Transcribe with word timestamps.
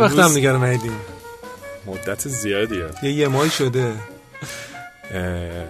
وقت 0.00 0.18
هم 0.18 0.34
دیگر 0.34 0.52
ندیدیم؟ 0.52 0.96
مدت 1.86 2.28
زیادیه. 2.28 2.86
یه 3.02 3.12
یه 3.12 3.28
ماهی 3.28 3.50
شده. 3.50 3.94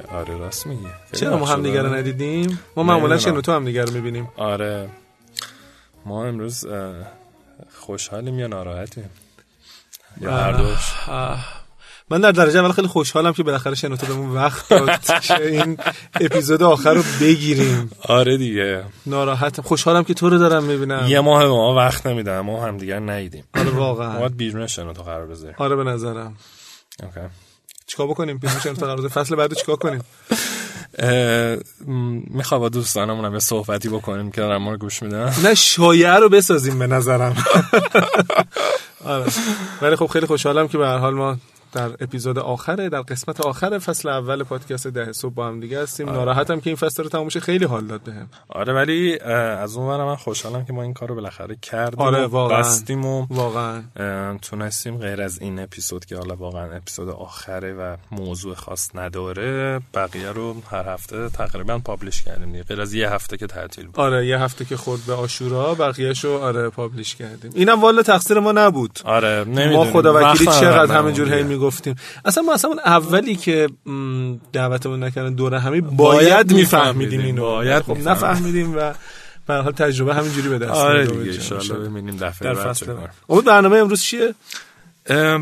آره 0.08 0.36
راست 0.38 0.66
میگی. 0.66 0.86
چرا 1.12 1.36
ما 1.36 1.46
هم 1.46 1.62
دیگر 1.62 1.82
ندیدیم؟ 1.82 2.60
ما 2.76 2.82
معمولا 2.82 3.18
شنو 3.18 3.40
تو 3.40 3.52
هم 3.52 3.64
دیگر 3.64 3.84
رو 3.84 3.92
می‌بینیم. 3.92 4.28
آره. 4.36 4.88
ما 6.06 6.24
امروز 6.24 6.66
خوشحالیم 7.80 8.38
یا 8.38 8.46
ناراحتیم؟ 8.46 9.10
یا 10.20 10.30
هر 10.30 10.52
دوش؟ 10.52 10.94
من 12.10 12.20
در 12.20 12.32
درجه 12.32 12.58
اول 12.58 12.72
خیلی 12.72 12.88
خوشحالم 12.88 13.32
که 13.32 13.42
بالاخره 13.42 13.74
شنوتو 13.74 14.06
بهمون 14.06 14.30
وقت 14.30 14.68
داد 14.68 14.90
این 15.40 15.78
اپیزود 16.20 16.62
آخر 16.62 16.94
رو 16.94 17.02
بگیریم. 17.20 17.90
آره 18.02 18.36
دیگه. 18.36 18.84
ناراحتم. 19.06 19.62
خوشحالم 19.62 20.04
که 20.04 20.14
تو 20.14 20.30
رو 20.30 20.38
دارم 20.38 20.64
می‌بینم. 20.64 21.06
یه 21.08 21.20
ماه 21.20 21.46
ما 21.46 21.74
وقت 21.74 22.06
نمیدن 22.06 22.40
ما 22.40 22.66
هم 22.66 22.76
دیگر 22.76 22.98
نیدیم 22.98 23.44
آره 23.54 23.70
واقعا. 23.70 24.18
ما 24.18 24.28
بیرون 24.28 24.66
شنوتو 24.66 25.02
قرار 25.02 25.26
بذاریم. 25.26 25.56
آره 25.58 25.76
به 25.76 25.84
نظرم. 25.84 26.36
اوکی. 27.02 27.20
چیکار 27.86 28.06
بکنیم؟ 28.06 28.38
بیرون 28.38 28.60
شنوتو 28.60 28.86
قرار 28.86 29.08
فصل 29.08 29.36
بعدو 29.36 29.54
چیکار 29.54 29.76
کنیم؟ 29.76 30.04
می‌خوام 32.30 32.60
با 32.60 32.68
دوستانمون 32.68 33.32
یه 33.32 33.38
صحبتی 33.38 33.88
بکنیم 33.88 34.30
که 34.30 34.40
دارم 34.40 34.62
ما 34.62 34.70
رو 34.70 34.78
گوش 34.78 35.02
میدن. 35.02 35.34
نه 35.44 35.54
شایعه 35.54 36.14
رو 36.14 36.28
بسازیم 36.28 36.78
به 36.78 36.86
نظرم. 36.86 37.36
آره. 39.04 39.24
ولی 39.82 39.96
خب 39.96 40.06
خیلی 40.06 40.26
خوشحالم 40.26 40.68
که 40.68 40.78
به 40.78 40.86
هر 40.86 40.98
حال 40.98 41.14
ما 41.14 41.36
در 41.72 41.90
اپیزود 42.00 42.38
آخره 42.38 42.88
در 42.88 43.00
قسمت 43.00 43.40
آخر 43.40 43.78
فصل 43.78 44.08
اول 44.08 44.42
پادکست 44.42 44.86
ده 44.86 45.12
صبح 45.12 45.34
با 45.34 45.46
هم 45.46 45.60
دیگه 45.60 45.82
هستیم. 45.82 46.08
آره. 46.08 46.18
ناراحتم 46.18 46.60
که 46.60 46.70
این 46.70 46.76
فصل 46.76 47.02
رو 47.02 47.08
تموم 47.08 47.28
خیلی 47.28 47.64
حال 47.64 47.86
داد 47.86 48.00
بهم. 48.00 48.28
آره 48.48 48.72
ولی 48.72 49.18
از 49.18 49.76
اون 49.76 49.96
من 49.96 50.16
خوشحالم 50.16 50.64
که 50.64 50.72
ما 50.72 50.82
این 50.82 50.94
کارو 50.94 51.14
بالاخره 51.14 51.56
کردیم 51.62 52.00
آره 52.00 52.26
واقعا. 52.26 52.58
بستیم 52.58 53.04
و 53.04 53.26
واقعا. 53.30 53.82
تونستیم 54.42 54.98
غیر 54.98 55.22
از 55.22 55.40
این 55.40 55.58
اپیزود 55.58 56.04
که 56.04 56.16
حالا 56.16 56.36
واقعا 56.36 56.76
اپیزود 56.76 57.08
آخره 57.08 57.72
و 57.72 57.96
موضوع 58.10 58.54
خاص 58.54 58.90
نداره 58.94 59.80
بقیه 59.94 60.32
رو 60.32 60.56
هر 60.70 60.88
هفته 60.88 61.28
تقریبا 61.28 61.78
پابلش 61.78 62.22
کردیم 62.22 62.52
دیگه. 62.52 62.64
غیر 62.64 62.80
از 62.80 62.94
یه 62.94 63.10
هفته 63.10 63.36
که 63.36 63.46
تعطیل 63.46 63.86
بود. 63.86 64.00
آره 64.00 64.26
یه 64.26 64.38
هفته 64.38 64.64
که 64.64 64.76
خورد 64.76 65.00
به 65.06 65.12
آشورا 65.12 65.74
بقیه‌شو 65.74 66.38
آره 66.38 66.68
پابلش 66.68 67.14
کردیم. 67.14 67.50
اینم 67.54 67.80
والا 67.80 68.02
تقصیر 68.02 68.38
ما 68.38 68.52
نبود. 68.52 68.98
آره 69.04 69.44
ما 69.44 69.84
خدا 69.84 70.14
وکیلی 70.14 70.50
چقدر 70.50 70.96
همینجور 70.96 71.34
هی 71.34 71.42
می‌گفتیم 71.60 71.94
اصلا 72.24 72.42
ما 72.42 72.54
اصلا 72.54 72.76
اولی 72.84 73.36
که 73.36 73.68
دعوتمون 74.52 75.04
نکردن 75.04 75.34
دوره 75.34 75.60
همی 75.60 75.80
باید 75.80 76.52
میفهمیدیم. 76.52 77.20
اینو. 77.20 77.42
باید 77.42 77.82
خب 77.82 78.08
نفهمیدیم 78.08 78.76
و 78.76 78.92
به 79.46 79.54
حال 79.54 79.72
تجربه 79.72 80.14
همینجوری 80.14 80.48
به 80.48 80.58
دست 80.58 80.70
آره 80.70 81.06
دیگه 81.06 81.54
ان 81.74 81.92
ببینیم 81.92 82.16
دفعه 82.16 82.54
بعد 82.54 82.76
اون 83.26 83.44
برنامه 83.44 83.76
امروز 83.76 84.02
چیه؟ 84.02 84.34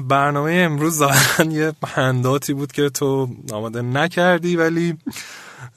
برنامه 0.09 0.53
امروز 0.53 0.97
ظاهرا 0.97 1.53
یه 1.53 1.73
پنداتی 1.83 2.55
بود 2.55 2.73
که 2.73 2.89
تو 2.91 3.29
آماده 3.53 3.83
نکردی 3.83 4.57
ولی 4.57 4.97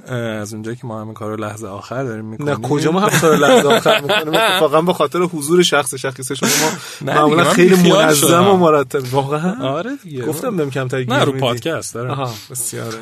از 0.07 0.53
اونجایی 0.53 0.77
که 0.77 0.87
ما 0.87 1.01
همین 1.01 1.13
کارو 1.13 1.35
لحظه 1.35 1.67
آخر 1.67 2.03
داریم 2.03 2.25
می‌کنیم. 2.25 2.49
نه 2.49 2.55
کجا 2.55 2.91
ما 2.91 2.99
هم 2.99 3.19
کارو 3.19 3.35
لحظه 3.35 3.67
آخر 3.67 4.01
می‌کنیم؟ 4.01 4.33
اتفاقا 4.33 4.81
به 4.81 4.93
خاطر 4.93 5.19
حضور 5.19 5.63
شخص 5.63 5.95
شخص 5.95 6.31
شما 6.31 6.49
ما 7.01 7.13
معمولا 7.13 7.43
خیلی 7.43 7.91
منظم 7.91 8.47
و 8.47 8.57
مرتب. 8.57 9.13
واقعا؟ 9.13 9.69
آره 9.69 9.91
دیگه. 10.03 10.25
گفتم 10.25 10.57
بهم 10.57 10.69
کم 10.69 10.87
تاگیر 10.87 11.13
نه 11.13 11.23
رو 11.23 11.31
پادکست 11.31 11.93
داره 11.93 12.11
آها. 12.11 12.33
بسیاره. 12.51 12.97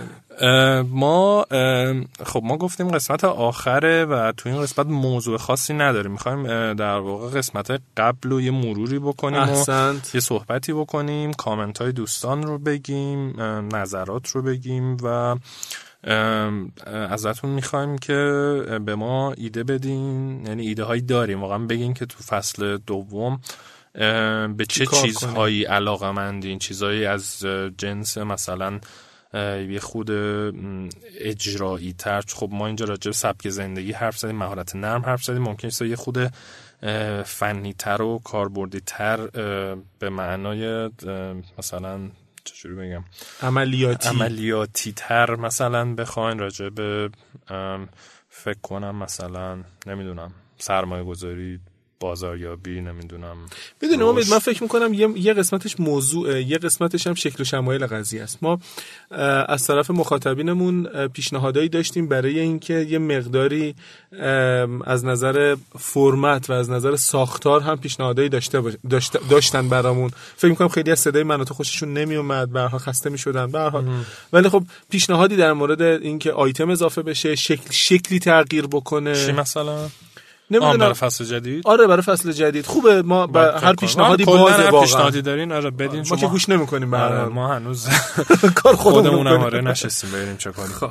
ما 0.84 1.46
خب 2.26 2.42
ما 2.44 2.58
گفتیم 2.58 2.88
قسمت 2.88 3.24
آخره 3.24 4.06
و 4.06 4.32
تو 4.38 4.50
این 4.50 4.62
قسمت 4.62 4.86
موضوع 4.86 5.38
خاصی 5.38 5.74
نداریم. 5.74 6.12
می‌خوایم 6.12 6.74
در 6.74 6.98
واقع 6.98 7.38
قسمت 7.38 7.82
قبل 7.98 8.30
رو 8.30 8.42
یه 8.42 8.52
مروری 8.52 9.00
بکنیم 9.00 9.40
احسنت. 9.40 10.10
و 10.14 10.18
یه 10.18 10.22
صحبتی 10.22 10.74
بکنیم 10.74 11.34
کامنت 11.34 11.82
های 11.82 11.92
دوستان 11.92 12.44
رو 12.44 12.58
بگیم 12.58 13.42
نظرات 13.76 14.30
رو 14.30 14.42
بگیم 14.42 14.98
و 15.04 15.36
ازتون 16.86 17.50
می‌خوایم 17.50 17.98
که 17.98 18.14
به 18.86 18.96
ما 18.96 19.34
ایده 19.34 19.64
بدین. 19.64 20.46
یعنی 20.46 20.68
ایده 20.68 20.84
هایی 20.84 21.02
داریم. 21.02 21.42
واقعا 21.42 21.58
بگین 21.58 21.94
که 21.94 22.06
تو 22.06 22.24
فصل 22.24 22.78
دوم 22.78 23.40
به 24.58 24.66
چه 24.70 24.86
چیزهایی 24.86 25.64
علاقه 25.64 26.12
مندین 26.12 26.60
چیزهایی 26.60 27.06
از 27.06 27.46
جنس 27.78 28.18
مثلا 28.18 28.80
یه 29.70 29.80
خود 29.80 30.12
اجرایی 31.20 31.94
تر 31.94 32.24
خب 32.36 32.50
ما 32.52 32.68
اینجا 32.68 32.86
راجع 32.86 33.12
سبک 33.12 33.50
زندگی 33.50 33.92
حرف 33.92 34.18
زدیم 34.18 34.36
مهارت 34.36 34.76
نرم 34.76 35.02
حرف 35.02 35.24
زدیم. 35.24 35.42
ممکن 35.42 35.86
یه 35.86 35.96
خود 35.96 36.18
فنی 37.26 37.74
تر 37.74 38.02
و 38.02 38.22
کاربردی 38.24 38.82
تر 38.86 39.28
به 40.00 40.10
معنای 40.10 40.90
مثلا 41.58 42.00
چجوری 42.54 42.76
بگم؟ 42.76 43.04
عملیاتی. 43.42 44.10
عملیاتی 44.10 44.94
تر 44.96 45.36
مثلا 45.36 45.96
بخواین 45.96 46.40
راجع 46.40 46.70
به 46.70 47.10
فکر 48.30 48.60
کنم 48.62 48.96
مثلا 48.96 49.64
نمی‌دونم 49.88 50.32
سرمایه 50.58 51.04
گذاری 51.04 51.60
بازاریابی 52.00 52.82
نمی‌دونم. 52.82 53.38
بدون 53.82 54.02
امید 54.02 54.30
من 54.32 54.40
فکر 54.40 54.64
می‌کنم 54.64 54.94
یه،, 54.94 55.10
یه 55.16 55.34
قسمتش 55.34 55.80
موضوع 55.80 56.42
یه 56.42 56.58
قسمتش 56.58 57.08
هم 57.08 57.14
شکل 57.14 57.42
و 57.42 57.46
شمایل 57.46 57.86
قضیه 57.86 58.24
است. 58.24 58.38
ما 58.42 58.60
از 59.48 59.68
طرف 59.68 59.92
مخاطبینمون 59.92 61.08
پیشنهادایی 61.08 61.70
داشتیم 61.70 62.08
برای 62.08 62.40
اینکه 62.40 62.74
یه 62.74 63.00
مقداری 63.00 63.76
از 64.86 65.06
نظر 65.06 65.56
فرمت 65.80 66.50
و 66.50 66.54
از 66.54 66.70
نظر 66.70 66.96
ساختار 66.96 67.62
هم 67.62 67.78
پیشنهادایی 67.78 68.30
داشته 68.30 68.62
داشتن 69.30 69.70
برامون. 69.70 70.12
فکر 70.36 70.50
می‌کنم 70.50 70.68
خیلی 70.68 70.92
از 70.92 71.00
صدای 71.00 71.24
من 71.24 71.44
تو 71.44 71.54
خوششون 71.54 71.94
نمیومد 71.94 72.52
برها 72.52 72.78
خسته 72.78 73.10
می‌شدن. 73.10 73.52
به 73.52 73.84
ولی 74.34 74.50
خب 74.50 74.64
پیشنهادی 74.90 75.36
در 75.36 75.54
مورد 75.54 75.82
اینکه 75.82 76.32
آیتم 76.32 76.70
اضافه 76.70 77.02
بشه 77.02 77.36
شکل 77.36 77.72
شکلی 77.72 78.20
تغییر 78.20 78.68
بکنه. 78.68 79.26
چی 79.26 79.32
مثلا؟ 79.32 79.90
نمی‌دونم. 80.52 80.78
برای 80.78 80.94
فصل 80.94 81.26
جدید؟ 81.26 81.68
آره 81.68 81.88
برای 81.88 82.02
فصل 82.02 82.32
جدید. 82.32 82.66
خوبه. 82.66 83.02
ما 83.02 83.28
با 83.28 83.52
هر 83.52 83.74
پیشنهادی 83.74 84.26
بازه 84.26 84.70
واقعا. 84.70 84.82
پیشنهادی 84.82 85.22
دارین؟ 85.22 85.52
آره 85.52 85.70
بدین 85.70 86.06
ما 86.10 86.16
که 86.18 86.28
گوش 86.28 86.50
نمی‌کنیم 86.50 86.94
آره 86.94 87.26
ما 87.26 87.54
هنوز 87.56 87.88
کار 88.64 88.76
خودمون 88.76 89.28
آره 89.28 89.62
نشستیم 89.62 90.12
بریم 90.12 90.38
چه 90.38 90.52
کنیم. 90.52 90.68
خب. 90.68 90.90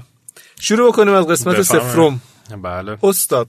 شروع 0.61 0.93
بکنیم 0.93 1.15
از 1.15 1.27
قسمت 1.27 1.63
سفرم 1.63 2.21
بله. 2.63 2.99
استاد. 3.03 3.49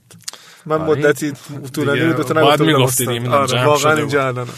من 0.66 0.76
مدتی 0.76 1.32
طولانی 1.72 2.00
رو 2.00 2.38
نگفتم 2.38 2.64
می‌گفتید 2.64 3.26
آره 3.28 3.66
واقعا 3.66 3.92
اینجا 3.96 4.26
الان 4.26 4.48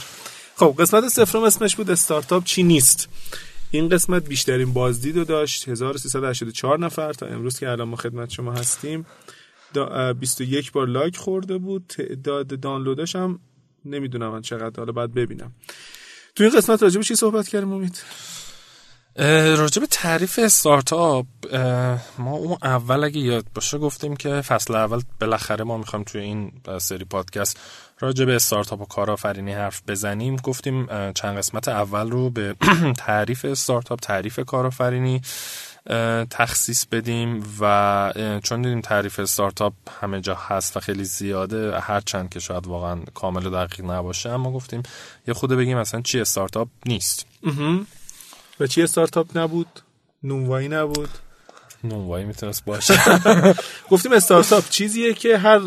خب 0.57 0.75
قسمت 0.79 1.09
سفرم 1.09 1.45
اسمش 1.45 1.77
بود 1.77 1.91
استارتاپ 1.91 2.45
چی 2.45 2.63
نیست. 2.63 3.09
این 3.71 3.89
قسمت 3.89 4.25
بیشترین 4.25 4.73
بازدید 4.73 5.17
رو 5.17 5.25
داشت 5.25 5.69
1384 5.69 6.79
نفر. 6.79 7.13
تا 7.13 7.27
امروز 7.27 7.59
که 7.59 7.69
الان 7.71 7.89
ما 7.89 7.97
خدمت 7.97 8.31
شما 8.31 8.53
هستیم. 8.53 9.07
21 10.21 10.73
بار 10.73 10.87
لایک 10.87 11.17
خورده 11.17 11.59
بود. 11.59 11.85
تعداد 11.89 12.61
دانلودش 12.61 13.17
هم 13.17 13.41
نمی‌دونم 13.85 14.33
من 14.33 14.43
چقدر. 14.43 14.73
حالا 14.77 14.93
بعد 14.93 15.15
ببینم. 15.15 15.53
تو 16.37 16.45
این 16.45 16.53
قسمت 16.57 16.83
راجب 16.83 17.01
چی 17.01 17.15
صحبت 17.15 17.49
کردیم 17.49 17.73
امید؟ 17.73 18.03
راجب 19.57 19.85
تعریف 19.85 20.39
استارتاپ 20.43 21.27
ما 22.19 22.33
اون 22.33 22.57
اول 22.63 23.05
اگه 23.05 23.19
یاد 23.19 23.47
باشه 23.55 23.79
گفتیم 23.79 24.17
که 24.17 24.41
فصل 24.41 24.75
اول 24.75 25.01
بالاخره 25.21 25.65
ما 25.65 25.79
می‌خوایم 25.79 26.05
توی 26.05 26.21
این 26.21 26.53
سری 26.79 27.05
پادکست 27.05 27.61
راجب 28.01 28.29
استارتاپ 28.29 28.81
و 28.81 28.85
کارآفرینی 28.85 29.53
حرف 29.53 29.83
بزنیم. 29.89 30.37
گفتیم 30.37 30.87
چند 31.13 31.39
قسمت 31.39 31.69
اول 31.69 32.11
رو 32.11 32.31
به 32.31 32.57
تعریف 33.07 33.45
استارتاپ 33.45 34.01
تعریف 34.01 34.41
کارآفرینی 34.41 35.23
تخصیص 36.31 36.87
بدیم 36.87 37.45
و 37.61 38.13
چون 38.43 38.63
دیدیم 38.63 38.81
تعریف 38.81 39.21
استارتاپ 39.21 39.73
همه 40.01 40.21
جا 40.21 40.35
هست 40.35 40.77
و 40.77 40.81
خیلی 40.81 41.05
زیاده 41.05 41.81
هرچند 41.81 42.29
که 42.31 42.41
شاید 42.41 42.67
واقعا 42.67 43.01
کامل 43.15 43.47
و 43.47 43.51
دقیق 43.51 43.91
نباشه 43.91 44.31
اما 44.31 44.53
گفتیم 44.53 44.83
یه 45.29 45.35
خوده 45.35 45.57
بگیم 45.57 45.79
مثلا 45.79 46.01
چی 46.01 46.21
استارتاپ 46.21 46.69
نیست. 46.87 47.27
و 48.61 48.67
چی 48.67 48.83
استارتاپ 48.83 49.39
نبود؟ 49.39 49.67
نونوایی 50.23 50.69
نبود؟ 50.69 51.09
نونوایی 51.85 52.25
می‌تونست 52.25 52.65
باشه. 52.65 52.95
گفتیم 53.91 54.13
استارتاپ 54.13 54.69
چیزیه 54.69 55.15
که 55.15 55.39
هر 55.39 55.61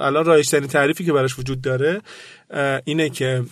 الان 0.00 0.24
رایشترین 0.24 0.68
تعریفی 0.68 1.04
که 1.04 1.12
براش 1.12 1.38
وجود 1.38 1.60
داره 1.60 2.02
اینه 2.84 3.10
که 3.10 3.44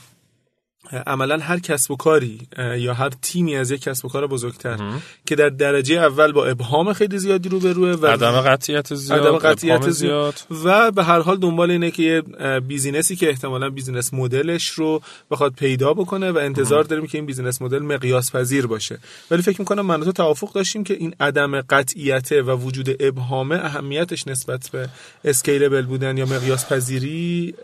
عملا 1.07 1.39
هر 1.39 1.59
کسب 1.59 1.91
و 1.91 1.97
کاری 1.97 2.39
یا 2.79 2.95
هر 2.95 3.11
تیمی 3.23 3.57
از 3.57 3.71
یک 3.71 3.81
کسب 3.81 4.05
و 4.05 4.09
کار 4.09 4.27
بزرگتر 4.27 4.79
که 5.27 5.37
در 5.37 5.49
درجه 5.49 5.95
اول 5.95 6.33
با 6.33 6.47
ابهام 6.47 6.93
خیلی 6.93 7.19
زیادی 7.19 7.49
رو 7.49 7.59
روبروه 7.59 7.91
و 7.91 8.07
عدم 8.07 8.41
قطعیت 8.41 8.95
زیاد 8.95 9.21
عدم 9.21 9.37
قطعیت 9.37 9.91
زیاد. 9.91 10.35
و 10.65 10.91
به 10.91 11.05
هر 11.05 11.21
حال 11.21 11.37
دنبال 11.37 11.71
اینه 11.71 11.91
که 11.91 12.03
یه 12.03 12.23
بیزینسی 12.61 13.17
که 13.17 13.29
احتمالا 13.29 13.71
بیزینس 13.71 14.15
مدلش 14.15 14.69
رو 14.69 15.03
بخواد 15.31 15.53
پیدا 15.53 15.95
بکنه 15.95 16.31
و 16.31 16.39
انتظار 16.39 16.85
داریم 16.85 17.07
که 17.07 17.19
این 17.19 17.27
بیزینس 17.27 17.63
مدل 17.63 17.79
مقیاس 17.79 18.33
پذیر 18.33 18.67
باشه. 18.67 18.99
ولی 19.31 19.43
فکر 19.43 19.61
می‌کنم 19.61 19.87
من 19.87 20.05
تو 20.05 20.13
توافق 20.13 20.53
داشتیم 20.53 20.85
که 20.85 20.95
این 20.95 21.15
عدم 21.21 21.61
قطعیت 21.61 22.33
و 22.33 22.51
وجود 22.51 23.03
ابهام 23.03 23.53
اهمیتش 23.53 24.29
نسبت 24.29 24.71
به 24.73 24.89
scalable 25.25 25.83
بودن 25.83 26.19
یا 26.19 26.27
مقیاس 26.27 26.73
پذیری 26.73 27.55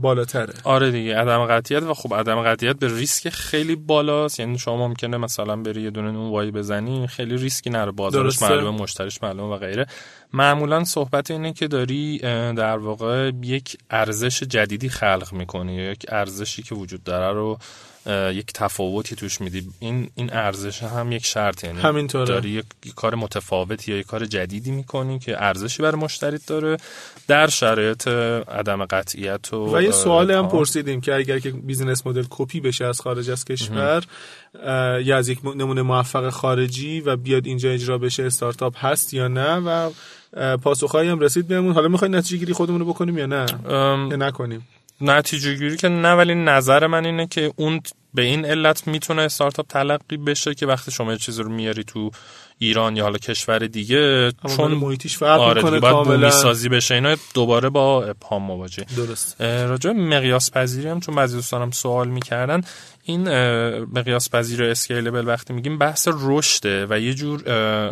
بالاتره. 0.00 0.54
آره 0.64 0.90
دیگه 0.90 1.16
عدم 1.16 1.46
قطعیت 1.46 1.82
و 1.82 1.94
خب 1.94 2.14
عدم 2.14 2.42
قطعیت 2.42 2.67
به 2.72 2.96
ریسک 2.96 3.28
خیلی 3.28 3.76
بالاست. 3.76 4.40
یعنی 4.40 4.58
شما 4.58 4.88
ممکنه 4.88 5.16
مثلا 5.16 5.56
بری 5.56 5.82
یه 5.82 5.90
دونه 5.90 6.18
اون 6.18 6.30
وای 6.30 6.50
بزنی 6.50 7.06
خیلی 7.06 7.36
ریسکی 7.36 7.70
نره. 7.70 7.90
بازارش 7.90 8.42
معلومه 8.42 8.82
مشتریش 8.82 9.22
معلومه 9.22 9.54
و 9.54 9.58
غیره. 9.58 9.86
معمولا 10.32 10.84
صحبت 10.84 11.30
اینه 11.30 11.52
که 11.52 11.68
داری 11.68 12.18
در 12.54 12.78
واقع 12.78 13.30
یک 13.42 13.78
ارزش 13.90 14.42
جدیدی 14.42 14.88
خلق 14.88 15.28
می‌کنی 15.32 15.74
یا 15.74 15.90
یک 15.90 16.06
ارزشی 16.08 16.62
که 16.62 16.74
وجود 16.74 17.04
داره 17.04 17.34
رو 17.34 17.58
یک 18.08 18.52
تفاوتی 18.52 19.16
توش 19.16 19.40
میدی. 19.40 19.68
این 19.80 20.10
این 20.14 20.32
ارزش 20.32 20.82
هم 20.82 21.12
یک 21.12 21.26
شرط 21.26 21.64
یعنی 21.64 21.80
همینطوره. 21.80 22.24
داری 22.24 22.50
یک, 22.50 22.64
کار 22.96 23.14
متفاوتی 23.14 23.92
یا 23.92 23.98
یک 23.98 24.06
کار 24.06 24.26
جدیدی 24.26 24.70
می‌کنی 24.70 25.18
که 25.18 25.42
ارزشی 25.42 25.82
برای 25.82 26.00
مشتریت 26.00 26.46
داره 26.46 26.76
در 27.28 27.46
شرایط 27.46 28.08
عدم 28.08 28.84
قطعیت 28.84 29.52
و 29.52 29.76
و 29.76 29.82
یه 29.82 29.90
سوالی 29.90 30.32
هم 30.32 30.48
پرسیدیم 30.48 31.00
که 31.00 31.14
اگر 31.14 31.38
که 31.38 31.50
بیزینس 31.50 32.06
مدل 32.06 32.24
کپی 32.30 32.60
بشه 32.60 32.84
از 32.84 33.00
خارج 33.00 33.30
از 33.30 33.44
کشور 33.44 34.04
یا 35.04 35.16
از 35.16 35.28
یک 35.28 35.38
نمونه 35.44 35.82
موفق 35.82 36.30
خارجی 36.30 37.00
و 37.00 37.16
بیاد 37.16 37.46
اینجا 37.46 37.70
اجرا 37.70 37.98
بشه 37.98 38.22
استارتاپ 38.22 38.84
هست 38.84 39.14
یا 39.14 39.28
نه 39.28 39.56
و 39.56 39.90
پاسخهایی 40.56 41.08
هم 41.08 41.20
رسید 41.20 41.48
بهمون. 41.48 41.72
حالا 41.72 41.88
می‌خواین 41.88 42.14
نتیجه 42.14 42.36
گیری 42.36 42.52
خودمون 42.52 42.80
رو 42.80 42.86
بکنیم 42.86 43.18
یا 43.18 43.26
نه؟ 43.26 43.46
یا 44.10 44.16
نکنیم؟ 44.16 44.66
نتیجه 45.00 45.54
گیری 45.54 45.76
که 45.76 45.88
نه 45.88 46.12
ولی 46.12 46.34
نظر 46.34 46.86
من 46.86 47.04
اینه 47.06 47.26
که 47.26 47.52
اون 47.56 47.80
به 48.14 48.22
این 48.22 48.44
علت 48.44 48.86
می‌تونه 48.86 49.22
استارتاپ 49.22 49.66
تلقی 49.66 50.16
بشه 50.16 50.54
که 50.54 50.66
وقتی 50.66 50.90
شما 50.90 51.12
یه 51.12 51.18
چیزی 51.18 51.42
رو 51.42 51.50
میاری 51.50 51.84
تو 51.84 52.10
ایران 52.58 52.96
یا 52.96 53.02
حالا 53.02 53.18
کشور 53.18 53.58
دیگه 53.58 54.32
چون 54.56 54.72
محیطیش 54.72 55.18
فرق 55.18 55.40
آره 55.40 55.62
می‌کنه 55.62 55.80
کاملا. 55.80 56.30
سازی 56.30 56.68
بشه. 56.68 56.94
اینا 56.94 57.16
دوباره 57.34 57.68
با 57.68 58.04
ابهام 58.04 58.42
مواجه. 58.42 58.86
درست. 58.96 59.40
راجع 59.40 59.90
مقیاس 59.90 60.50
پذیری 60.50 60.88
هم 60.88 61.00
چون 61.00 61.14
بعضی 61.14 61.36
دوستانم 61.36 61.70
سوال 61.70 62.08
می‌کردن 62.08 62.60
این 63.08 63.28
مقیاس 63.84 64.30
پذیر 64.30 64.64
اسکیلبل 64.64 65.26
وقتی 65.26 65.52
میگیم 65.52 65.78
بحث 65.78 66.08
رشده 66.12 66.86
و 66.90 67.00
یه 67.00 67.14
جور 67.14 67.42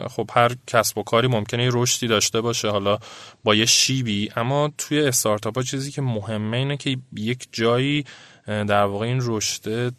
خب 0.09 0.31
هر 0.33 0.51
کسب 0.67 0.99
و 0.99 1.03
کاری 1.03 1.29
ممکنه 1.29 1.65
یه 1.65 1.71
رشدی 1.73 2.07
داشته 2.07 2.41
باشه 2.41 2.69
حالا 2.69 2.99
با 3.45 3.55
یه 3.55 3.67
شیبی 3.67 4.31
اما 4.37 4.73
توی 4.79 5.01
استارتاپ 5.01 5.57
ها 5.57 5.63
چیزی 5.63 5.91
که 5.91 6.03
مهمه 6.03 6.57
اینه 6.57 6.77
که 6.77 6.97
یک 7.17 7.49
جایی 7.53 8.05
در 8.47 8.85
واقع 8.85 9.07
این 9.07 9.19
رشد 9.23 9.95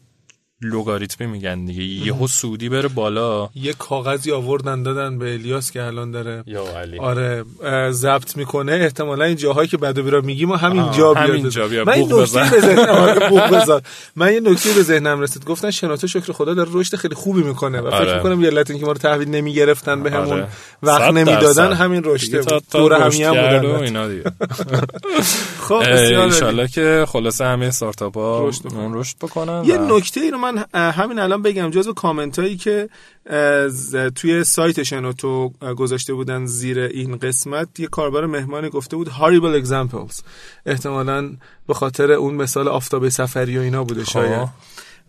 لوگاریتمی 0.61 1.27
میگن 1.27 1.65
دیگه 1.65 1.83
یهو 1.83 2.27
سودی 2.27 2.69
بره 2.69 2.87
بالا 2.87 3.49
یه 3.55 3.73
کاغذی 3.73 4.31
آوردن 4.31 4.83
دادن 4.83 5.19
به 5.19 5.33
الیاس 5.33 5.71
که 5.71 5.83
الان 5.83 6.11
داره 6.11 6.43
یا 6.47 6.63
علی. 6.79 6.99
آره 6.99 7.43
ضبط 7.91 8.37
می‌کنه 8.37 8.71
احتمالا 8.71 9.25
این 9.25 9.35
جاهایی 9.35 9.67
که 9.67 9.77
بعد 9.77 9.99
بیرا 10.01 10.21
میگیم 10.21 10.51
همین 10.51 10.91
جا 10.91 11.13
بیاد 11.13 11.29
همین 11.29 11.49
جا 11.49 11.67
بیاد 11.67 11.87
من 11.87 11.93
این 11.93 12.13
نکته 12.13 12.49
به 12.51 12.59
ذهنم 12.59 13.81
من 14.15 14.33
یه 14.33 14.39
نکته 14.39 14.73
به 14.73 14.83
ذهنم 14.83 15.19
رسید 15.19 15.45
گفتن 15.45 15.71
شناته 15.71 16.07
شکر 16.07 16.33
خدا 16.33 16.53
داره 16.53 16.69
رشد 16.73 16.95
خیلی 16.95 17.15
خوبی 17.15 17.43
می‌کنه 17.43 17.81
و 17.81 17.89
فکر 17.89 17.95
آره. 17.97 18.17
می‌کنم 18.17 18.41
یه 18.41 18.47
علت 18.47 18.79
که 18.79 18.85
ما 18.85 18.91
رو 18.91 18.97
تحویل 18.97 19.29
نمی‌گرفتن 19.29 20.03
بهمون 20.03 20.33
آره. 20.33 20.47
وقت 20.83 21.13
نمی‌دادن. 21.13 21.73
همین 21.73 22.01
رشد 22.05 22.41
تا 22.41 22.61
دور 22.71 22.93
همی 22.93 23.23
هم 23.23 23.31
بودن 23.31 23.83
اینا 23.83 24.07
دیگه 24.07 24.23
خب. 25.67 25.83
انشالله 25.87 26.67
که 26.67 27.05
خلاصه 27.07 27.45
همه 27.45 27.65
استارتاپ 27.65 28.17
ها 28.17 28.47
رشد 28.47 28.61
بکنن. 28.61 28.93
رشد 28.93 29.15
بکنن 29.17 29.63
یه 29.65 29.77
نکته 29.77 30.21
ای 30.21 30.31
رو 30.31 30.37
من 30.51 30.65
همین 30.91 31.19
الان 31.19 31.41
بگم 31.41 31.69
جزو 31.69 31.93
کامنت 31.93 32.39
هایی 32.39 32.57
که 32.57 32.89
از- 33.25 33.95
توی 33.95 34.43
سایت 34.43 34.83
شنوتو 34.83 35.49
گذاشته 35.49 36.13
بودن 36.13 36.45
زیر 36.45 36.79
این 36.79 37.17
قسمت 37.17 37.79
یه 37.79 37.87
کاربر 37.87 38.25
مهمانی 38.25 38.69
گفته 38.69 38.95
بود 38.95 39.07
horrible 39.09 39.65
examples 39.65 40.21
احتمالا 40.65 41.31
به 41.67 41.73
خاطر 41.73 42.11
اون 42.11 42.35
مثال 42.35 42.67
آفتاب 42.67 43.09
سفری 43.09 43.57
و 43.57 43.61
اینا 43.61 43.83
بوده 43.83 44.05
شاید 44.05 44.45
خب. 44.45 44.49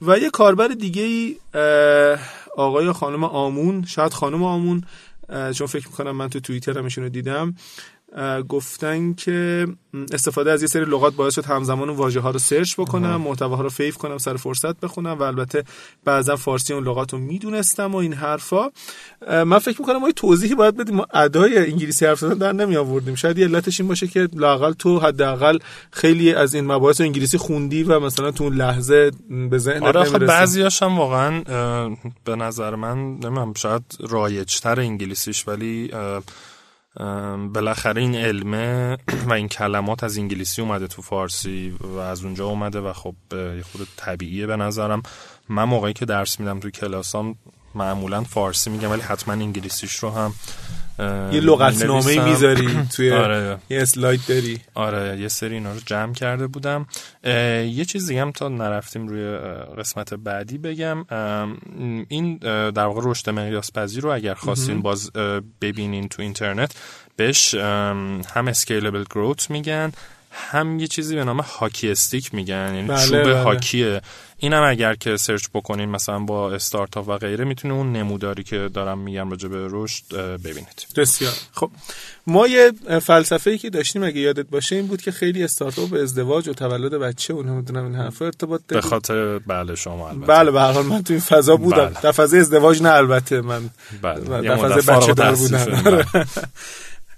و 0.02 0.19
یه 0.19 0.31
کاربر 0.31 0.69
دیگه 0.69 1.02
ای 1.02 1.37
آقای 2.56 2.93
خانم 2.93 3.25
آمون 3.25 3.84
شاید 3.84 4.12
خانم 4.12 4.43
آمون 4.43 4.84
چون 5.55 5.67
فکر 5.67 5.87
می‌کنم 5.88 6.11
من 6.17 6.29
تو 6.29 6.41
توییتر 6.41 6.79
هم 6.79 6.88
رو 6.96 7.08
دیدم 7.08 7.55
گفتن 8.49 9.14
که 9.14 9.66
استفاده 10.12 10.52
از 10.52 10.62
یه 10.62 10.69
سری 10.69 10.84
لغات 10.84 11.14
باعث 11.14 11.34
شد 11.34 11.44
همزمان 11.44 11.90
واژه 11.90 12.20
ها 12.20 12.31
رو 12.31 12.38
search 12.38 12.75
بکنم 12.81 13.16
محتواها 13.16 13.62
رو 13.62 13.69
save 13.69 13.97
کنم 13.96 14.19
سر 14.19 14.37
فرصت 14.37 14.81
بخونم 14.81 15.19
و 15.19 15.22
البته 15.22 15.64
بعضا 16.05 16.37
فارسی 16.37 16.72
اون 16.72 16.84
لغات 16.84 17.12
رو 17.12 17.19
می‌دونستم 17.19 17.93
و 17.93 17.96
این 17.96 18.12
حرفا. 18.12 18.70
من 19.31 19.58
فکر 19.58 19.81
می‌کنم 19.81 19.96
ما 19.96 20.06
یه 20.06 20.12
توضیحی 20.12 20.55
باید 20.55 20.76
بدیم. 20.76 20.94
ما 20.94 21.06
ادای 21.14 21.58
انگلیسی 21.58 22.06
حرف 22.06 22.19
زدن 22.19 22.38
در 22.38 22.52
نمی 22.52 22.76
آوردیم 22.76 23.14
شاید 23.14 23.38
یه 23.38 23.46
علتش 23.46 23.81
این 23.81 23.88
باشه 23.88 24.06
که 24.06 24.28
لاقل 24.32 24.72
تو 24.72 24.99
حداقل 24.99 25.58
خیلی 25.90 26.34
از 26.34 26.55
این 26.55 26.66
مباحث 26.72 27.00
انگلیسی 27.00 27.38
خوندی 27.38 27.82
و 27.82 28.00
مثلا 28.00 28.31
تو 28.31 28.44
اون 28.44 28.55
لحظه 28.55 29.10
به 29.50 29.58
ذهنت 29.58 29.82
آره 29.82 30.00
نمی‌رسه 30.00 30.19
بعضیاش 30.19 30.82
هم 30.82 30.99
واقعا 30.99 31.43
به 32.25 32.37
نظر 32.37 32.75
من 32.75 33.19
نمی‌دونم 33.19 33.55
شاید 33.55 33.82
رایجتر 34.08 34.81
انگلیسیش 34.81 35.49
ولی 35.49 35.90
بالاخره 37.53 38.00
این 38.00 38.15
علمه 38.15 38.97
و 39.29 39.33
این 39.33 39.49
کلمات 39.49 40.05
از 40.05 40.19
انگلیسی 40.19 40.62
اومده 40.62 40.87
تو 40.87 41.03
فارسی 41.03 41.77
و 41.81 41.99
از 41.99 42.25
اونجا 42.25 42.47
اومده 42.47 42.81
و 42.81 42.93
خب 42.93 43.15
یه 43.33 43.62
خود 43.73 43.89
طبیعیه 43.97 44.47
به 44.47 44.56
نظرم. 44.56 45.03
من 45.49 45.65
موقعی 45.65 45.93
که 45.93 46.05
درس 46.05 46.41
میدم 46.41 46.61
تو 46.61 46.71
کلاسام 46.71 47.35
معمولا 47.75 48.23
فارسی 48.23 48.71
میگم 48.71 48.91
ولی 48.91 49.00
حتما 49.00 49.35
انگلیسیش 49.35 49.95
رو 49.95 50.11
هم 50.11 50.35
یه 51.32 51.40
لغتنامه 51.40 52.06
می‌نویسم. 52.06 52.31
می‌ذاری 52.31 52.78
توی 52.96 53.12
آره. 53.24 53.58
یه 53.70 53.82
اسلاید 53.82 54.20
داری؟ 54.28 54.60
آره 54.74 55.20
یه 55.20 55.28
سری 55.28 55.55
اینا 55.55 55.72
رو 55.72 55.81
جمع 55.86 56.12
کرده 56.12 56.46
بودم. 56.46 56.86
یه 57.24 57.84
چیز 57.84 58.08
دیگه 58.08 58.20
هم 58.20 58.32
تا 58.32 58.48
نرفتیم 58.48 59.08
روی 59.08 59.36
قسمت 59.78 60.14
بعدی 60.14 60.58
بگم. 60.58 61.05
این 62.08 62.36
در 62.70 62.84
واقع 62.86 63.00
رشد 63.05 63.31
مقیاس 63.31 63.72
پذیر 63.72 64.02
رو 64.02 64.12
اگر 64.12 64.34
خواستین 64.34 64.82
باز 64.82 65.12
ببینین 65.60 66.08
تو 66.08 66.22
اینترنت 66.22 66.74
بهش 67.17 67.55
هم 67.55 68.48
scalable 68.48 69.05
growth 69.05 69.51
میگن 69.50 69.93
هم 70.32 70.78
یه 70.81 70.86
چیزی 70.86 71.17
به 71.17 71.24
نام 71.24 71.40
hockey 71.41 71.91
stick 71.91 72.34
میگن. 72.34 72.72
یعنی 72.74 72.88
بله، 72.88 73.06
چوب 73.06 73.22
بله. 73.22 73.43
هاکیه 73.43 74.00
اینم 74.41 74.63
اگر 74.63 74.95
که 74.95 75.17
search 75.17 75.46
بکنین 75.55 75.89
مثلا 75.89 76.19
با 76.19 76.53
استارتاپ 76.53 77.09
و 77.09 77.19
غیره 77.19 77.45
می‌تونه 77.45 77.75
اون 77.75 77.93
نموداری 77.93 78.43
که 78.43 78.71
دارم 78.75 78.99
میگم 78.99 79.31
راجع 79.31 79.49
به 79.49 79.67
رشد 79.71 80.05
ببینید. 80.17 80.87
بسیار. 80.97 81.33
خب. 81.53 81.71
ما 82.27 82.47
یه 82.47 82.73
فلسفه 83.03 83.51
ای 83.51 83.59
که 83.59 83.71
داشتیم 83.71 84.05
اگه 84.05 84.21
یادت 84.21 84.47
باشه 84.47 84.77
این 84.77 84.87
بود 84.87 85.03
که 85.03 85.11
خیلی 85.11 85.45
استارتاپ 85.45 85.91
به 85.91 86.03
ازدواج 86.03 86.49
و 86.49 86.53
تولد 86.53 86.93
بچه 86.93 87.35
و 87.35 87.43
نمی‌دونم 87.43 87.85
این 87.85 87.95
حرفا 87.95 88.25
ارتباط 88.25 88.61
به 88.61 88.75
داره 88.75 88.89
خاطر 88.89 89.39
بله 89.39 89.75
شما 89.75 90.09
البته. 90.09 90.27
بله 90.27 90.51
به 90.51 90.61
هر 90.61 90.73
حال 90.73 90.87
من 90.87 91.03
تو 91.03 91.13
این 91.13 91.21
فضا 91.21 91.57
بودم. 91.57 91.77
بله. 91.77 92.01
در 92.03 92.13
فضای 92.13 92.41
ازدواج 92.41 92.83
نه 92.83 92.91
البته 92.91 93.41
من 93.41 93.71
بله. 94.03 94.41
در 94.41 94.57
فارغ 94.57 95.03
بچه 95.03 95.13
دار 95.13 95.35
بودم. 95.35 96.05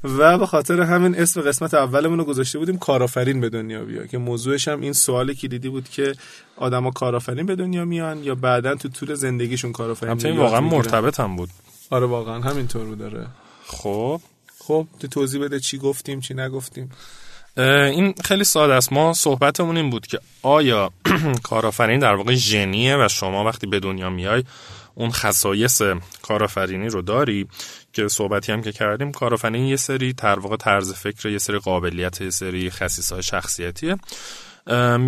و 0.04 0.38
به 0.38 0.46
خاطر 0.46 0.80
همین 0.80 1.18
اسم 1.18 1.40
قسمت 1.40 1.74
اولمون 1.74 2.18
رو 2.18 2.24
گذاشته 2.24 2.58
بودیم 2.58 2.78
کارآفرین 2.78 3.40
به 3.40 3.48
دنیا 3.48 3.84
بیا 3.84 4.06
که 4.06 4.18
موضوعش 4.18 4.68
هم 4.68 4.80
این 4.80 4.92
سوال 4.92 5.34
کلیدی 5.34 5.68
بود 5.68 5.88
که 5.88 6.14
آدما 6.56 6.90
کارآفرین 6.90 7.46
به 7.46 7.56
دنیا 7.56 7.84
میان 7.84 8.24
یا 8.24 8.34
بعدا 8.34 8.74
تو 8.74 8.88
طول 8.88 9.14
زندگیشون 9.14 9.72
کارآفرین 9.72 10.18
یاد 10.26 10.36
واقعا. 10.36 10.60
مرتبط 10.60 11.20
هم 11.20 11.36
بود. 11.36 11.50
آره 11.90 12.06
واقعا 12.06 12.40
همینطور 12.40 12.84
بود 12.84 12.98
داره 12.98 13.26
خب. 13.66 14.20
خب 14.58 14.86
تو 15.00 15.08
توضیح 15.08 15.40
بده 15.40 15.60
چی 15.60 15.78
گفتیم 15.78 16.20
چی 16.20 16.34
نگفتیم. 16.34 16.90
این 17.56 18.14
خیلی 18.24 18.44
ساده 18.44 18.74
است. 18.74 18.92
ما 18.92 19.12
صحبتمون 19.12 19.76
این 19.76 19.90
بود 19.90 20.06
که 20.06 20.20
آیا 20.42 20.90
کارآفرین 21.42 21.98
در 21.98 22.14
واقع 22.14 22.34
ژنیه 22.34 22.96
و 22.96 23.08
شما 23.08 23.44
وقتی 23.44 23.66
به 23.66 23.80
دنیا 23.80 24.10
میای 24.10 24.44
اون 24.94 25.10
خصایص 25.10 25.82
کارآفرینی 26.22 26.88
رو 26.88 27.02
داری؟ 27.02 27.48
که 27.92 28.08
صحبتی 28.08 28.52
هم 28.52 28.62
که 28.62 28.72
کردیم 28.72 29.12
کارآفرین 29.12 29.64
یه 29.64 29.76
سری 29.76 30.12
در 30.12 30.38
واقع 30.38 30.56
طرز 30.56 30.92
فکر 30.92 31.28
یه 31.28 31.38
سری 31.38 31.58
قابلیت 31.58 32.20
یه 32.20 32.30
سری 32.30 32.70
خصیصه 32.70 33.22
شخصیتیه. 33.22 33.96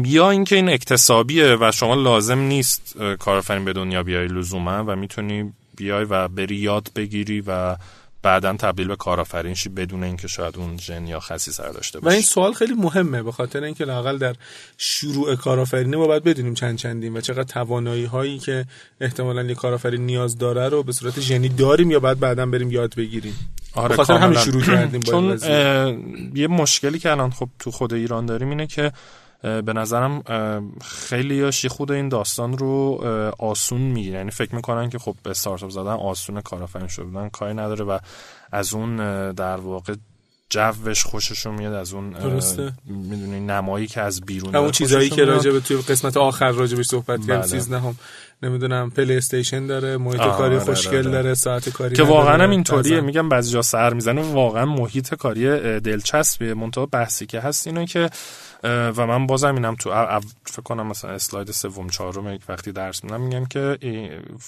یا 0.04 0.30
اینکه 0.30 0.56
این 0.56 0.68
اکتسابیه 0.68 1.56
و 1.60 1.70
شما 1.74 1.94
لازم 1.94 2.38
نیست 2.38 2.96
کارآفرین 3.18 3.64
به 3.64 3.72
دنیا 3.72 4.02
بیای 4.02 4.26
لزوما 4.26 4.84
و 4.86 4.96
می‌تونی 4.96 5.52
بیای 5.76 6.04
و 6.04 6.28
بری 6.28 6.56
یاد 6.56 6.88
بگیری 6.96 7.40
و 7.46 7.76
بعدا 8.22 8.52
تبدیل 8.52 8.88
به 8.88 8.96
کارآفرین 8.96 9.54
شی 9.54 9.68
بدون 9.68 10.04
اینکه 10.04 10.28
شاید 10.28 10.56
اون 10.56 10.78
ژن 10.78 11.06
یا 11.06 11.20
خصیصه 11.20 11.72
داشته 11.72 12.00
باشه 12.00 12.10
و 12.10 12.12
این 12.12 12.22
سوال 12.22 12.52
خیلی 12.52 12.74
مهمه 12.74 13.22
به 13.22 13.32
خاطر 13.32 13.62
اینکه 13.62 13.84
لاقل 13.84 14.18
در 14.18 14.34
شروع 14.78 15.34
کارآفرینی 15.36 15.96
ما 15.96 16.06
باید 16.06 16.24
بدونیم 16.24 16.54
چند 16.54 16.78
چندیم 16.78 17.14
و 17.14 17.20
چقدر 17.20 17.42
توانایی 17.42 18.04
هایی 18.04 18.38
که 18.38 18.66
احتمالاً 19.00 19.42
یک 19.42 19.56
کارآفرین 19.56 20.06
نیاز 20.06 20.38
داره 20.38 20.68
رو 20.68 20.82
به 20.82 20.92
صورت 20.92 21.20
ژنی 21.20 21.48
داریم 21.48 21.90
یا 21.90 22.00
بعد 22.00 22.20
بعدا 22.20 22.46
بریم 22.46 22.70
یاد 22.70 22.94
بگیریم؟ 22.94 23.34
آره 23.74 23.96
خاطر 23.96 24.18
همین 24.18 24.38
شروع 24.38 24.62
کردیم 24.62 25.00
چون 25.00 25.38
یه 26.34 26.46
مشکلی 26.46 26.98
که 26.98 27.10
الان 27.10 27.30
خب 27.30 27.48
تو 27.58 27.70
خود 27.70 27.94
ایران 27.94 28.26
داریم 28.26 28.48
اینه 28.48 28.66
که 28.66 28.92
به 29.42 29.72
نظرم 29.72 30.22
خیلی 30.84 31.34
یا 31.34 31.50
خود 31.70 31.92
این 31.92 32.08
داستان 32.08 32.58
رو 32.58 33.04
آسون 33.38 33.80
می‌گیره 33.80 34.18
یعنی 34.18 34.30
فکر 34.30 34.54
می‌کنن 34.54 34.90
که 34.90 34.98
خب 34.98 35.16
به 35.22 35.30
استارتاپ 35.30 35.70
زدن 35.70 35.92
آسون 35.92 36.40
کارآفرین 36.40 36.88
شدن 36.88 37.28
کاری 37.28 37.54
نداره 37.54 37.84
و 37.84 37.98
از 38.52 38.74
اون 38.74 38.96
در 39.32 39.56
واقع 39.56 39.94
جوش 40.50 41.04
خوششون 41.04 41.54
میاد 41.54 41.72
از 41.72 41.92
اون 41.92 42.16
می‌دونی 42.84 43.40
نمایی 43.40 43.86
که 43.86 44.00
از 44.00 44.20
بیرون 44.20 44.56
اون 44.56 44.70
چیزایی 44.70 45.10
که 45.10 45.24
راجع 45.24 45.50
به 45.50 45.60
توی 45.60 45.76
قسمت 45.76 46.16
آخر 46.16 46.50
راجع 46.50 46.76
به 46.76 46.82
صحبت 46.82 47.18
کردیم 47.18 47.36
بله. 47.36 47.46
13 47.46 47.80
هم 47.80 47.96
نمی‌دونم 48.42 48.90
پلی 48.90 49.16
استیشن 49.16 49.66
داره 49.66 49.96
محیط 49.96 50.20
کاری 50.20 50.54
آره، 50.54 50.64
خوشگل 50.64 50.98
آره. 50.98 51.10
داره 51.10 51.34
ساعت 51.34 51.68
کاری 51.68 51.96
که 51.96 52.02
واقعا 52.02 52.42
هم. 52.44 52.50
اینطوریه 52.50 53.00
میگم 53.00 53.28
بعضی 53.28 53.52
جا 53.52 53.62
سر 53.62 53.94
می‌زنه. 53.94 54.22
واقعا 54.22 54.66
محیط 54.66 55.14
کاری 55.14 55.80
دلچسبیه. 55.80 56.54
منتها 56.54 56.86
بحثی 56.86 57.26
که 57.26 57.40
هست 57.40 57.66
اینه 57.66 57.86
که 57.86 58.10
و 58.64 59.06
من 59.06 59.26
بازم 59.26 59.54
اینم 59.54 59.74
تو 59.74 59.90
فکر 60.44 60.62
کنم 60.62 60.86
مثلا 60.86 61.10
اسلاید 61.10 61.50
سوم 61.50 61.88
چهارم 61.88 62.34
یک 62.34 62.42
وقتی 62.48 62.72
درس 62.72 63.04
میدم 63.04 63.20
میگم 63.20 63.44
که 63.44 63.78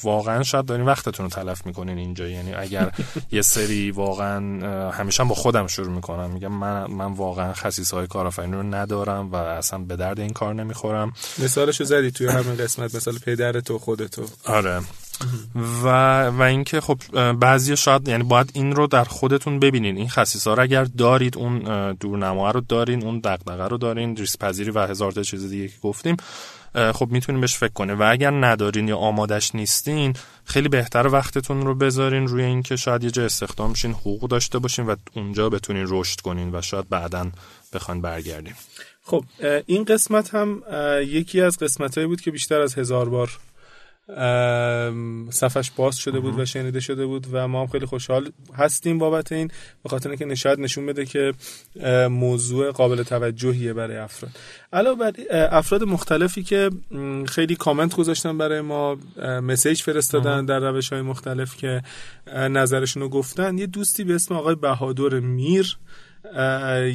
واقعا 0.03 0.43
شاید 0.43 0.65
دارین 0.67 0.87
وقتتون 0.87 1.25
رو 1.25 1.31
تلف 1.31 1.67
می‌کنین 1.67 1.99
اینجا. 1.99 2.29
یعنی 2.29 2.55
اگر 2.55 2.91
یه 3.33 3.43
سری 3.43 3.91
واقعا 3.91 4.91
همیشه 4.91 5.25
با 5.25 5.35
خودم 5.35 5.67
شروع 5.67 5.93
می‌کنم. 5.93 6.31
میگم 6.31 6.53
من 6.53 6.87
من 6.87 7.13
واقعا 7.13 7.53
خصیص 7.53 7.95
های 7.95 8.07
کارآفرینی 8.07 8.53
رو 8.53 8.63
ندارم 8.63 9.33
و 9.33 9.37
اصلا 9.37 9.79
به 9.79 9.97
درد 9.97 10.21
این 10.21 10.33
کار 10.33 10.55
نمی‌خورم. 10.55 11.13
مثالشو 11.43 11.85
زدی 11.85 12.11
توی 12.11 12.27
همین 12.27 12.57
قسمت 12.57 12.95
مثال 12.95 13.19
پدر 13.19 13.61
تو. 13.61 13.79
خودتو. 13.85 14.25
آره. 14.45 14.81
و 15.85 15.87
و 16.29 16.43
اینکه 16.43 16.81
خب 16.81 16.99
بعضی 17.33 17.77
شاید 17.77 18.09
یعنی 18.09 18.23
باید 18.23 18.51
این 18.55 18.77
رو 18.77 18.87
در 18.87 19.05
خودتون 19.05 19.59
ببینین. 19.59 19.97
این 19.97 20.09
خصیصا 20.09 20.55
رو 20.55 20.63
اگر 20.63 20.85
دارید 20.85 21.39
اون 21.39 21.93
دورنما 21.93 22.51
رو 22.51 22.61
دارین 22.61 23.05
اون 23.05 23.19
دغدغه 23.19 23.69
رو 23.69 23.79
دارین 23.79 24.17
ریسک 24.17 24.39
پذیری 24.39 24.71
و 24.71 24.87
هزار 24.87 25.13
تا 25.13 25.23
چیز 25.23 25.51
دیگه 25.51 25.69
که 25.69 25.75
گفتیم 25.83 26.17
خب 26.95 27.09
می‌تونین 27.11 27.41
بهش 27.41 27.57
فکر 27.57 27.73
کنه 27.73 27.95
و 27.95 28.09
اگر 28.11 28.31
ندارین 28.31 28.89
یا 28.89 28.97
آمادش 28.97 29.55
نیستین 29.55 30.15
خیلی 30.45 30.69
بهتر 30.69 31.07
وقتتون 31.07 31.67
رو 31.67 31.75
بذارین 31.75 32.27
روی 32.27 32.43
اینکه 32.43 32.77
شاید 32.77 33.05
یه 33.05 33.11
جا 33.11 33.25
استخدام 33.25 33.75
شین 33.75 33.93
حقوق 33.93 34.29
داشته 34.29 34.59
باشین 34.59 34.87
و 34.87 34.97
اونجا 35.17 35.49
بتونین 35.49 35.87
رشد 35.89 36.21
کنین 36.21 36.55
و 36.55 36.63
شاید 36.63 36.89
بعدا 36.89 37.31
بخواین 37.73 38.01
برگردین. 38.01 38.55
خب 39.03 39.25
این 39.67 39.85
قسمت 39.85 40.35
هم 40.35 40.63
یکی 41.07 41.41
از 41.41 41.59
قسمت 41.59 41.99
بود 41.99 42.21
که 42.21 42.31
بیشتر 42.31 42.61
از 42.61 42.75
هزار 42.75 43.09
بار 43.09 43.31
صفش 45.31 45.71
باز 45.77 45.97
شده 45.97 46.21
بود 46.21 46.39
و 46.39 46.45
شنیده 46.45 46.81
شده 46.81 47.07
بود 47.07 47.27
و 47.33 47.49
ما 47.49 47.61
هم 47.61 47.67
خیلی 47.67 47.87
خوشحال 47.87 48.33
هستیم 48.55 48.99
بابت 48.99 49.33
این 49.33 49.51
به 49.83 49.89
خاطر 49.89 50.09
اینکه 50.09 50.25
نشاید 50.25 50.61
نشون 50.61 50.87
بده 50.87 51.05
که 51.07 51.33
موضوع 52.11 52.71
قابل 52.71 53.03
توجهیه 53.03 53.73
برای 53.73 53.97
افراد. 53.97 54.33
علاوه 54.73 54.99
بر 54.99 55.13
افراد 55.31 55.83
مختلفی 55.83 56.43
که 56.43 56.71
خیلی 57.27 57.57
کامنت 57.57 57.95
گذاشتن 57.95 58.39
برای 58.39 58.61
ما 58.61 58.99
مسیج 59.43 59.83
فرستادن 59.83 60.45
در 60.45 60.59
روش 60.61 60.93
های 60.93 61.03
مختلف 61.03 61.57
که 61.57 61.83
نظرشون 62.27 63.03
رو 63.03 63.09
گفتن. 63.09 63.59
یه 63.59 63.67
دوستی 63.67 64.05
به 64.05 64.15
اسم 64.15 64.35
آقای 64.35 64.55
بهادر 64.55 65.21
میر 65.21 65.77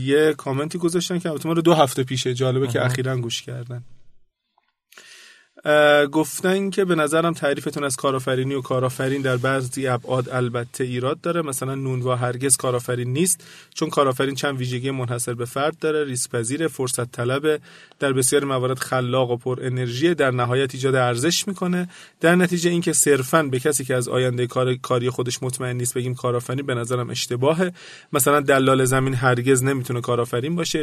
یه 0.02 0.34
کامنتی 0.38 0.78
گذاشتن 0.78 1.20
که 1.20 1.30
البته 1.30 1.48
ما 1.48 1.54
رو 1.54 1.62
دو 1.62 1.74
هفته 1.74 2.04
پیشه 2.04 2.34
جالبه 2.34 2.68
که 2.68 2.86
اخیرا 2.86 3.18
گوش 3.18 3.42
کردن. 3.42 3.84
گفتن 6.12 6.70
که 6.70 6.86
به 6.86 6.96
نظرم 6.96 7.34
تعریفتون 7.34 7.84
از 7.84 7.96
کارآفرینی 7.96 8.54
و 8.54 8.62
کارآفرین 8.62 9.22
در 9.22 9.38
بعضی 9.38 9.88
ابعاد 9.88 10.30
البته 10.30 10.84
ایراد 10.84 11.22
داره. 11.22 11.42
مثلا 11.42 11.76
نونوا 11.76 12.16
هرگز 12.16 12.58
کارآفرین 12.58 13.14
نیست 13.14 13.44
چون 13.74 13.90
کارآفرین 13.90 14.36
چند 14.36 14.58
ویژگی 14.58 14.92
منحصر 14.92 15.34
به 15.34 15.46
فرد 15.46 15.80
داره 15.80 16.04
ریسک 16.04 16.32
پذیر 16.32 16.68
فرصت 16.68 17.12
طلب 17.12 17.62
در 18.00 18.14
بسیاری 18.14 18.46
موارد 18.46 18.80
خلاق 18.80 19.32
و 19.32 19.38
پر 19.38 19.60
انرژی 19.62 20.14
در 20.14 20.32
نهایت 20.32 20.76
ایجاد 20.76 20.96
ارزش 20.96 21.48
می‌کنه. 21.48 21.90
در 22.20 22.36
نتیجه 22.36 22.70
اینکه 22.70 22.94
صرفا 22.94 23.44
به 23.44 23.60
کسی 23.60 23.86
که 23.86 23.96
از 23.96 24.08
آینده 24.08 24.48
کار 24.48 24.76
کاری 24.76 25.10
خودش 25.10 25.44
مطمئن 25.44 25.78
نیست 25.78 25.94
بگیم 25.94 26.16
کارآفرین 26.16 26.66
به 26.66 26.74
نظرم 26.74 27.10
اشتباهه. 27.10 27.74
مثلا 28.14 28.40
دلال 28.40 28.86
زمین 28.86 29.14
هرگز 29.14 29.64
نمی‌تونه 29.64 30.02
کارآفرین 30.02 30.56
باشه. 30.56 30.80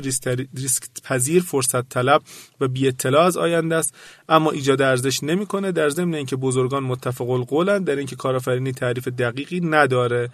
ریسک 0.55 0.83
پذیر 1.05 1.43
فرصت 1.43 1.89
طلب 1.89 2.23
و 2.61 2.69
بی 2.69 2.89
اطلاع 2.89 3.25
از 3.25 3.37
آینده 3.37 3.75
است. 3.75 3.95
اما 4.29 4.51
ایجاد 4.67 4.83
ارزش 4.83 5.23
نمی‌کنه 5.23 5.73
در 5.73 5.89
ضمن 5.89 6.15
اینکه 6.15 6.37
بزرگان 6.37 6.83
متفق 6.83 7.31
القولن 7.31 7.85
در 7.85 7.97
اینکه 7.97 8.17
کارآفرینی 8.17 8.73
تعریف 8.73 9.09
دقیقی 9.09 9.61
نداره. 9.61 10.31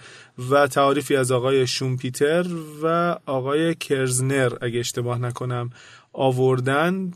و 0.50 0.66
تعریفی 0.66 1.16
از 1.16 1.32
آقای 1.32 1.66
شومپیتر 1.66 2.46
و 2.82 3.16
آقای 3.26 3.74
کرزنر 3.74 4.52
اگه 4.60 4.78
اشتباه 4.80 5.18
نکنم 5.18 5.70
آوردن 6.12 7.12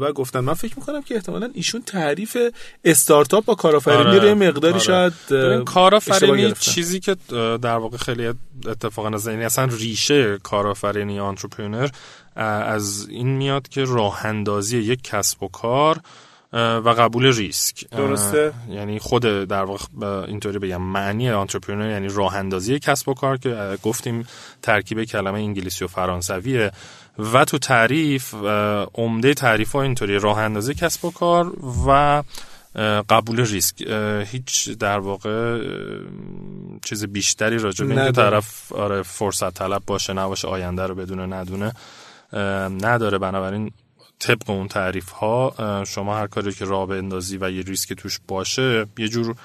و 0.00 0.12
گفتن. 0.12 0.40
من 0.40 0.54
فکر 0.54 0.78
می‌کنم 0.78 1.02
که 1.02 1.14
احتمالا 1.14 1.50
ایشون 1.54 1.82
تعریف 1.82 2.36
استارتاپ 2.84 3.44
با 3.44 3.54
کارآفرینی 3.54 4.18
آره، 4.18 4.30
رو 4.30 4.34
مقداری 4.34 4.74
آره. 4.74 4.82
شاید 4.82 5.12
کارآفرینی 5.64 6.52
چیزی 6.52 7.00
که 7.00 7.16
در 7.62 7.76
واقع 7.76 7.96
خیلی 7.96 8.32
اتفاقا 8.66 9.08
از 9.08 9.26
یعنی 9.26 9.44
اصلا 9.44 9.64
ریشه 9.64 10.38
کارآفرینی 10.42 11.20
آنترپرنور 11.20 11.90
از 12.42 13.08
این 13.08 13.28
میاد 13.28 13.68
که 13.68 13.84
راه 13.84 14.26
اندازی 14.26 14.78
یک 14.78 15.02
کسب 15.02 15.42
و 15.42 15.48
کار 15.48 16.00
و 16.52 16.94
قبول 16.98 17.26
ریسک. 17.32 17.90
درسته؟ 17.90 18.52
یعنی 18.70 18.98
خود 18.98 19.22
در 19.22 19.64
واقع 19.64 19.84
اینطوری 20.26 20.58
بگم 20.58 20.82
معنی 20.82 21.30
آنترپرنور 21.30 21.90
یعنی 21.90 22.08
راه 22.08 22.36
اندازی 22.36 22.78
کسب 22.78 23.08
و 23.08 23.14
کار 23.14 23.36
که 23.36 23.78
گفتیم 23.82 24.26
ترکیب 24.62 25.04
کلمه 25.04 25.38
انگلیسی 25.38 25.84
و 25.84 25.88
فرانسویه. 25.88 26.72
و 27.32 27.44
تو 27.44 27.58
تعریف 27.58 28.34
عمده 28.94 29.34
تعریف 29.34 29.72
ها 29.72 29.82
اینطوری 29.82 30.18
راه 30.18 30.38
اندازی 30.38 30.74
کسب 30.74 31.04
و 31.04 31.10
کار 31.10 31.52
و 31.86 32.22
قبول 33.08 33.46
ریسک. 33.46 33.80
هیچ 34.26 34.68
در 34.68 34.98
واقع 34.98 35.64
چیز 36.84 37.04
بیشتری 37.04 37.58
راجع 37.58 37.84
به 37.84 37.94
اینکه 37.94 38.12
طرف 38.12 38.72
آره 38.72 39.02
فرصت 39.02 39.54
طلب 39.54 39.82
باشه 39.86 40.12
نباشه 40.12 40.48
آینده 40.48 40.86
رو 40.86 40.94
بدونه 40.94 41.26
ندونه. 41.36 41.72
نداره. 42.32 43.18
بنابراین 43.18 43.72
طبق 44.18 44.50
اون 44.50 44.68
تعریف 44.68 45.10
ها 45.10 45.84
شما 45.86 46.16
هر 46.16 46.26
کاری 46.26 46.52
که 46.52 46.64
راه 46.64 46.90
اندازی 46.90 47.38
و 47.40 47.50
یه 47.50 47.62
ریسک 47.62 47.92
توش 47.92 48.20
باشه 48.28 48.86
یه 48.98 49.08
جور 49.08 49.36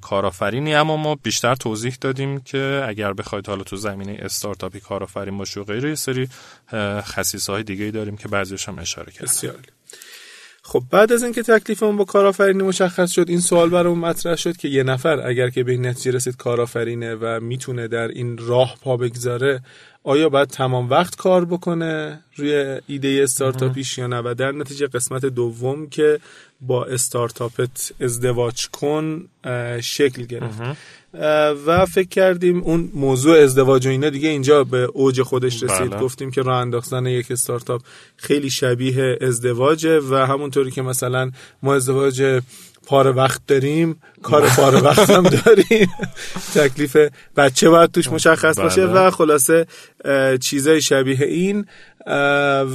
کارآفرینی. 0.00 0.74
اما 0.74 0.96
ما 0.96 1.14
بیشتر 1.14 1.54
توضیح 1.54 1.96
دادیم 2.00 2.40
که 2.40 2.84
اگر 2.88 3.12
بخواید 3.12 3.46
حالا 3.46 3.64
تو 3.64 3.76
زمینه 3.76 4.18
استارتاپی 4.22 4.80
کارآفرین 4.80 5.38
باشه 5.38 5.60
و 5.60 5.64
غیره 5.64 5.88
یه 5.88 5.94
سری 5.94 6.28
خصیصه 7.00 7.52
های 7.52 7.62
دیگه 7.62 7.90
داریم 7.90 8.16
که 8.16 8.28
بعضیش 8.28 8.68
هم 8.68 8.78
اشاره 8.78 9.12
کردیم 9.12 9.62
خب 10.70 10.82
بعد 10.90 11.12
از 11.12 11.22
اینکه 11.22 11.42
تکلیفمون 11.42 11.96
با 11.96 12.04
کارآفرینی 12.04 12.62
مشخص 12.62 13.10
شد 13.10 13.28
این 13.28 13.40
سوال 13.40 13.70
برامون 13.70 13.98
مطرح 13.98 14.36
شد 14.36 14.56
که 14.56 14.68
یه 14.68 14.82
نفر 14.82 15.26
اگر 15.28 15.50
که 15.50 15.64
به 15.64 15.72
این 15.72 15.86
نتیجه 15.86 16.10
رسید 16.10 16.36
کارآفرینه 16.36 17.14
و 17.14 17.40
می‌تونه 17.40 17.88
در 17.88 18.08
این 18.08 18.38
راه 18.38 18.76
پا 18.82 18.96
بگذاره 18.96 19.60
آیا 20.04 20.28
باید 20.28 20.48
تمام 20.48 20.90
وقت 20.90 21.16
کار 21.16 21.44
بکنه 21.44 22.20
روی 22.36 22.80
ایده 22.86 23.20
استارتاپیش 23.22 23.98
یا 23.98 24.06
نه؟ 24.06 24.18
و 24.24 24.34
در 24.38 24.52
نتیجه 24.52 24.86
قسمت 24.86 25.26
دوم 25.26 25.88
که 25.88 26.20
با 26.60 26.84
استارتاپت 26.84 27.92
ازدواج 28.00 28.68
کن 28.68 29.28
شکل 29.80 30.22
گرفت. 30.22 30.60
و 31.66 31.86
فکر 31.86 32.08
کردیم 32.08 32.62
اون 32.62 32.90
موضوع 32.94 33.38
ازدواج 33.38 33.86
و 33.86 33.90
اینا 33.90 34.10
دیگه 34.10 34.28
اینجا 34.28 34.64
به 34.64 34.78
اوج 34.94 35.22
خودش 35.22 35.62
رسید 35.62 35.90
بله. 35.90 36.00
گفتیم 36.00 36.30
که 36.30 36.42
راه 36.42 36.60
انداختن 36.60 37.06
یک 37.06 37.30
استارتاپ 37.30 37.82
خیلی 38.16 38.50
شبیه 38.50 39.18
ازدواجه 39.20 40.00
و 40.00 40.14
همونطوری 40.14 40.70
که 40.70 40.82
مثلا 40.82 41.30
ما 41.62 41.74
ازدواج 41.74 42.42
پاره 42.86 43.10
وقت 43.10 43.40
داریم 43.46 44.00
کار 44.22 44.48
پاره 44.48 44.80
وقت 44.80 45.10
هم 45.10 45.22
داریم 45.44 45.88
تکلیف 46.54 46.96
بچه 47.36 47.70
باید 47.70 47.90
توش 47.90 48.08
مشخص 48.08 48.58
بله. 48.58 48.64
باشه 48.64 48.84
و 48.84 49.10
خلاصه 49.10 49.66
چیزای 50.40 50.82
شبیه 50.82 51.22
این 51.22 51.66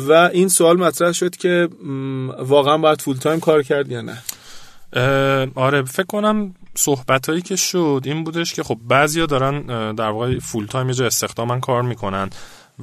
و 0.08 0.30
این 0.34 0.50
سوال 0.50 0.78
مطرح 0.78 1.12
شد 1.12 1.36
که 1.36 1.70
واقعا 2.40 2.78
باید 2.78 3.02
full 3.02 3.18
time 3.18 3.40
کار 3.40 3.64
کرد 3.64 3.92
یا 3.92 4.02
نه 4.02 4.18
آره 5.56 5.84
فکر 5.84 6.06
کنم 6.06 6.56
صحبت 6.76 7.30
هایی 7.30 7.42
که 7.42 7.56
شد 7.56 8.02
این 8.06 8.24
بودش 8.24 8.54
که 8.54 8.64
خب 8.64 8.78
بعضیا 8.88 9.26
دارن 9.26 9.62
در 9.96 10.10
واقع 10.10 10.40
full 10.40 10.66
time 10.66 10.92
جا 10.92 11.06
استخدامن 11.06 11.60
کار 11.60 11.82
می‌کنن 11.82 12.30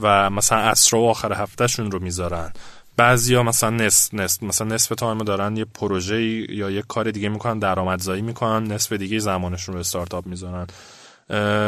و 0.00 0.30
مثلا 0.30 0.58
اسرا 0.58 1.00
و 1.00 1.08
آخر 1.08 1.32
هفتهشون 1.32 1.90
رو 1.90 1.98
می‌ذارن. 1.98 2.52
بعضیا 2.96 3.42
مثلا 3.42 3.70
نصف 3.70 4.14
نصف 4.14 4.42
مثلا 4.42 4.66
نصف 4.66 4.94
تایم 4.94 5.18
دارن 5.18 5.56
یه 5.56 5.64
پروژه 5.64 6.22
یا 6.54 6.70
یه 6.70 6.82
کار 6.82 7.10
دیگه 7.10 7.28
می‌کنن 7.28 7.58
درآمدزایی 7.58 8.22
می‌کنن 8.22 8.72
نصف 8.72 8.92
دیگه 8.92 9.18
زمانشون 9.18 9.74
رو 9.74 9.80
استارتاپ 9.80 10.26
می‌ذارن. 10.26 10.66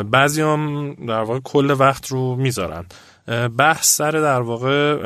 بعضی 0.02 0.42
هم 0.42 0.94
در 0.94 1.20
واقع 1.20 1.40
کل 1.44 1.76
وقت 1.78 2.06
رو 2.06 2.36
می‌ذارن. 2.36 2.84
بحث 3.58 3.96
سر 3.96 4.10
در 4.10 4.40
واقع 4.40 4.96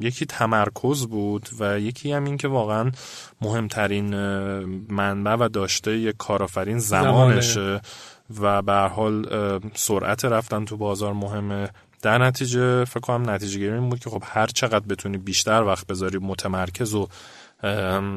یکی 0.00 0.26
تمرکز 0.26 1.06
بود 1.06 1.48
و 1.60 1.80
یکی 1.80 2.12
هم 2.12 2.24
این 2.24 2.36
که 2.36 2.48
واقعا 2.48 2.90
مهمترین 3.40 4.14
منبع 4.88 5.34
و 5.34 5.48
داشته 5.48 5.98
یک 5.98 6.16
کارآفرین 6.16 6.78
زمانشه 6.78 7.80
و 8.40 8.62
به 8.62 8.72
حال 8.72 9.26
سرعت 9.74 10.24
رفتن 10.24 10.64
تو 10.64 10.76
بازار 10.76 11.12
مهمه. 11.12 11.70
در 12.02 12.18
نتیجه 12.18 12.84
فکر 12.84 13.00
کنم 13.00 13.30
نتیجه 13.30 13.58
گیری 13.58 13.72
این 13.72 13.88
بود 13.88 13.98
که 13.98 14.10
خب 14.10 14.22
هر 14.26 14.46
چقدر 14.46 14.86
بتونی 14.86 15.18
بیشتر 15.18 15.62
وقت 15.62 15.86
بذاری 15.86 16.18
متمرکز 16.18 16.94
و 16.94 17.08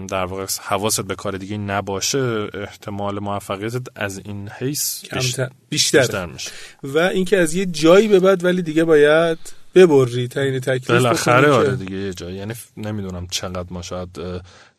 در 0.08 0.26
واقع 0.26 0.46
حواست 0.62 1.02
به 1.02 1.16
کار 1.16 1.38
دیگه 1.38 1.58
نباشه 1.58 2.48
احتمال 2.54 3.20
موفقیت 3.20 3.74
از 3.96 4.22
این 4.26 4.50
حیث 4.50 5.06
بیشتر, 5.14 5.50
بیشتر. 5.70 6.26
میشه 6.26 6.52
و 6.84 6.98
اینکه 6.98 7.38
از 7.38 7.54
یه 7.54 7.66
جایی 7.66 8.08
به 8.08 8.20
بعد 8.20 8.44
ولی 8.44 8.62
دیگه 8.62 8.84
باید 8.84 9.38
ببری 9.76 10.28
تعیین 10.28 10.60
تکلیف 10.60 10.88
بالاخره 10.90 11.52
آره 11.52 11.76
دیگه 11.76 11.96
یه 11.96 12.14
جایی 12.14 12.36
یعنی 12.36 12.54
نمی‌دونم 12.78 13.28
چقدر 13.28 13.68
ما 13.70 13.82
شاید 13.82 14.10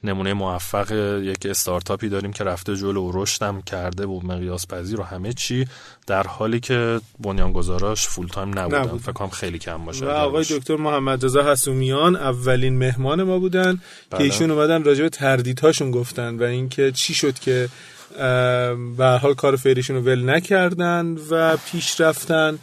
نمونه 0.04 0.32
موفق 0.32 0.92
یک 1.22 1.46
استارتاپی 1.46 2.08
داریم 2.08 2.32
که 2.32 2.44
رفته 2.44 2.76
جلو 2.76 3.02
و 3.02 3.22
رشدم 3.22 3.62
کرده 3.62 4.06
و 4.06 4.20
مقیاس 4.26 4.66
پذیر 4.66 5.00
و 5.00 5.02
همه 5.02 5.32
چی 5.32 5.66
در 6.06 6.22
حالی 6.22 6.60
که 6.60 7.00
بنیانگذاراش 7.18 8.08
فول 8.08 8.26
تایم 8.26 8.58
نبودن. 8.58 8.80
نبود. 8.80 9.00
فکر 9.00 9.12
کنم 9.12 9.28
خیلی 9.28 9.58
کم 9.58 9.84
باشه. 9.84 10.06
و 10.06 10.08
آقای 10.08 10.44
دکتر 10.50 10.76
محمد 10.76 11.24
رضا 11.24 11.52
حسومیان 11.52 12.16
اولین 12.16 12.78
مهمان 12.78 13.22
ما 13.22 13.38
بودن 13.38 13.80
بله. 14.10 14.18
که 14.18 14.24
ایشون 14.24 14.50
اومدن 14.50 14.84
راجع 14.84 15.02
به 15.02 15.08
تردیدهاشون 15.08 15.90
گفتن 15.90 16.36
و 16.36 16.42
اینکه 16.42 16.92
چی 16.92 17.14
شد 17.14 17.38
که 17.38 17.68
به 18.96 19.18
حال 19.22 19.34
کار 19.34 19.56
فعلیشون 19.56 19.96
رو 19.96 20.02
ول 20.02 20.30
نکردن 20.30 21.16
و 21.30 21.56
پیش 21.56 22.00
رفتن. 22.00 22.58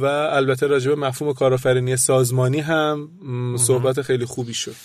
و 0.00 0.04
البته 0.06 0.66
راجع 0.66 0.90
به 0.90 0.96
مفهوم 0.96 1.32
کارآفرینی 1.32 1.96
سازمانی 1.96 2.60
هم 2.60 3.08
صحبت 3.58 4.02
خیلی 4.02 4.24
خوبی 4.24 4.54
شد. 4.54 4.76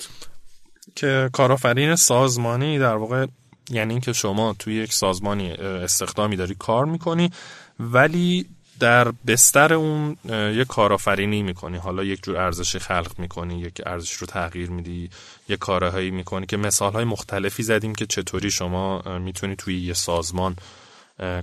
که 1.00 1.30
کارآفرین 1.34 1.96
سازمانی 1.96 2.80
در 2.80 2.96
واقع 2.96 3.26
یعنی 3.70 3.94
اینکه 3.94 4.14
شما 4.14 4.56
توی 4.60 4.76
یک 4.76 4.94
سازمانی 4.94 5.52
استخدامی 5.52 6.36
داری 6.36 6.56
کار 6.56 6.86
می‌کنی 6.86 7.32
ولی 7.80 8.46
در 8.80 9.12
بستر 9.28 9.74
اون 9.74 10.18
یک 10.30 10.68
کارآفرینی 10.68 11.44
می‌کنی. 11.44 11.78
حالا 11.78 12.04
یک 12.04 12.24
جور 12.24 12.38
ارزشی 12.38 12.80
خلق 12.80 13.12
می‌کنی 13.18 13.60
یک 13.60 13.82
ارزش 13.86 14.14
رو 14.14 14.28
تغییر 14.28 14.70
میدی 14.70 15.10
یک 15.50 15.60
کارهایی 15.60 16.12
می‌کنی 16.12 16.46
که 16.46 16.58
مثال 16.58 16.94
های 16.94 17.06
مختلفی 17.06 17.64
زدیم 17.64 17.96
که 17.96 18.06
چطوری 18.06 18.52
شما 18.52 19.02
می‌تونی 19.20 19.56
توی 19.56 19.82
یه 19.82 19.94
سازمان 19.94 20.56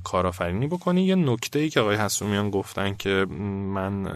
کارآفرینی 0.05 0.67
بکنی. 0.67 1.07
یه 1.07 1.15
نکته 1.15 1.59
ای 1.59 1.71
که 1.71 1.81
آقای 1.81 1.97
حسومیان 1.97 2.51
گفتن 2.51 2.95
که 2.95 3.27
من 3.75 4.07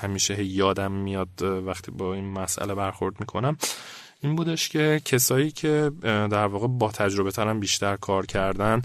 همیشه 0.00 0.44
یادم 0.44 0.92
میاد 0.92 1.42
وقتی 1.42 1.90
با 1.90 2.14
این 2.14 2.32
مسئله 2.32 2.74
برخورد 2.74 3.20
می‌کنم 3.20 3.56
این 4.22 4.36
بودش 4.36 4.68
که 4.68 5.00
کسایی 5.04 5.50
که 5.50 5.90
در 6.02 6.46
واقع 6.46 6.66
با 6.66 6.90
تجربه 6.90 7.30
ترم 7.30 7.60
بیشتر 7.60 7.96
کار 7.96 8.26
کردن 8.26 8.82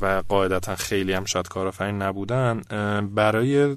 و 0.00 0.22
قاعدتا 0.28 0.76
خیلی 0.76 1.12
هم 1.12 1.24
شاید 1.24 1.48
کارآفرین 1.48 2.02
نبودن 2.02 2.62
برای 3.14 3.76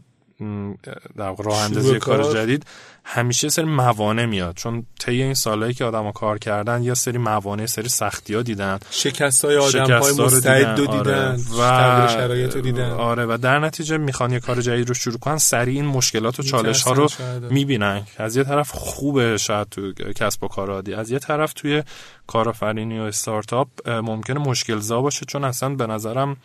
در 1.18 1.36
راه 1.36 1.62
اندازی 1.62 2.00
کار 2.00 2.34
جدید 2.34 2.66
همیشه 3.04 3.50
سری 3.50 3.66
موانع 3.66 4.26
میاد. 4.26 4.56
چون 4.56 4.86
طی 5.00 5.24
این 5.24 5.34
سالهایی 5.34 5.74
که 5.74 5.86
آدما 5.86 6.12
کار 6.12 6.38
کردن 6.38 6.84
یا 6.84 6.96
سری 6.96 7.18
موانع 7.18 7.66
سری 7.66 7.90
سختی 7.90 8.34
ها 8.34 8.42
دیدن. 8.42 8.80
شکست 8.90 9.46
های 9.46 9.58
آدم 9.58 10.00
های 10.00 10.14
مستعد 10.14 10.80
رو 10.80 10.86
دیدن, 10.86 11.38
آره. 11.58 12.06
و 12.06 12.08
شرایط 12.08 12.56
رو 12.56 12.62
دیدن. 12.62 12.92
آره. 12.92 13.26
و 13.26 13.38
در 13.42 13.60
نتیجه 13.60 13.98
می‌خوان 13.98 14.32
یه 14.32 14.40
کار 14.40 14.62
جدید 14.62 14.88
رو 14.88 14.94
شروع 14.94 15.18
کنن 15.18 15.38
سریع 15.38 15.76
این 15.76 15.86
مشکلات 15.86 16.40
و 16.40 16.44
چالش 16.44 16.84
ها 16.84 16.92
رو 16.92 17.08
می‌بینن. 17.50 18.04
از 18.18 18.36
یه 18.36 18.44
طرف 18.44 18.72
خوبه 18.72 19.38
شاید 19.38 19.70
تو 19.70 19.94
کسب 19.94 20.44
و 20.44 20.48
کار 20.48 20.72
عادی 20.72 20.94
از 20.94 21.12
یه 21.12 21.20
طرف 21.20 21.54
توی 21.54 21.84
کارآفرینی 22.28 23.00
و 23.00 23.04
استارتاپ 23.04 23.90
ممکنه 23.90 24.40
مشکل 24.40 24.80
زا 24.80 25.02
باشه. 25.02 25.26
چون 25.26 25.44
اصلا 25.44 25.70
به 25.70 25.88
نظرم 25.88 26.38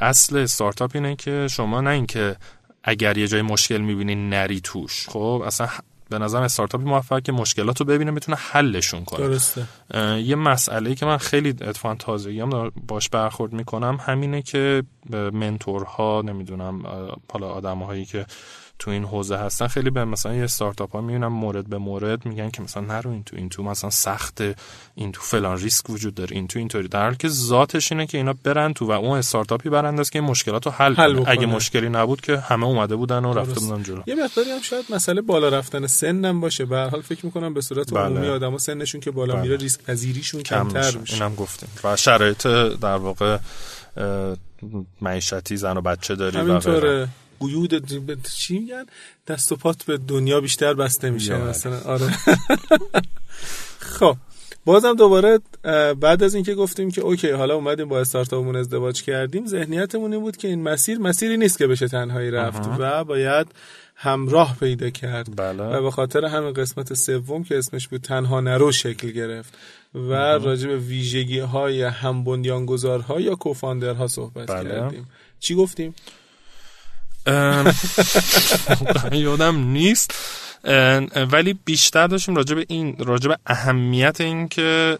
اصل 0.00 0.36
استارتاپ 0.36 0.90
اینه 0.94 1.16
که 1.16 1.48
شما 1.50 1.80
نه 1.80 1.90
اینکه 1.90 2.36
اگر 2.86 3.18
یه 3.18 3.28
جای 3.28 3.42
مشکل 3.42 3.78
می‌بینی 3.78 4.14
نری 4.14 4.60
توش. 4.60 5.08
خب 5.08 5.42
اصلا 5.46 5.68
به 6.10 6.18
نظرم 6.18 6.42
استارتاپی 6.42 6.84
موفق 6.84 7.22
که 7.22 7.32
مشکلات 7.32 7.80
رو 7.80 7.86
ببینه 7.86 8.10
می‌تونه 8.10 8.38
حلشون 8.40 9.04
کنه. 9.04 9.26
درسته. 9.26 9.64
یه 10.18 10.34
مسئله 10.36 10.94
که 10.94 11.06
من 11.06 11.16
خیلی 11.16 11.48
اتفاقا 11.48 11.94
تازگی 11.94 12.40
هم 12.40 12.72
باش 12.86 13.08
برخورد 13.08 13.52
می‌کنم 13.52 13.98
همینه 14.00 14.42
که 14.42 14.82
منتورها 15.32 16.22
نمی‌دونم 16.26 16.82
حالا 17.32 17.48
آدم 17.48 17.78
هایی 17.78 18.04
که 18.04 18.26
تو 18.78 18.90
این 18.90 19.04
حوزه 19.04 19.36
هستن 19.36 19.66
خیلی 19.66 19.90
به 19.90 20.04
مثلا 20.04 20.34
یه 20.34 20.44
استارتاپ 20.44 20.92
ها 20.92 21.00
می‌بینم 21.00 21.32
مورد 21.32 21.68
به 21.68 21.78
مورد 21.78 22.26
میگن 22.26 22.50
که 22.50 22.62
مثلا 22.62 22.82
نرو 22.82 23.10
این 23.10 23.24
تو 23.24 23.36
این 23.36 23.48
تو 23.48 23.62
مثلا 23.62 23.90
سخت 23.90 24.42
این 24.94 25.12
تو 25.12 25.20
فلان 25.20 25.58
ریسک 25.58 25.90
وجود 25.90 26.14
داره 26.14 26.36
این 26.36 26.46
تو 26.46 26.58
اینطوری. 26.58 26.88
در 26.88 27.02
حالی 27.02 27.16
که 27.16 27.28
ذاتش 27.28 27.92
اینه 27.92 28.06
که 28.06 28.18
اینا 28.18 28.34
برن 28.44 28.72
تو 28.72 28.86
و 28.86 28.90
اون 28.90 29.18
استارتاپی 29.18 29.68
برند 29.68 30.00
است 30.00 30.12
که 30.12 30.18
این 30.18 30.28
مشکلات 30.28 30.66
رو 30.66 30.72
حل, 30.72 30.94
حل 30.94 31.24
اگه 31.26 31.46
مشکلی 31.46 31.88
نبود 31.88 32.20
که 32.20 32.38
همه 32.38 32.66
اومده 32.66 32.96
بودن 32.96 33.24
و 33.24 33.34
رفته 33.34 33.60
بودن 33.60 33.82
جلو. 33.82 34.02
یه 34.06 34.14
مقداری 34.14 34.50
هم 34.50 34.60
شاید 34.60 34.84
مسئله 34.90 35.20
بالا 35.20 35.48
رفتن 35.48 35.86
سنم 35.86 36.40
باشه. 36.40 36.64
به 36.64 36.76
هر 36.76 36.88
حال 36.88 37.02
فکر 37.02 37.26
می‌کنم 37.26 37.54
به 37.54 37.60
صورت 37.60 37.94
بله. 37.94 38.04
عمومی 38.04 38.28
آدما 38.28 38.58
سنشون 38.58 39.00
که 39.00 39.10
بالا 39.10 39.34
بله. 39.34 39.42
میره 39.42 39.56
ریسک 39.56 39.82
پذیریشون 39.82 40.42
کمتر 40.42 40.96
میشه. 40.96 41.14
اینم 41.14 41.34
گفتیم. 41.34 41.68
و 41.84 41.96
شرایط 41.96 42.46
در 42.80 42.96
واقع 42.96 43.38
معیشتی 45.00 45.56
زن 45.56 45.76
و 45.76 45.80
بچه 45.80 46.14
داری 46.14 46.38
و 46.38 47.06
قیود 47.40 48.22
چی 48.22 48.58
میگن؟ 48.58 48.84
دست 49.28 49.52
و 49.52 49.56
پات 49.56 49.84
به 49.84 49.98
دنیا 49.98 50.40
بیشتر 50.40 50.74
بسته 50.74 51.10
میشه 51.10 51.36
مثلا. 51.36 51.80
آره. 51.80 52.10
خب 53.98 54.16
بازم 54.64 54.94
دوباره 54.94 55.38
بعد 56.00 56.22
از 56.22 56.34
اینکه 56.34 56.54
گفتیم 56.54 56.90
که 56.90 57.00
اوکی 57.00 57.30
حالا 57.30 57.54
اومدیم 57.54 57.88
با 57.88 58.00
استارتاپمون 58.00 58.56
ازدواج 58.56 59.02
کردیم 59.02 59.46
ذهنیتمون 59.46 60.12
این 60.12 60.22
بود 60.22 60.36
که 60.36 60.48
این 60.48 60.62
مسیر 60.62 60.98
مسیری 60.98 61.36
نیست 61.36 61.58
که 61.58 61.66
بشه 61.66 61.88
تنهایی 61.88 62.30
رفت 62.30 62.68
و 62.78 63.04
باید 63.04 63.46
همراه 63.96 64.56
پیدا 64.60 64.90
کرد. 64.90 65.36
بله. 65.36 65.62
و 65.62 65.82
به 65.82 65.90
خاطر 65.90 66.24
همین 66.24 66.52
قسمت 66.52 66.94
سوم 66.94 67.44
که 67.44 67.58
اسمش 67.58 67.88
بود 67.88 68.00
تنها 68.00 68.40
نرو 68.40 68.72
شکل 68.72 69.10
گرفت 69.10 69.54
و 69.94 70.12
راجع 70.14 70.68
به 70.68 70.76
ویژگی 70.76 71.38
های 71.38 71.82
هم 71.82 72.24
بنیانگذارها 72.24 73.20
یا 73.20 73.34
کوفاندرها 73.34 74.06
صحبت 74.06 74.50
بله. 74.50 74.70
کردیم. 74.70 75.08
چی 75.40 75.54
گفتیم؟ 75.54 75.94
یادم 79.12 79.56
نیست. 79.56 80.14
ولی 81.32 81.58
بیشتر 81.64 82.06
داشتیم 82.06 82.36
راجع 82.36 82.54
به 82.54 82.66
این 82.68 82.96
راجع 82.98 83.28
به 83.28 83.38
اهمیت 83.46 84.20
این 84.20 84.48
که 84.48 84.98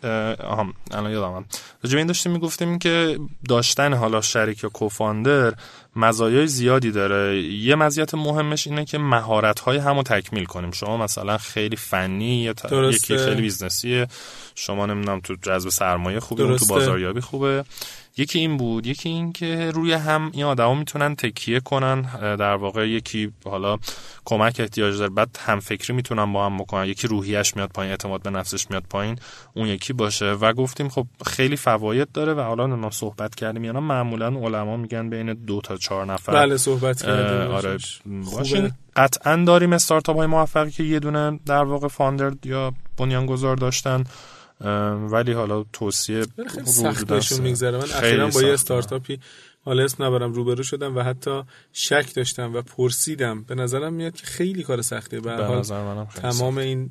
الان 0.91 1.13
یادم 1.13 1.45
راجع 1.83 1.93
به 1.93 1.99
این 1.99 2.07
داشتیم 2.07 2.33
می‌گفتیم 2.33 2.79
که 2.79 3.19
داشتن 3.49 3.95
حالا 3.95 4.21
شریک 4.21 4.63
یا 4.65 4.69
کوفاندر 4.69 5.55
مزایای 5.97 6.47
زیادی 6.47 6.91
داره. 6.91 7.43
یه 7.43 7.75
مزیت 7.75 8.15
مهمش 8.15 8.67
اینه 8.67 8.85
که 8.85 8.99
مهارت 8.99 9.61
های 9.61 9.79
همو 9.79 10.03
تکمیل 10.03 10.45
کنیم. 10.45 10.71
شما 10.71 10.97
مثلا 10.97 11.39
خیلی 11.39 11.77
فنی 11.77 12.43
یا 12.43 12.55
یکی 12.91 13.19
خیلی 13.19 13.43
بیزنسیه. 13.43 14.07
شما 14.55 14.87
نمی‌دونم 14.87 15.21
تو 15.21 15.35
جذب 15.43 15.69
سرمایه 15.69 16.21
خوبه 16.21 16.57
تو 16.57 16.67
بازاریابی 16.67 17.21
خوبه. 17.21 17.65
یکی 18.19 18.39
این 18.39 18.57
بود 18.57 18.87
یکی 18.87 19.09
این 19.09 19.33
که 19.33 19.71
روی 19.71 19.93
هم 19.93 20.31
این 20.35 20.45
آدما 20.45 20.75
می‌تونن 20.75 21.17
تکیه 21.17 21.61
کنن 21.61 22.03
در 22.37 22.55
واقع 22.55 22.89
یکی 22.89 23.33
حالا 23.45 23.79
کمک 24.25 24.57
احتیاج 24.61 24.99
داره 24.99 25.11
بعد 25.11 25.39
هم 25.41 25.61
فکری 25.61 25.97
می‌تونن 25.97 26.33
با 26.33 26.47
هم 26.47 26.57
بکنن. 26.59 26.87
یکی 26.87 27.09
روحیش 27.09 27.57
میاد 27.57 27.71
پایین 27.71 27.91
اعتماد 27.91 28.23
به 28.23 28.31
نفسش 28.31 28.71
میاد 28.71 28.85
پایین 28.91 29.19
اون 29.55 29.67
یکی 29.69 29.93
باشه. 29.93 30.33
و 30.33 30.53
گفتیم 30.53 30.89
خب 30.89 31.07
خیلی 31.27 31.57
فواید 31.57 32.13
داره 32.13 32.35
و 32.35 32.41
حالا 32.41 32.67
ما 32.67 32.91
صحبت 32.91 33.35
کردیم 33.35 33.65
یعنی 33.65 33.79
معمولا 33.79 34.27
علما 34.27 34.77
میگن 34.77 35.11
بین 35.11 35.35
دو 35.35 35.61
تا 35.61 35.77
چهار 35.77 36.07
نفر. 36.07 36.33
بله 36.33 36.57
صحبت 36.57 37.03
کردیم 37.03 37.51
آره 37.51 37.79
قطعا 38.97 39.45
داریم 39.47 39.73
استارتاپ 39.73 40.17
های 40.17 40.27
موفقی 40.27 40.71
که 40.71 40.83
یه 40.83 40.99
دونه 40.99 41.41
در 41.47 41.65
واقع 41.65 41.89
فاندر 41.89 42.33
یا 42.45 42.73
بنیانگذار 42.97 43.57
داشتن. 43.57 44.05
ولی 45.11 45.33
حالا 45.33 45.65
توصیه 45.73 46.23
خیلی 46.49 46.67
سخت 46.67 47.07
بهشون 47.07 47.41
میگذره. 47.41 47.79
من 47.79 47.85
اخیرا 47.85 48.29
با 48.29 48.43
یه 48.43 48.53
استارتاپی 48.53 49.19
حالا 49.65 49.85
اسم 49.85 50.05
نبرم 50.05 50.33
روبرو 50.33 50.63
شدم 50.63 50.97
و 50.97 51.01
حتی 51.01 51.43
شک 51.73 52.15
داشتم 52.15 52.55
و 52.55 52.63
پرسیدم. 52.63 53.43
به 53.43 53.55
نظرم 53.55 53.93
میاد 53.93 54.15
که 54.15 54.27
خیلی 54.27 54.63
کار 54.63 54.83
سخته. 54.83 55.21
به 55.21 55.33
حال 55.33 55.63
تمام 56.23 56.59
این 56.59 56.91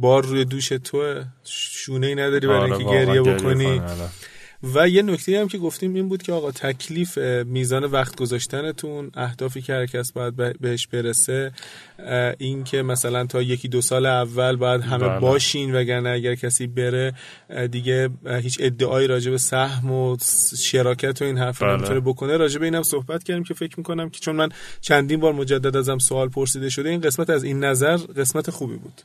بار 0.00 0.24
روی 0.24 0.44
دوش 0.44 0.68
تو 0.68 1.24
شونه 1.44 2.06
ای 2.06 2.14
نداری 2.14 2.46
برای 2.46 2.60
آره، 2.60 2.76
اینکه 2.76 2.94
گریه 2.94 3.22
بکنی. 3.22 3.78
آره. 3.78 4.08
و 4.62 4.88
یه 4.88 5.02
نکته 5.02 5.40
هم 5.40 5.48
که 5.48 5.58
گفتیم 5.58 5.94
این 5.94 6.08
بود 6.08 6.22
که 6.22 6.32
آقا 6.32 6.50
تکلیف 6.50 7.18
میزان 7.46 7.84
وقت 7.84 8.16
گذاشتنتون 8.16 9.10
اهدافی 9.14 9.62
که 9.62 9.72
هر 9.72 9.86
کس 9.86 10.12
باید 10.12 10.58
بهش 10.60 10.86
برسه 10.86 11.52
این 12.38 12.64
که 12.64 12.82
مثلا 12.82 13.26
تا 13.26 13.42
یکی 13.42 13.68
دو 13.68 13.80
سال 13.80 14.06
اول 14.06 14.56
باید 14.56 14.80
همه 14.80 15.08
بله. 15.08 15.20
باشین 15.20 15.74
وگرنه 15.74 16.10
اگر 16.10 16.34
کسی 16.34 16.66
بره 16.66 17.14
دیگه 17.70 18.10
هیچ 18.26 18.58
ادعایی 18.60 19.06
راجع 19.06 19.30
به 19.30 19.38
سهم 19.38 19.90
و 19.90 20.16
شراکت 20.58 21.22
و 21.22 21.24
این 21.24 21.38
حرف 21.38 21.62
بله. 21.62 21.76
نمی‌تونه 21.76 22.00
بکنه 22.00 22.36
راجع 22.36 22.58
به 22.58 22.64
اینم 22.64 22.82
صحبت 22.82 23.24
کردیم 23.24 23.44
که 23.44 23.54
فکر 23.54 23.74
می‌کنم 23.76 24.10
که 24.10 24.20
چون 24.20 24.36
من 24.36 24.48
چندین 24.80 25.20
بار 25.20 25.32
مجدد 25.32 25.76
ازم 25.76 25.98
سوال 25.98 26.28
پرسیده 26.28 26.68
شده 26.70 26.88
این 26.88 27.00
قسمت 27.00 27.30
از 27.30 27.44
این 27.44 27.64
نظر 27.64 27.96
قسمت 27.96 28.50
خوبی 28.50 28.76
بود 28.76 29.02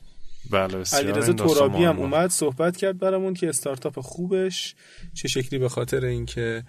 بله 0.51 0.83
علیرضا 0.93 1.33
ترابی 1.33 1.83
هم 1.83 1.99
اومد 1.99 2.29
صحبت 2.29 2.77
کرد 2.77 2.99
برامون 2.99 3.33
که 3.33 3.49
استارتاپ 3.49 3.99
خوبش 3.99 4.75
چه 5.13 5.27
شکلی 5.27 5.59
به 5.59 5.69
خاطر 5.69 6.05
اینکه 6.05 6.63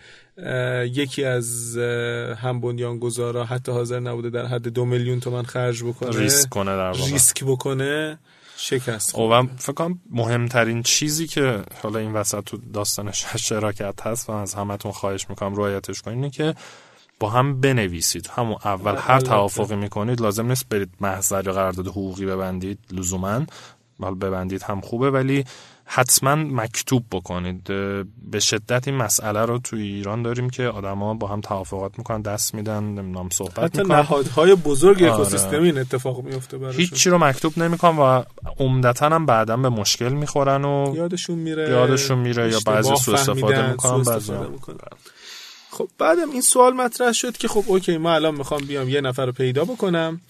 یکی 0.85 1.25
از 1.25 1.77
هم 2.37 2.61
بنیانگذارا 2.61 3.45
حتی 3.45 3.73
حاضر 3.73 4.01
نبوده 4.01 4.31
در 4.31 4.47
حد 4.47 4.69
دو 4.69 4.85
میلیون 4.85 5.21
تومن 5.21 5.43
خرج 5.43 5.83
بکنه. 5.83 6.19
ریسک 6.19 6.49
کنه 6.49 6.77
در 6.77 6.93
ریسک 6.93 7.45
بکنه 7.45 8.19
شکست 8.57 9.17
خب، 9.17 9.49
فکر 9.59 9.73
کنم 9.73 10.01
مهمترین 10.11 10.83
چیزی 10.83 11.27
که 11.27 11.63
حالا 11.83 11.99
این 11.99 12.13
وسط 12.13 12.45
تو 12.45 12.59
داستانش 12.73 13.27
شراکت 13.37 14.07
هست 14.07 14.31
و 14.31 14.33
از 14.33 14.55
همتون 14.55 14.93
خواهش 14.93 15.27
می‌کنم 15.31 15.57
رعایتش 15.57 16.03
کنید 16.03 16.17
اینه 16.17 16.31
که 16.31 16.55
با 17.21 17.31
هم 17.31 17.61
بنویسید. 17.61 18.31
همون 18.35 18.57
اول 18.65 18.95
هر 18.99 19.21
توافقی 19.21 19.77
می‌کنید 19.77 20.21
لازم 20.21 20.47
نیست 20.47 20.69
برید 20.69 20.91
محضر 21.01 21.47
یا 21.47 21.53
قرارداد 21.53 21.87
حقوقی 21.87 22.27
ببندید. 22.27 22.79
لزوما 22.93 23.47
حال 24.01 24.15
ببندید 24.15 24.63
هم 24.63 24.81
خوبه 24.81 25.11
ولی 25.11 25.45
حتما 25.85 26.35
مکتوب 26.35 27.05
بکنید. 27.13 27.65
به 28.31 28.41
شدت 28.41 28.89
این 28.89 28.97
مسئله 28.97 29.45
رو 29.45 29.59
توی 29.59 29.83
ایران 29.83 30.23
داریم 30.23 30.51
که 30.51 30.63
آدما 30.63 31.15
با 31.15 31.27
هم 31.27 31.41
توافقات 31.41 31.99
می‌کنن 31.99 32.23
دست 32.23 32.55
میدن 32.55 32.85
نمی‌دونم 32.85 33.29
صحبت 33.29 33.59
حتی 33.59 33.79
می‌کنن. 33.79 33.99
نهادهای 33.99 34.55
بزرگ 34.55 35.03
آره. 35.03 35.13
اکوسیستمی 35.13 35.67
این 35.67 35.79
اتفاق 35.79 36.25
میفته 36.25 36.59
براشون. 36.59 36.81
هیچی 36.81 37.11
رو 37.11 37.19
مکتوب 37.19 37.59
نمی‌کنن 37.59 37.99
و 37.99 38.23
عمدتا 38.59 39.09
هم 39.09 39.27
بعدا 39.27 39.57
به 39.57 39.69
مشکل 39.69 40.13
می‌خورن 40.13 40.65
و 40.65 40.93
یادشون 40.97 41.39
میره 41.39 41.69
یادشون 41.69 42.19
میره 42.19 42.53
یا 42.53 42.59
بعضی 42.67 42.97
سوء 42.97 43.15
استفاده 43.15 43.71
می‌کنن 43.71 44.03
بعضی 44.03 44.33
خب 45.77 45.89
بعدم 45.99 46.31
این 46.31 46.41
سوال 46.41 46.73
مطرح 46.73 47.13
شد 47.13 47.37
که 47.37 47.49
خب 47.49 47.65
اوکی 47.67 47.99
ما 47.99 48.15
الان 48.15 48.35
می‌خوام 48.35 48.67
بیام 48.67 48.89
یه 48.89 49.01
نفر 49.01 49.27
رو 49.27 49.33
پیدا 49.33 49.65
بکنم 49.65 50.21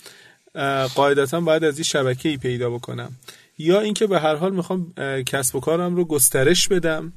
قاعدتا 0.95 1.41
باید 1.41 1.65
از 1.65 1.77
این 1.77 1.85
شبکه 1.85 2.29
ای 2.29 2.37
پیدا 2.37 2.71
بکنم. 2.71 3.13
یا 3.59 3.81
اینکه 3.81 4.07
به 4.07 4.21
هر 4.21 4.35
حال 4.35 4.53
می‌خوام 4.53 4.93
کسب 5.27 5.57
و 5.57 5.61
کارم 5.61 5.97
رو 5.97 6.05
گسترش 6.05 6.69
بدم 6.69 7.13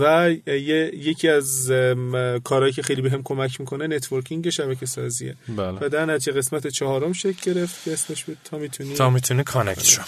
و 0.00 0.30
یکی 0.94 1.28
از 1.28 1.72
کارهایی 2.44 2.72
که 2.72 2.82
خیلی 2.82 3.02
بهم 3.02 3.16
به 3.16 3.22
کمک 3.24 3.60
می‌کنه 3.60 3.86
networking 3.86 4.50
شبکه 4.50 4.86
سازیه. 4.86 5.36
بله. 5.48 5.78
و 5.80 5.88
در 5.88 6.06
نتیجه 6.06 6.32
قسمت 6.32 6.66
چهارم 6.66 7.12
شکل 7.12 7.52
گرفت 7.52 7.84
که 7.84 7.92
اسمش 7.92 8.24
بود 8.24 8.38
تا 8.44 8.58
می‌تونی 8.58 8.94
تا 8.94 9.10
می‌تونی 9.10 9.44
connect 9.44 9.84
شو 9.84 10.02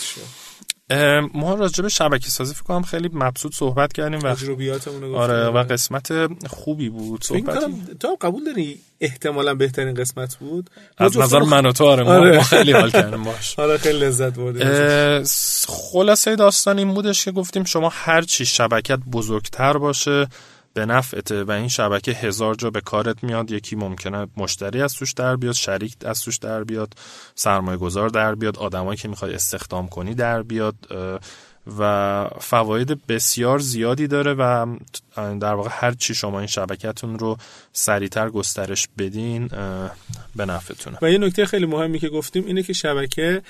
ما 1.34 1.54
راجع 1.54 1.82
به 1.82 1.88
شبکه 1.88 2.28
سازی 2.28 2.54
فکر 2.54 2.62
کنم 2.62 2.82
خیلی 2.82 3.10
مبسوط 3.12 3.54
صحبت 3.54 3.92
کردیم 3.92 4.18
و 4.18 4.34
تجربیاتمون 4.34 5.14
آره 5.14 5.48
و 5.48 5.62
قسمت 5.62 6.12
خوبی 6.46 6.88
بود 6.88 7.24
صحبت 7.24 7.64
تو 8.00 8.16
قبول 8.20 8.44
داری 8.44 8.78
احتمالا 9.00 9.54
بهترین 9.54 9.94
قسمت 9.94 10.36
بود؟ 10.36 10.70
از 10.98 11.18
نظر 11.18 11.38
من 11.38 11.66
و 11.66 11.72
تو 11.72 11.84
آره, 11.84 12.04
آره. 12.04 12.36
ما 12.36 12.42
خیلی 12.42 12.72
حال 12.72 12.90
کردیم 12.90 13.22
باش. 13.22 13.54
آره 13.58 13.78
خیلی 13.78 13.98
لذت 13.98 14.34
بردیم. 14.34 15.24
خلاصه 15.68 16.36
داستان 16.36 16.78
این 16.78 16.94
بودش 16.94 17.24
که 17.24 17.30
گفتیم 17.30 17.64
شما 17.64 17.88
هر 17.92 18.22
چی 18.22 18.46
شبکت 18.46 18.98
بزرگتر 19.12 19.78
باشه 19.78 20.28
به 20.74 20.86
نفعته 20.86 21.44
و 21.44 21.50
این 21.50 21.68
شبکه 21.68 22.12
هزار 22.12 22.54
جا 22.54 22.70
به 22.70 22.80
کارت 22.80 23.24
میاد 23.24 23.50
یکی 23.50 23.76
ممکنه 23.76 24.26
مشتری 24.36 24.82
از 24.82 24.94
توش 24.94 25.12
در 25.12 25.36
بیاد 25.36 25.54
شریک 25.54 25.96
از 26.04 26.22
توش 26.22 26.36
در 26.36 26.64
بیاد 26.64 26.94
سرمایه 27.34 27.78
گذار 27.78 28.08
در 28.08 28.34
بیاد 28.34 28.58
آدمایی 28.58 28.96
که 28.96 29.08
می‌خوای 29.08 29.34
استخدام 29.34 29.88
کنی 29.88 30.14
در 30.14 30.42
بیاد 30.42 30.74
و 31.78 32.28
فواید 32.40 33.06
بسیار 33.06 33.58
زیادی 33.58 34.06
داره 34.06 34.34
و 34.34 34.66
در 35.16 35.54
واقع 35.54 35.70
هر 35.72 35.92
چی 35.92 36.14
شما 36.14 36.38
این 36.38 36.46
شبکتون 36.46 37.18
رو 37.18 37.36
سریعتر 37.72 38.30
گسترش 38.30 38.88
بدین 38.98 39.48
به 40.36 40.46
نفعتونه. 40.46 40.98
و 41.02 41.10
یه 41.10 41.18
نکته 41.18 41.46
خیلی 41.46 41.66
مهمی 41.66 41.98
که 41.98 42.08
گفتیم 42.08 42.46
اینه 42.46 42.62
که 42.62 42.72
شبکه 42.72 43.42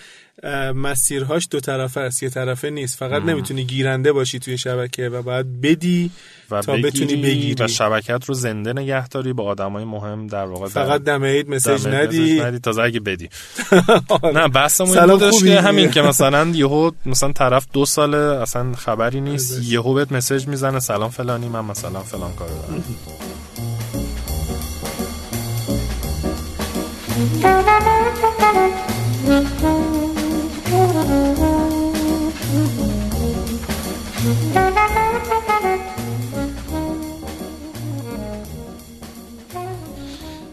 مسیرهاش 0.74 1.48
دو 1.50 1.60
طرفه 1.60 2.00
است 2.00 2.22
یه 2.22 2.30
طرفه 2.30 2.70
نیست. 2.70 2.98
فقط 2.98 3.22
نمی‌تونی 3.22 3.64
گیرنده 3.64 4.12
باشی 4.12 4.38
توی 4.38 4.58
شبکه 4.58 5.08
و 5.08 5.22
باید 5.22 5.60
بدی 5.60 6.10
و 6.50 6.60
تا 6.62 6.76
بتونی 6.76 7.16
بگیری 7.16 7.64
و 7.64 7.68
شبکت 7.68 8.24
رو 8.24 8.34
زنده 8.34 8.72
نگهداری 8.72 9.32
با 9.32 9.44
آدمای 9.44 9.84
مهم 9.84 10.26
در 10.26 10.44
واقع 10.44 10.68
فقط 10.68 11.02
دم 11.02 11.24
عید 11.24 11.50
مسیج 11.50 11.86
ندی. 11.86 12.40
ندی 12.40 12.58
تا 12.58 12.82
اگه 12.82 13.00
بدی. 13.00 13.28
نه 14.34 14.48
بحثمون 14.48 14.98
این 14.98 15.06
بودش 15.06 15.44
که 15.44 15.60
همین 15.60 15.90
که 15.90 16.02
مثلا 16.02 16.48
یهو 16.54 16.90
مثلا 17.06 17.32
طرف 17.32 17.66
دو 17.72 17.84
ساله 17.84 18.18
اصلا 18.18 18.72
خبری 18.72 19.20
نیست 19.20 19.62
یهو 19.62 19.94
بهت 19.94 20.12
مسیج 20.12 20.46
می‌زنه 20.46 20.80
سلام 20.80 21.10
فلانی 21.10 21.48
من 21.48 21.64
مثلا 21.64 22.00
فلان 22.00 22.32
کارو 22.34 22.54
دارم. 22.54 22.84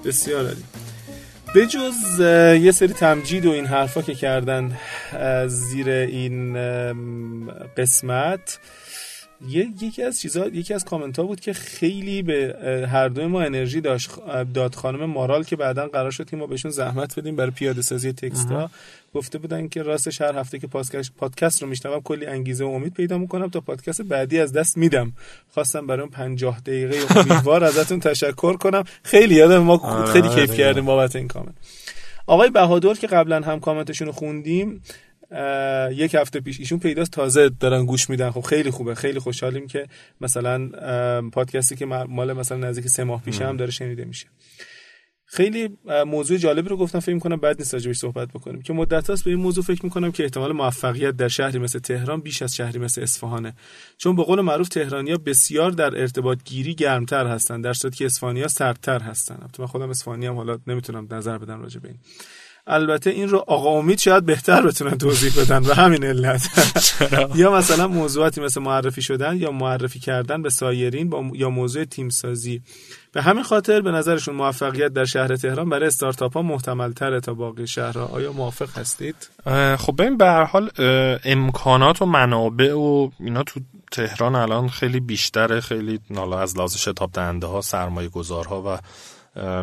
بسیار 0.05 0.45
عالی. 0.45 0.63
به 1.53 1.67
جز 1.67 2.19
یه 2.63 2.71
سری 2.71 2.93
تمجید 2.93 3.45
و 3.45 3.51
این 3.51 3.65
حرفا 3.65 4.01
که 4.01 4.15
کردن 4.15 4.77
زیر 5.47 5.89
این 5.89 6.57
قسمت 7.77 8.59
یکی 9.47 10.03
از 10.03 10.19
چیزا 10.21 10.47
یکی 10.47 10.73
از 10.73 10.85
کامنت 10.85 11.19
ها 11.19 11.25
بود 11.25 11.39
که 11.39 11.53
خیلی 11.53 12.21
به 12.21 12.55
هر 12.91 13.07
دوی 13.07 13.25
ما 13.25 13.41
انرژی 13.41 13.81
داشت 13.81 14.09
داد 14.53 14.75
خانم 14.75 15.05
مارال 15.05 15.43
که 15.43 15.55
بعدا 15.55 15.87
قرار 15.87 16.11
شد 16.11 16.29
که 16.29 16.37
ما 16.37 16.47
بهشون 16.47 16.71
زحمت 16.71 17.19
بدیم 17.19 17.35
برای 17.35 17.51
پیاده 17.51 17.81
سازی 17.81 18.13
تکست 18.13 18.51
ها 18.51 18.69
گفته 19.13 19.37
بودن 19.37 19.67
که 19.67 19.83
راستش 19.83 20.21
هر 20.21 20.39
هفته 20.39 20.59
که 20.59 20.67
پادکست 21.17 21.61
رو 21.61 21.69
میشنوم 21.69 22.01
کلی 22.01 22.25
انگیزه 22.25 22.65
و 22.65 22.67
امید 22.67 22.93
پیدا 22.93 23.17
می‌کنم 23.17 23.49
تا 23.49 23.61
پادکست 23.61 24.01
بعدی 24.01 24.39
از 24.39 24.53
دست 24.53 24.77
میدم. 24.77 25.13
خواستم 25.53 25.87
برای 25.87 26.01
اون 26.01 26.09
50 26.09 26.59
دقیقه 26.59 26.97
امیدوار 27.19 27.63
ازتون 27.63 27.99
تشکر 27.99 28.57
کنم. 28.57 28.83
خیلی 29.03 29.35
یادم 29.35 29.57
ما 29.57 29.77
آره، 29.77 30.05
خیلی 30.05 30.29
کیف 30.29 30.49
آره. 30.49 30.57
کردیم 30.57 30.85
بابت 30.85 31.15
این 31.15 31.27
کامنت. 31.27 31.55
آقای 32.27 32.49
بهادر 32.49 32.93
که 32.93 33.07
قبلا 33.07 33.41
هم 33.41 33.59
کامنتشون 33.59 34.07
رو 34.07 34.13
خوندیم 34.13 34.81
یک 35.91 36.15
هفته 36.15 36.39
پیش 36.39 36.59
ایشون 36.59 36.79
پیداست 36.79 37.11
تازه 37.11 37.49
دارن 37.49 37.85
گوش 37.85 38.09
میدن. 38.09 38.31
خب 38.31 38.41
خیلی 38.41 38.71
خوبه 38.71 38.95
خیلی 38.95 39.19
خوشحالیم 39.19 39.67
که 39.67 39.87
مثلا 40.21 40.69
پادکستی 41.29 41.75
که 41.75 41.85
مال 41.85 42.33
مثلا 42.33 42.57
نزدیک 42.57 42.87
سه 42.87 43.03
ماه 43.03 43.23
پیش 43.23 43.41
هم 43.41 43.57
داره 43.57 43.71
شنیده 43.71 44.05
میشه. 44.05 44.27
خیلی 45.31 45.77
موضوع 46.05 46.37
جالبی 46.37 46.69
رو 46.69 46.77
گفتم 46.77 46.99
فکر 46.99 47.13
می‌کنم 47.13 47.35
بعد 47.35 47.57
نیست 47.59 47.73
راجبش 47.73 47.97
صحبت 47.97 48.27
بکنیم. 48.27 48.61
که 48.61 48.73
مدت 48.73 49.09
هست 49.09 49.23
به 49.23 49.31
این 49.31 49.39
موضوع 49.39 49.63
فکر 49.63 49.83
می‌کنم 49.83 50.11
که 50.11 50.23
احتمال 50.23 50.51
موفقیت 50.51 51.11
در 51.11 51.27
شهری 51.27 51.59
مثل 51.59 51.79
تهران 51.79 52.21
بیش 52.21 52.41
از 52.41 52.55
شهری 52.55 52.79
مثل 52.79 53.01
اصفهانه. 53.01 53.53
چون 53.97 54.15
به 54.15 54.23
قول 54.23 54.41
معروف 54.41 54.69
تهرانیا 54.69 55.17
بسیار 55.17 55.71
در 55.71 55.99
ارتباط 56.01 56.39
گیری 56.45 56.75
گرمتر 56.75 57.27
هستن 57.27 57.61
در 57.61 57.73
صورتی 57.73 57.97
که 57.97 58.05
اصفهانیا 58.05 58.47
سردتر 58.47 58.99
هستن. 58.99 59.49
من 59.59 59.65
خودم 59.65 59.89
اصفهانی 59.89 60.25
هم 60.25 60.35
حالا 60.35 60.59
نمی‌تونم 60.67 61.07
نظر 61.11 61.37
بدم 61.37 61.61
راجع 61.61 61.79
به 61.79 61.87
این. 61.87 61.97
البته 62.69 63.09
این 63.09 63.29
رو 63.29 63.43
آقا 63.47 63.69
امید 63.69 63.99
شاید 63.99 64.25
بهتر 64.25 64.61
بتونن 64.61 64.97
توضیح 64.97 65.43
بدن 65.43 65.65
و 65.65 65.73
همین 65.73 66.03
علت. 66.03 66.47
یا 67.35 67.51
مثلا 67.51 67.87
موضوعاتی 67.87 68.41
مثل 68.41 68.61
معرفی 68.61 69.01
شدن 69.01 69.37
یا 69.37 69.51
معرفی 69.51 69.99
کردن 69.99 70.41
به 70.41 70.49
سایرین 70.49 71.09
با 71.09 71.31
یا 71.33 71.49
موضوع 71.49 71.83
تیم 71.83 72.09
سازی 72.09 72.61
به 73.11 73.21
همین 73.21 73.43
خاطر 73.43 73.81
به 73.81 73.91
نظرشون 73.91 74.35
موفقیت 74.35 74.93
در 74.93 75.05
شهر 75.05 75.35
تهران 75.35 75.69
برای 75.69 75.87
استارتاپ 75.87 76.33
ها 76.33 76.41
محتمل 76.41 76.91
تره 76.91 77.19
تا 77.19 77.33
باقی 77.33 77.67
شهرها 77.67 78.05
آیا 78.05 78.31
موافق 78.31 78.77
هستید؟ 78.77 79.29
خب 79.77 79.95
ببین 79.97 80.17
به 80.17 80.25
هر 80.25 80.43
حال 80.43 80.71
امکانات 81.25 82.01
و 82.01 82.05
منابع 82.05 82.73
و 82.73 83.09
اینا 83.19 83.43
تو 83.43 83.59
تهران 83.91 84.35
الان 84.35 84.69
خیلی 84.69 84.99
بیشتره 84.99 85.61
خیلی 85.61 85.99
نالا 86.09 86.39
از 86.39 86.57
لحاظ 86.57 86.77
شتاب 86.77 87.11
دهنده 87.11 87.47
ها 87.47 87.61
سرمایه 87.61 88.09
گذارها 88.09 88.61
و 88.61 88.79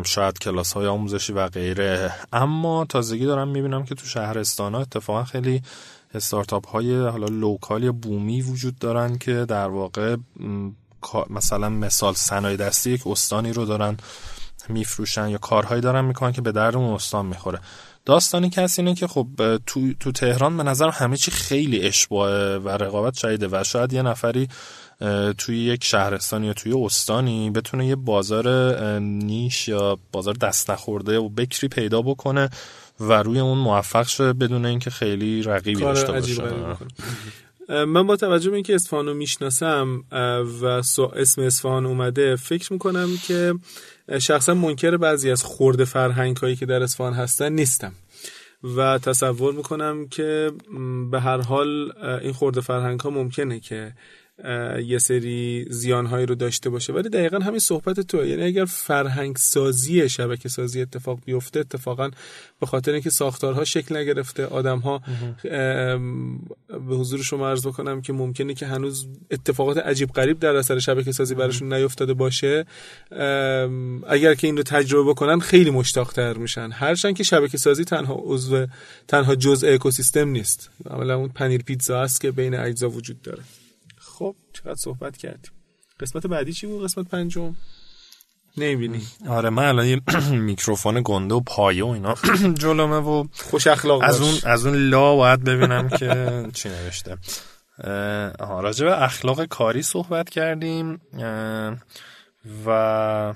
شاید 0.03 0.39
کلاس 0.39 0.73
های 0.73 0.87
آموزشی 0.87 1.33
و 1.33 1.47
غیره. 1.47 2.11
اما 2.33 2.85
تازگی 2.85 3.25
دارم 3.25 3.47
می‌بینم 3.47 3.85
که 3.85 3.95
تو 3.95 4.05
شهرستان 4.05 4.75
ها 4.75 4.81
اتفاقا 4.81 5.23
خیلی 5.23 5.61
استارتاپ 6.13 6.67
های 6.67 6.95
حالا 6.95 7.27
لوکال 7.27 7.83
یا 7.83 7.91
بومی 7.91 8.41
وجود 8.41 8.79
دارن 8.79 9.17
که 9.17 9.45
در 9.45 9.67
واقع 9.67 10.15
مثلا 11.29 11.69
مثال 11.69 12.13
صنایع 12.13 12.57
دستی 12.57 12.91
یک 12.91 13.07
استانی 13.07 13.53
رو 13.53 13.65
دارن 13.65 13.97
میفروشن 14.69 15.29
یا 15.29 15.37
کارهایی 15.37 15.81
دارن 15.81 16.05
می‌کنن 16.05 16.31
که 16.31 16.41
به 16.41 16.51
درد 16.51 16.75
اون 16.75 16.93
استان 16.93 17.25
می‌خوره. 17.25 17.59
داستانی 18.05 18.49
که 18.49 18.67
اینه 18.77 18.95
که 18.95 19.07
خب 19.07 19.27
تو, 19.65 19.93
تو 19.99 20.11
تهران 20.11 20.57
به 20.57 20.63
نظر 20.63 20.89
همه 20.89 21.17
چی 21.17 21.31
خیلی 21.31 21.81
اشباه 21.81 22.55
و 22.55 22.69
رقابت 22.69 23.13
شدیده 23.13 23.47
و 23.51 23.63
شاید 23.63 23.93
یه 23.93 24.01
نفری 24.01 24.47
توی 25.37 25.57
یک 25.57 25.83
شهرستانی 25.83 26.47
یا 26.47 26.53
توی 26.53 26.73
استانی 26.73 27.49
بتونه 27.49 27.87
یه 27.87 27.95
بازار 27.95 28.69
نیش 28.99 29.67
یا 29.67 29.97
بازار 30.11 30.33
دست 30.33 30.71
نخورده 30.71 31.17
و 31.17 31.29
بکری 31.29 31.67
پیدا 31.67 32.01
بکنه 32.01 32.49
و 32.99 33.13
روی 33.13 33.39
اون 33.39 33.57
موفق 33.57 34.07
شه 34.07 34.33
بدون 34.33 34.65
اینکه 34.65 34.89
خیلی 34.89 35.43
رقیبی 35.43 35.81
داشته 35.81 36.11
باشه. 36.11 36.43
من 37.69 38.07
با 38.07 38.15
توجه 38.15 38.49
به 38.49 38.55
اینکه 38.55 38.75
اصفهان 38.75 39.05
رو 39.05 39.13
می‌شناسم 39.13 40.03
و 40.61 40.65
اسم 41.15 41.41
اصفهان 41.41 41.85
اومده 41.85 42.35
فکر 42.35 42.73
می‌کنم 42.73 43.09
که 43.27 43.53
شخصا 44.19 44.53
منکر 44.53 44.97
بعضی 44.97 45.31
از 45.31 45.43
خورده 45.43 45.85
فرهنگ 45.85 46.37
هایی 46.37 46.55
که 46.55 46.65
در 46.65 46.83
اصفهان 46.83 47.13
هستن 47.13 47.53
نیستم. 47.53 47.93
و 48.77 48.97
تصور 48.97 49.53
می‌کنم 49.53 50.07
که 50.07 50.51
به 51.11 51.19
هر 51.19 51.41
حال 51.41 51.91
این 52.21 52.33
خورده 52.33 52.61
فرهنگ 52.61 52.99
ها 52.99 53.09
ممکنه 53.09 53.59
که 53.59 53.93
یه 54.85 54.97
سری 54.97 55.65
زیانهایی 55.69 56.25
رو 56.25 56.35
داشته 56.35 56.69
باشه. 56.69 56.93
ولی 56.93 57.09
دقیقا 57.09 57.39
همین 57.39 57.59
صحبت 57.59 57.99
تو 57.99 58.25
یعنی 58.25 58.43
اگر 58.43 58.65
فرهنگ 58.65 59.35
سازی 59.35 60.09
شبکه 60.09 60.49
سازی 60.49 60.81
اتفاق 60.81 61.19
بیفته 61.25 61.59
اتفاقا 61.59 62.09
به 62.59 62.65
خاطر 62.65 62.91
اینکه 62.91 63.09
ساختارها 63.09 63.63
شکل 63.63 63.97
نگرفته 63.97 64.45
آدم 64.45 64.79
ها 64.79 65.01
به 66.69 66.95
حضور 66.95 67.23
شما 67.23 67.49
عرض 67.49 67.67
بکنم 67.67 68.01
که 68.01 68.13
ممکنه 68.13 68.53
که 68.53 68.65
هنوز 68.65 69.07
اتفاقات 69.31 69.77
عجیب 69.77 70.11
غریب 70.11 70.39
در 70.39 70.55
اثر 70.55 70.79
شبکه 70.79 71.11
سازی 71.11 71.35
براشون 71.35 71.73
نیفتاده 71.73 72.13
باشه 72.13 72.65
اگر 74.07 74.33
که 74.33 74.47
این 74.47 74.57
رو 74.57 74.63
تجربه 74.63 75.09
بکنن 75.09 75.39
خیلی 75.39 75.69
مشتاق 75.69 76.13
تر 76.13 76.33
میشن. 76.33 76.71
هرچند 76.71 77.15
که 77.15 77.23
شبکه 77.23 77.57
سازی 77.57 77.83
تنها 77.83 78.21
عضو 78.23 78.67
تنها 79.07 79.35
جزء 79.35 79.73
اکوسیستم 79.73 80.29
نیست. 80.29 80.69
عملا 80.89 81.15
اون 81.15 81.29
پنیر 81.29 81.63
پیتزا 81.63 82.01
است 82.01 82.21
که 82.21 82.31
بین 82.31 82.55
اجزا 82.55 82.89
وجود 82.89 83.21
داره. 83.21 83.43
خب 84.17 84.35
چقدر 84.53 84.75
صحبت 84.75 85.17
کردیم. 85.17 85.51
قسمت 85.99 86.27
بعدی 86.27 86.53
چی 86.53 86.67
بود؟ 86.67 86.83
قسمت 86.83 87.07
پنجم؟ 87.07 87.55
نمی‌بینی. 88.57 89.01
آره 89.29 89.49
من 89.49 89.65
الان 89.65 89.85
یه 89.85 90.01
میکروفون 90.31 91.01
گنده 91.05 91.35
و 91.35 91.39
پایه 91.39 91.85
و 91.85 91.87
اینا 91.87 92.15
جلومه 92.61 92.97
و 92.97 93.27
خوش 93.33 93.67
اخلاق 93.67 94.01
از 94.03 94.21
اون 94.21 94.33
از 94.43 94.65
اون 94.65 94.75
لا 94.75 95.15
باید 95.15 95.43
ببینم 95.43 95.89
که 95.89 96.43
چی 96.53 96.69
نوشته. 96.69 97.17
آها 98.39 98.61
راجع 98.61 98.85
به 98.85 99.03
اخلاق 99.03 99.45
کاری 99.45 99.81
صحبت 99.81 100.29
کردیم 100.29 101.01
و 102.65 103.33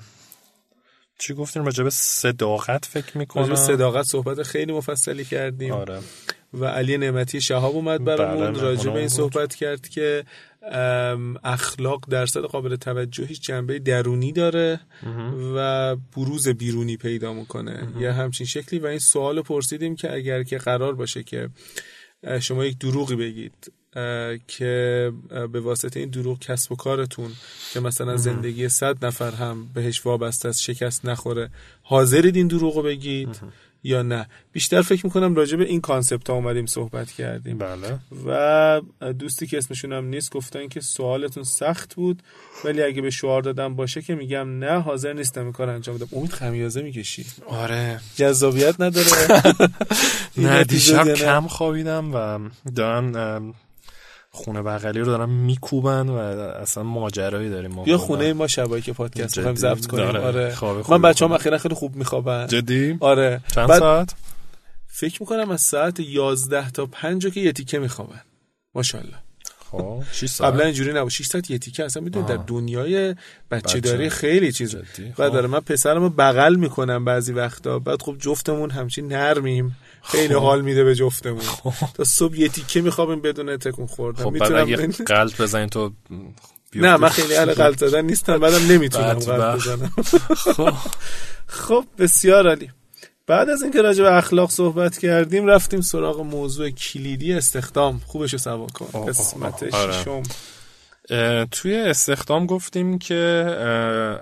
چی 1.18 1.34
گفتیم؟ 1.34 1.64
راجع 1.64 1.84
به 1.84 1.90
صداقت 1.90 2.84
فکر 2.84 3.18
می‌کنم. 3.18 3.42
راجع 3.42 3.54
صداقت 3.54 4.04
صحبت 4.04 4.42
خیلی 4.42 4.72
مفصلی 4.72 5.24
کردیم. 5.24 5.72
آره. 5.72 6.00
و 6.54 6.64
علی 6.64 6.96
نعمتی 6.96 7.40
شهاب 7.40 7.74
اومد 7.74 8.04
برامون. 8.04 8.52
بله، 8.52 8.62
راجع 8.62 8.90
به 8.90 8.98
این. 8.98 9.08
صحبت 9.08 9.54
کرد 9.54 9.88
که 9.88 10.24
اخلاق 11.44 12.04
درصد 12.10 12.40
قابل 12.40 12.76
توجهی 12.76 13.34
جنبه 13.34 13.78
درونی 13.78 14.32
داره 14.32 14.80
و 15.56 15.96
بروز 15.96 16.48
بیرونی 16.48 16.96
پیدا 16.96 17.32
می‌کنه. 17.32 17.88
یه 17.98 18.12
همچین 18.12 18.46
شکلی 18.46 18.80
و 18.80 18.86
این 18.86 18.98
سوال 18.98 19.42
پرسیدیم 19.42 19.96
که 19.96 20.14
اگر 20.14 20.42
که 20.42 20.58
قرار 20.58 20.94
باشه 20.94 21.22
که 21.22 21.48
شما 22.40 22.64
یک 22.64 22.78
دروغی 22.78 23.16
بگید 23.16 23.72
که 24.48 25.12
به 25.52 25.60
واسطه 25.60 26.00
این 26.00 26.10
دروغ 26.10 26.38
کسب 26.38 26.72
و 26.72 26.76
کارتون 26.76 27.30
که 27.72 27.80
مثلا 27.80 28.16
زندگی 28.16 28.68
صد 28.68 29.04
نفر 29.04 29.30
هم 29.30 29.68
بهش 29.74 30.06
وابسته 30.06 30.48
است 30.48 30.62
شکست 30.62 31.04
نخوره 31.04 31.50
حاضرید 31.82 32.36
این 32.36 32.46
دروغ 32.46 32.76
رو 32.76 32.82
بگید 32.82 33.40
یا 33.84 34.02
نه. 34.02 34.26
بیشتر 34.52 34.82
فکر 34.82 35.06
می‌کنم 35.06 35.34
راجع 35.34 35.56
به 35.56 35.64
این 35.64 35.80
کانسپت 35.80 36.30
ها 36.30 36.36
اومدیم 36.36 36.66
صحبت 36.66 37.10
کردیم. 37.10 37.58
بله. 37.58 37.98
و 38.26 38.80
دوستی 39.12 39.46
که 39.46 39.58
اسمشون 39.58 39.92
هم 39.92 40.04
نیست 40.04 40.32
گفتن 40.32 40.68
که 40.68 40.80
سوالتون 40.80 41.44
سخت 41.44 41.94
بود 41.94 42.22
ولی 42.64 42.82
اگه 42.82 43.02
به 43.02 43.10
شعار 43.10 43.42
دادم 43.42 43.76
باشه 43.76 44.02
که 44.02 44.14
میگم 44.14 44.58
نه 44.58 44.80
حاضر 44.80 45.12
نیستم 45.12 45.42
این 45.42 45.52
کار 45.52 45.70
انجام 45.70 45.96
بدم. 45.96 46.06
امید 46.12 46.32
خمیازه 46.32 46.82
می‌کشی. 46.82 47.26
آره. 47.46 48.00
جذابیت 48.16 48.80
نداره. 48.80 49.42
نه 50.36 50.64
دیشب؟ 50.64 51.14
کم 51.14 51.46
خوابیدم 51.46 52.14
و 52.14 52.38
دارن 52.70 53.16
ام، 53.16 53.54
خونه 54.34 54.62
بغلی 54.62 55.00
رو 55.00 55.06
دارن 55.06 55.28
میکوبن 55.30 56.08
و 56.08 56.14
اصلا 56.14 56.82
ماجرایی 56.82 57.50
داریم 57.50 57.70
ما 57.70 57.82
بیا. 57.82 57.98
خونه 57.98 58.32
ما 58.32 58.46
شبایی 58.46 58.82
که 58.82 58.92
پادکست؟ 58.92 59.36
می‌خوایم 59.38 59.56
ضبط 59.56 59.86
کنیم 59.86 60.04
داره. 60.12 60.20
آره 60.20 60.54
خواب 60.54 60.76
من 60.76 60.82
خوبی 60.82 60.98
بچه 60.98 61.24
هم 61.24 61.30
می‌کنم. 61.30 61.40
اخیرا 61.40 61.58
خیلی 61.58 61.74
خوب 61.74 61.96
میخوابن 61.96 62.46
جدی 62.46 62.96
آره 63.00 63.40
چند 63.54 63.68
بعد 63.68 63.78
ساعت 63.78 64.14
فکر 64.86 65.22
می‌کنم 65.22 65.50
از 65.50 65.60
ساعت 65.60 66.00
11 66.00 66.70
تا 66.70 66.86
5 66.86 67.26
که 67.26 67.40
یه 67.40 67.52
تیکه 67.52 67.78
میخوابن 67.78 68.20
ماشاءالله 68.74 69.16
خب 69.70 70.02
6 70.12 70.26
ساعت 70.28 70.52
قبلا 70.52 70.64
اینجوری 70.64 70.92
نبود 70.92 71.10
6 71.10 71.26
ساعت 71.26 71.50
یه 71.50 71.58
تیکه 71.58 71.84
اصلا 71.84 72.02
می‌دونی 72.02 72.26
در. 72.26 72.36
دنیای 72.36 73.14
بچه. 73.50 73.80
داری 73.80 74.10
خیلی 74.10 74.52
چیز؟ 74.52 74.76
بعد 74.76 74.84
خب. 75.14 75.32
داره 75.32 75.48
من 75.48 75.60
پسرمو 75.60 76.08
بغل 76.08 76.56
می‌کنم 76.56 77.04
بعضی 77.04 77.32
وقتا 77.32 77.78
بعد 77.78 78.02
خب 78.02 78.16
جفتمون 78.18 78.70
همچین 78.70 79.08
نرمیم 79.12 79.76
خیلی 80.02 80.34
خب. 80.34 80.40
حال 80.40 80.60
میده 80.60 80.84
به 80.84 80.94
جفتمون. 80.94 81.42
تا 81.94 82.04
صبح 82.04 82.36
یه 82.36 82.48
تیکه 82.48 82.80
میخوابیم 82.80 83.20
بدون 83.20 83.56
تکون 83.56 83.86
خوردن. 83.86 84.24
خب 84.24 84.30
می‌تونم 84.30 84.62
اگه 84.62 84.76
قلب 84.86 85.32
بزنی 85.38 85.66
تو. 85.66 85.92
نه 86.74 86.96
من 86.96 87.08
خیلی 87.08 87.36
اهل 87.36 87.54
قلب 87.54 87.76
زدن 87.76 88.04
نیستم 88.04 88.38
بعدم 88.38 88.66
نمی‌تونم 88.66 89.14
قلب. 89.14 89.54
بزنم. 89.54 89.92
خب. 90.36 90.72
خب 91.46 91.84
بسیار 91.98 92.48
عالی. 92.48 92.70
بعد 93.26 93.48
از 93.48 93.62
اینکه 93.62 93.82
راجع 93.82 94.02
به 94.02 94.16
اخلاق 94.16 94.50
صحبت 94.50 94.98
کردیم 94.98 95.46
رفتیم 95.46 95.80
سراغ 95.80 96.20
موضوع 96.20 96.70
کلیدی 96.70 97.32
استخدام. 97.32 98.00
خوبش 98.06 98.32
رو 98.32 98.38
سوا 98.38 98.66
کن. 98.66 99.06
قسمت 99.06 99.74
آره. 99.74 99.92
ششم. 99.92 100.22
توی 101.50 101.76
استخدام 101.76 102.46
گفتیم 102.46 102.98
که 102.98 103.44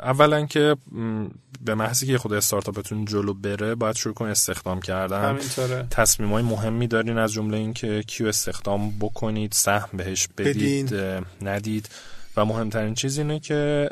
اولا 0.03 0.47
که 0.47 0.77
به 1.65 1.75
محضی 1.75 2.07
که 2.07 2.19
خود 2.19 2.33
استارتاپتون 2.33 3.05
جلو 3.05 3.35
بره 3.35 3.75
باید 3.75 3.97
شروع 3.97 4.15
کن 4.15 4.27
استخدام 4.27 4.81
کردن. 4.81 5.29
همینطوره. 5.29 5.87
تصمیم 5.91 6.33
های 6.33 6.43
مهمی 6.43 6.87
دارین 6.87 7.19
از 7.19 7.33
جمله 7.33 7.57
اینکه 7.57 8.03
کیو 8.03 8.27
استخدام 8.27 8.91
بکنید 9.01 9.53
سهم 9.53 9.89
بهش 9.93 10.29
بدید 10.39 10.87
بدین. 10.87 11.27
ندید. 11.43 11.89
و 12.37 12.45
مهمترین 12.45 12.95
چیز 12.95 13.19
اینه 13.19 13.41
که 13.41 13.89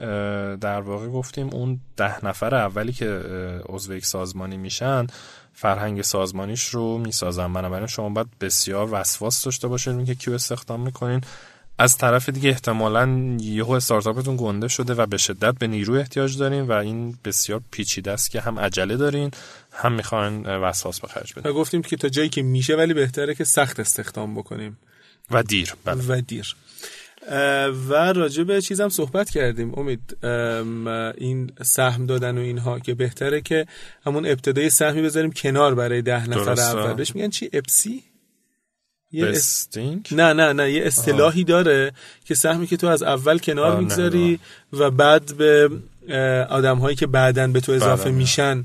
در 0.60 0.80
واقع 0.80 1.08
گفتیم 1.08 1.48
اون 1.52 1.80
ده 1.96 2.26
نفر 2.26 2.54
اولی 2.54 2.92
که 2.92 3.22
عضو 3.68 3.94
یک 3.94 4.06
سازمانی 4.06 4.56
میشن 4.56 5.06
فرهنگ 5.52 6.02
سازمانیش 6.02 6.64
رو 6.64 6.98
می‌سازن. 6.98 7.52
بنابراین 7.52 7.86
شما 7.86 8.08
باید 8.08 8.26
بسیار 8.40 8.88
وسواس 8.92 9.44
داشته 9.44 9.68
باشید 9.68 9.96
اینکه 9.96 10.14
کیو 10.14 10.34
استخدام 10.34 10.80
می‌کنین. 10.80 11.20
از 11.78 11.96
طرف 11.96 12.28
دیگه 12.28 12.50
احتمالا 12.50 13.36
یهو 13.40 13.70
استارتاپتون 13.70 14.36
گنده 14.36 14.68
شده 14.68 14.94
و 14.94 15.06
به 15.06 15.16
شدت 15.16 15.54
به 15.58 15.66
نیرو 15.66 15.94
احتیاج 15.94 16.38
دارین 16.38 16.62
و 16.62 16.72
این 16.72 17.18
بسیار 17.24 17.60
پیچیده 17.70 18.10
است 18.12 18.30
که 18.30 18.40
هم 18.40 18.58
عجله 18.58 18.96
دارین 18.96 19.30
هم 19.72 19.92
می‌خواین 19.92 20.46
وسواس 20.46 21.00
به 21.00 21.08
خرج 21.08 21.32
بدین. 21.32 21.50
و 21.50 21.54
گفتیم 21.54 21.82
که 21.82 21.96
تا 21.96 22.08
جایی 22.08 22.28
که 22.28 22.42
میشه 22.42 22.76
ولی 22.76 22.94
بهتره 22.94 23.34
که 23.34 23.44
سخت 23.44 23.80
استخدام 23.80 24.34
بکنیم. 24.34 24.78
و 25.30 25.42
دیر 25.42 25.74
بله. 25.84 26.02
و 26.08 26.20
دیر. 26.20 26.56
و 27.88 28.12
راجع 28.12 28.42
به 28.42 28.62
چیزم 28.62 28.88
صحبت 28.88 29.30
کردیم. 29.30 29.78
امید 29.78 30.16
ام، 30.22 30.86
این 31.18 31.52
سهم 31.62 32.06
دادن 32.06 32.38
و 32.38 32.40
اینها 32.40 32.78
که 32.78 32.94
بهتره 32.94 33.40
که 33.40 33.66
همون 34.06 34.26
ابتدای 34.26 34.70
سهمی 34.70 35.02
بذاریم 35.02 35.32
کنار 35.32 35.74
برای 35.74 36.02
ده 36.02 36.28
نفر. 36.28 36.60
اول. 36.60 36.94
بهش 36.94 37.14
میگن 37.14 37.30
چی؟ 37.30 37.50
اپسی 37.52 38.02
یه 39.12 39.26
اس- 39.26 39.36
بستینگ 39.36 40.08
نه 40.12 40.32
نه 40.32 40.52
نه 40.52 40.72
یه 40.72 40.82
اصطلاحی 40.86 41.44
داره 41.44 41.92
که 42.24 42.34
سهمی 42.34 42.66
که 42.66 42.76
تو 42.76 42.86
از 42.86 43.02
اول 43.02 43.38
کنار 43.38 43.76
می‌گذاری 43.80 44.38
و 44.72 44.90
بعد 44.90 45.36
به 45.36 45.70
آدم 46.50 46.78
هایی 46.78 46.96
که 46.96 47.06
بعدن 47.06 47.52
به 47.52 47.60
تو 47.60 47.72
اضافه. 47.72 48.10
میشن 48.10 48.64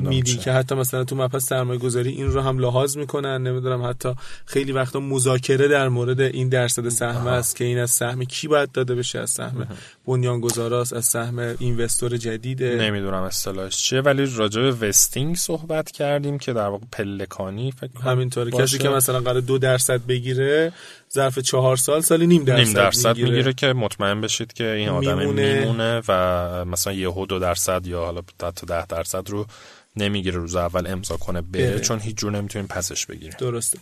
میدی. 0.00 0.36
که 0.36 0.52
حتی 0.52 0.74
مثلا 0.74 1.04
تو 1.04 1.16
مبحث 1.16 1.44
سرمایه 1.44 1.78
گذاری 1.80 2.10
این 2.10 2.26
رو 2.26 2.40
هم 2.40 2.58
لحاظ 2.58 2.96
می‌کنن 2.96 3.42
نمی‌دونم 3.42 3.82
حتی 3.82 4.14
خیلی 4.46 4.72
وقتا 4.72 5.00
مذاکره 5.00 5.68
در 5.68 5.88
مورد 5.88 6.20
این 6.20 6.48
درصد 6.48 6.88
سهم 6.88 7.26
است 7.26 7.56
که 7.56 7.64
این 7.64 7.78
از 7.78 7.90
سهم 7.90 8.24
کی 8.24 8.48
باید 8.48 8.72
داده 8.72 8.94
بشه 8.94 9.18
از 9.18 9.30
سهم 9.30 9.66
بنیانگذاراست 10.06 10.92
از 10.92 11.04
سهم 11.04 11.38
اینوستور 11.58 12.16
جدیده 12.16 12.76
نمی‌دونم 12.76 13.22
اصطلاحش 13.22 13.76
چیه 13.76 14.00
ولی 14.00 14.26
راجع 14.36 14.60
به 14.60 14.88
وستینگ 14.88 15.36
صحبت 15.36 15.90
کردیم 15.90 16.38
که 16.38 16.52
در 16.52 16.68
واقع 16.68 16.84
پلکانی 16.92 17.72
فکر 17.72 18.00
همینطوره. 18.04 18.50
کسی 18.50 18.78
که 18.78 18.88
مثلا 18.88 19.20
قرار 19.20 19.40
دو 19.40 19.58
درصد 19.58 20.06
بگیره 20.06 20.72
ظرف 21.14 21.38
چهار 21.38 21.76
سال 21.76 22.00
سالی 22.00 22.26
نیم 22.26 22.44
درصد, 22.44 22.64
نیم 22.64 22.72
درصد 22.72 23.08
می‌گیره. 23.08 23.28
می‌گیره 23.30 23.52
که 23.52 23.72
مطمئن 23.72 24.20
بشید 24.20 24.52
که 24.52 24.70
این 24.70 24.88
آدم 24.88 25.18
میمونه. 25.18 25.60
میمونه 25.60 26.02
و 26.08 26.64
مثلا 26.64 26.92
یهو 26.92 27.26
دو 27.26 27.38
درصد 27.38 27.86
یا 27.86 28.04
حالا 28.04 28.22
حتی 28.42 28.66
ده 28.66 28.86
درصد 28.86 29.30
رو 29.30 29.46
نمی‌گیره 29.96 30.38
روز 30.38 30.56
اول 30.56 30.86
امضا 30.86 31.16
کنه 31.16 31.40
بره, 31.40 31.80
چون 31.80 31.98
هیچ 31.98 32.16
جور 32.16 32.32
نمی‌تونیم 32.32 32.68
پسش 32.68 33.06
بگیریم. 33.06 33.34
درسته. 33.38 33.78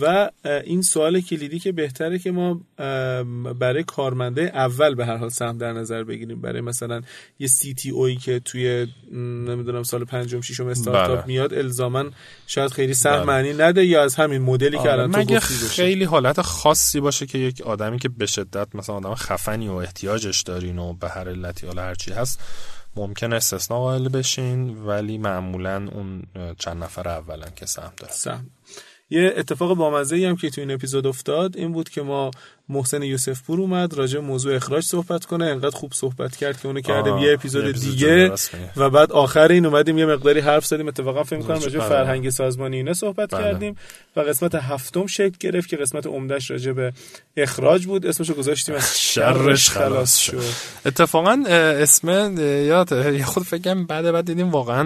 و 0.00 0.30
این 0.64 0.82
سوال 0.82 1.20
کلیدی 1.20 1.58
که 1.58 1.72
بهتره 1.72 2.18
که 2.18 2.30
ما 2.30 2.60
برای 3.58 3.82
کارمنده 3.82 4.42
اول 4.42 4.94
به 4.94 5.06
هر 5.06 5.16
حال 5.16 5.28
سهم 5.28 5.58
در 5.58 5.72
نظر 5.72 6.04
بگیریم. 6.04 6.40
برای 6.40 6.60
مثلا 6.60 7.02
یه 7.38 7.46
سی 7.46 7.74
تی 7.74 7.90
اوی 7.90 8.16
که 8.16 8.40
توی 8.40 8.86
نمی‌دونم 9.12 9.82
سال 9.82 10.04
پنجم 10.04 10.40
ششم 10.40 10.66
استارتاپ 10.66 11.18
بله. 11.18 11.26
میاد 11.26 11.54
الزاما 11.54 12.04
شاید 12.46 12.70
خیلی 12.70 12.94
سهم 12.94 13.16
بله. 13.16 13.24
معنی 13.24 13.52
نده 13.52 13.86
یا 13.86 14.02
از 14.02 14.14
همین 14.14 14.42
مدلی 14.42 14.78
که 14.78 14.92
الان 14.92 15.24
تو 15.24 15.40
خیلی 15.40 16.04
حالت 16.04 16.40
خاصی 16.40 17.00
باشه 17.00 17.26
که 17.26 17.38
یک 17.38 17.60
آدمی 17.60 17.98
که 17.98 18.08
به 18.08 18.26
شدت 18.26 18.68
مثلا 18.74 18.94
آدم 18.94 19.14
خفنی 19.14 19.68
و 19.68 19.72
احتیاجش 19.72 20.42
دارین 20.42 20.78
و 20.78 20.92
به 20.92 21.08
هر 21.08 21.28
علتی 21.28 21.66
حالا 21.66 21.82
هر 21.82 21.94
چی 21.94 22.12
هست 22.12 22.40
ممکن 22.96 23.32
استثنا 23.32 23.78
قائل 23.78 24.08
بشین 24.08 24.76
ولی 24.84 25.18
معمولا 25.18 25.88
اون 25.92 26.22
چند 26.58 26.84
نفر 26.84 27.08
اولن 27.08 27.50
که 27.56 27.66
سهم 27.66 27.92
دارن. 27.96 28.50
یه 29.10 29.34
اتفاق 29.36 29.74
بامزه 29.74 30.16
ای 30.16 30.24
هم 30.24 30.36
که 30.36 30.50
تو 30.50 30.60
این 30.60 30.70
اپیزود 30.70 31.06
افتاد 31.06 31.56
این 31.56 31.72
بود 31.72 31.88
که 31.88 32.02
ما 32.02 32.30
محسن 32.70 33.02
یوسف 33.02 33.42
پور 33.42 33.60
اومد 33.60 33.94
راجع 33.94 34.20
موضوع 34.20 34.54
اخراج 34.54 34.84
صحبت 34.84 35.24
کنه. 35.24 35.44
انقدر 35.44 35.76
خوب 35.76 35.92
صحبت 35.94 36.36
کرد 36.36 36.60
که 36.60 36.66
اونو 36.66 36.80
کردیم. 36.80 37.18
یه 37.18 37.32
اپیزود 37.32 37.80
دیگه 37.80 38.32
و 38.76 38.90
بعد 38.90 39.12
آخر 39.12 39.48
این 39.48 39.66
اومدیم 39.66 39.98
یه 39.98 40.06
مقداری 40.06 40.40
حرف 40.40 40.66
زدیم. 40.66 40.88
اتفاقا 40.88 41.22
فکر 41.22 41.40
کنم 41.40 41.60
راجع 41.60 41.80
فرهنگ 41.80 42.30
سازمانی 42.30 42.76
اینه 42.76 42.92
صحبت 42.92 43.30
بله. 43.30 43.42
کردیم 43.42 43.76
و 44.16 44.20
قسمت 44.20 44.54
هفتم 44.54 45.06
شکل 45.06 45.36
گرفت 45.40 45.68
که 45.68 45.76
قسمت 45.76 46.06
عمدهش 46.06 46.50
راجع 46.50 46.72
به 46.72 46.92
اخراج 47.36 47.86
بود. 47.86 48.06
اسمشو 48.06 48.34
گذاشتیم 48.34 48.74
از 48.74 49.00
شرش 49.12 49.70
خلاص 49.70 50.16
شد. 50.16 50.42
اتفاقا 50.86 51.44
اسم 51.48 52.36
یاد 52.66 53.22
خود 53.22 53.42
فکرم 53.42 53.86
بعد 53.86 54.12
بعد 54.12 54.26
دیدیم 54.26 54.50
واقعا 54.50 54.84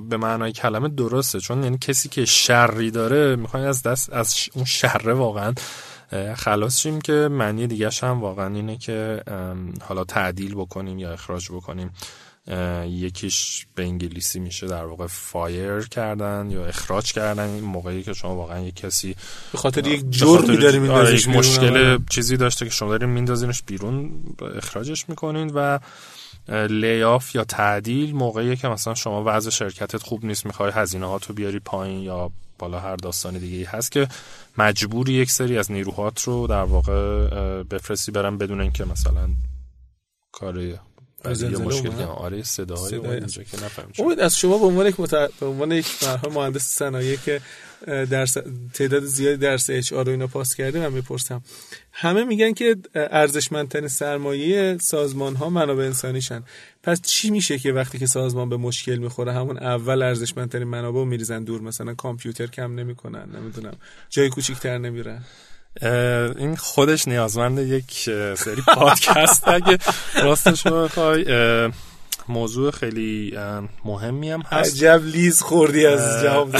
به 0.00 0.16
معنای 0.16 0.52
کلمه 0.52 0.88
درسته. 0.88 1.40
چون 1.40 1.62
یعنی 1.62 1.78
کسی 1.78 2.08
که 2.08 2.24
شری 2.24 2.90
داره 2.90 3.36
می‌خواد 3.36 3.62
از 3.62 3.82
دست 3.82 4.12
از 4.12 4.34
اون 4.54 4.64
شره 4.64 5.12
واقعا 5.12 5.54
خلاص 6.36 6.80
شیم 6.80 7.00
که 7.00 7.12
معنی 7.12 7.66
دیگه 7.66 7.90
هم 8.02 8.20
واقعا 8.20 8.54
اینه 8.54 8.76
که 8.76 9.22
حالا 9.80 10.04
تعدیل 10.04 10.54
بکنیم 10.54 10.98
یا 10.98 11.12
اخراج 11.12 11.50
بکنیم 11.50 11.90
یکیش 12.86 13.66
به 13.74 13.82
انگلیسی 13.82 14.40
میشه 14.40 14.66
در 14.66 14.84
واقع 14.84 15.06
فایر 15.06 15.80
کردن 15.80 16.48
یا 16.50 16.66
اخراج 16.66 17.12
کردن. 17.12 17.48
این 17.48 17.64
موقعی 17.64 18.02
که 18.02 18.12
شما 18.12 18.36
واقعا 18.36 18.60
یک 18.60 18.76
کسی 18.76 19.16
به 19.52 19.58
خاطر 19.58 19.86
یک 19.86 20.10
جرمی 20.10 20.56
داریم 20.56 20.90
آره، 20.90 21.14
یک 21.14 21.28
مشکل 21.28 21.98
چیزی 22.10 22.36
داشته 22.36 22.64
که 22.64 22.70
شما 22.70 22.90
داریم 22.90 23.08
میندازینش 23.08 23.62
بیرون 23.62 24.12
اخراجش 24.56 25.08
می‌کنین 25.08 25.50
و 25.54 25.78
لیاف 26.48 27.34
یا 27.34 27.44
تعدیل 27.44 28.14
موقعی 28.14 28.56
که 28.56 28.68
مثلا 28.68 28.94
شما 28.94 29.22
وضع 29.26 29.50
شرکتت 29.50 30.02
خوب 30.02 30.24
نیست 30.24 30.46
می‌خوای 30.46 30.72
هزینه 30.74 31.06
ها 31.06 31.18
تو 31.18 31.32
بیاری 31.32 31.58
پایین 31.58 32.02
یا 32.02 32.30
بالا 32.58 32.80
هر 32.80 32.96
داستان 32.96 33.38
دیگه 33.38 33.68
هست 33.68 33.92
که 33.92 34.08
مجبوری 34.58 35.12
یک 35.12 35.30
سری 35.30 35.58
از 35.58 35.72
نیروهات 35.72 36.22
رو 36.22 36.46
در 36.46 36.62
واقع 36.62 37.26
بفرستی 37.62 38.12
برن 38.12 38.38
بدون 38.38 38.60
اینکه 38.60 38.84
مثلا 38.84 39.28
کار 40.32 40.78
یه 41.30 41.48
مشکل 41.48 42.02
آره 42.02 42.42
صداهای 42.42 42.96
امید 43.98 44.20
از 44.20 44.38
شما 44.38 44.58
به 44.58 44.64
عنوان 44.66 44.86
یک 44.86 44.96
به 45.40 45.46
عنوان 45.46 45.72
یک 45.72 45.86
مهندس 46.34 46.62
صنایع 46.62 47.16
که 47.16 47.40
در 47.86 48.26
تعداد 48.74 49.04
زیادی 49.04 49.36
درس 49.36 49.70
اچ 49.70 49.92
آر 49.92 50.10
اینا 50.10 50.26
پاس 50.26 50.54
کردیم 50.54 50.82
من 50.82 50.92
می‌پرسم. 50.92 51.42
همه 51.92 52.24
میگن 52.24 52.52
که 52.52 52.76
ارزشمندترین 52.94 53.88
سرمایه 53.88 54.78
سازمان 54.80 55.36
ها 55.36 55.50
منابع 55.50 55.84
انسانیشن. 55.84 56.42
پس 56.82 57.02
چی 57.02 57.30
میشه 57.30 57.58
که 57.58 57.72
وقتی 57.72 57.98
که 57.98 58.06
سازمان 58.06 58.48
به 58.48 58.56
مشکل 58.56 58.96
می‌خوره 58.96 59.32
همون 59.32 59.58
اول 59.58 60.02
ارزشمندترین 60.02 60.68
منابع 60.68 61.04
میریزن 61.04 61.44
دور؟ 61.44 61.60
مثلا 61.60 61.94
کامپیوتر 61.94 62.46
کم 62.46 62.74
نمی‌کنن 62.74 63.36
نمی‌دونم. 63.36 63.76
جای 64.10 64.28
کوچیکتر 64.28 64.78
نمیرن. 64.78 65.24
این 66.38 66.56
خودش 66.56 67.08
نیازمند 67.08 67.58
یک 67.58 67.92
سری 68.36 68.62
پادکست 68.74 69.48
اگه 69.48 69.78
راستش 70.22 70.66
بخوای. 70.66 71.24
موضوع 72.28 72.70
خیلی 72.70 73.38
مهمی 73.84 74.30
هم 74.30 74.40
هست. 74.40 74.74
عجب 74.74 75.02
لیز 75.04 75.42
خوردی 75.42 75.86
از 75.86 76.22
جواب. 76.22 76.56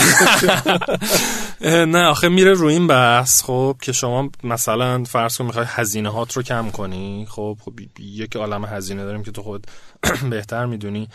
نه 1.94 2.04
آخه 2.04 2.28
میره 2.28 2.52
روی 2.52 2.72
این 2.72 2.86
بحث. 2.86 3.42
خب 3.42 3.76
که 3.82 3.92
شما 3.92 4.30
مثلا 4.44 5.04
فرض 5.04 5.38
کن 5.38 5.44
می‌خوای 5.44 5.66
هزینه 5.68 6.08
هات 6.12 6.32
رو 6.32 6.42
کم 6.42 6.70
کنی. 6.70 7.26
خب, 7.30 7.58
خب 7.64 7.72
یک 8.00 8.36
عالم 8.36 8.64
هزینه 8.64 9.04
داریم 9.04 9.22
که 9.22 9.30
تو 9.30 9.42
خود 9.42 9.66
بهتر 10.30 10.66
می‌دونی. 10.66 11.08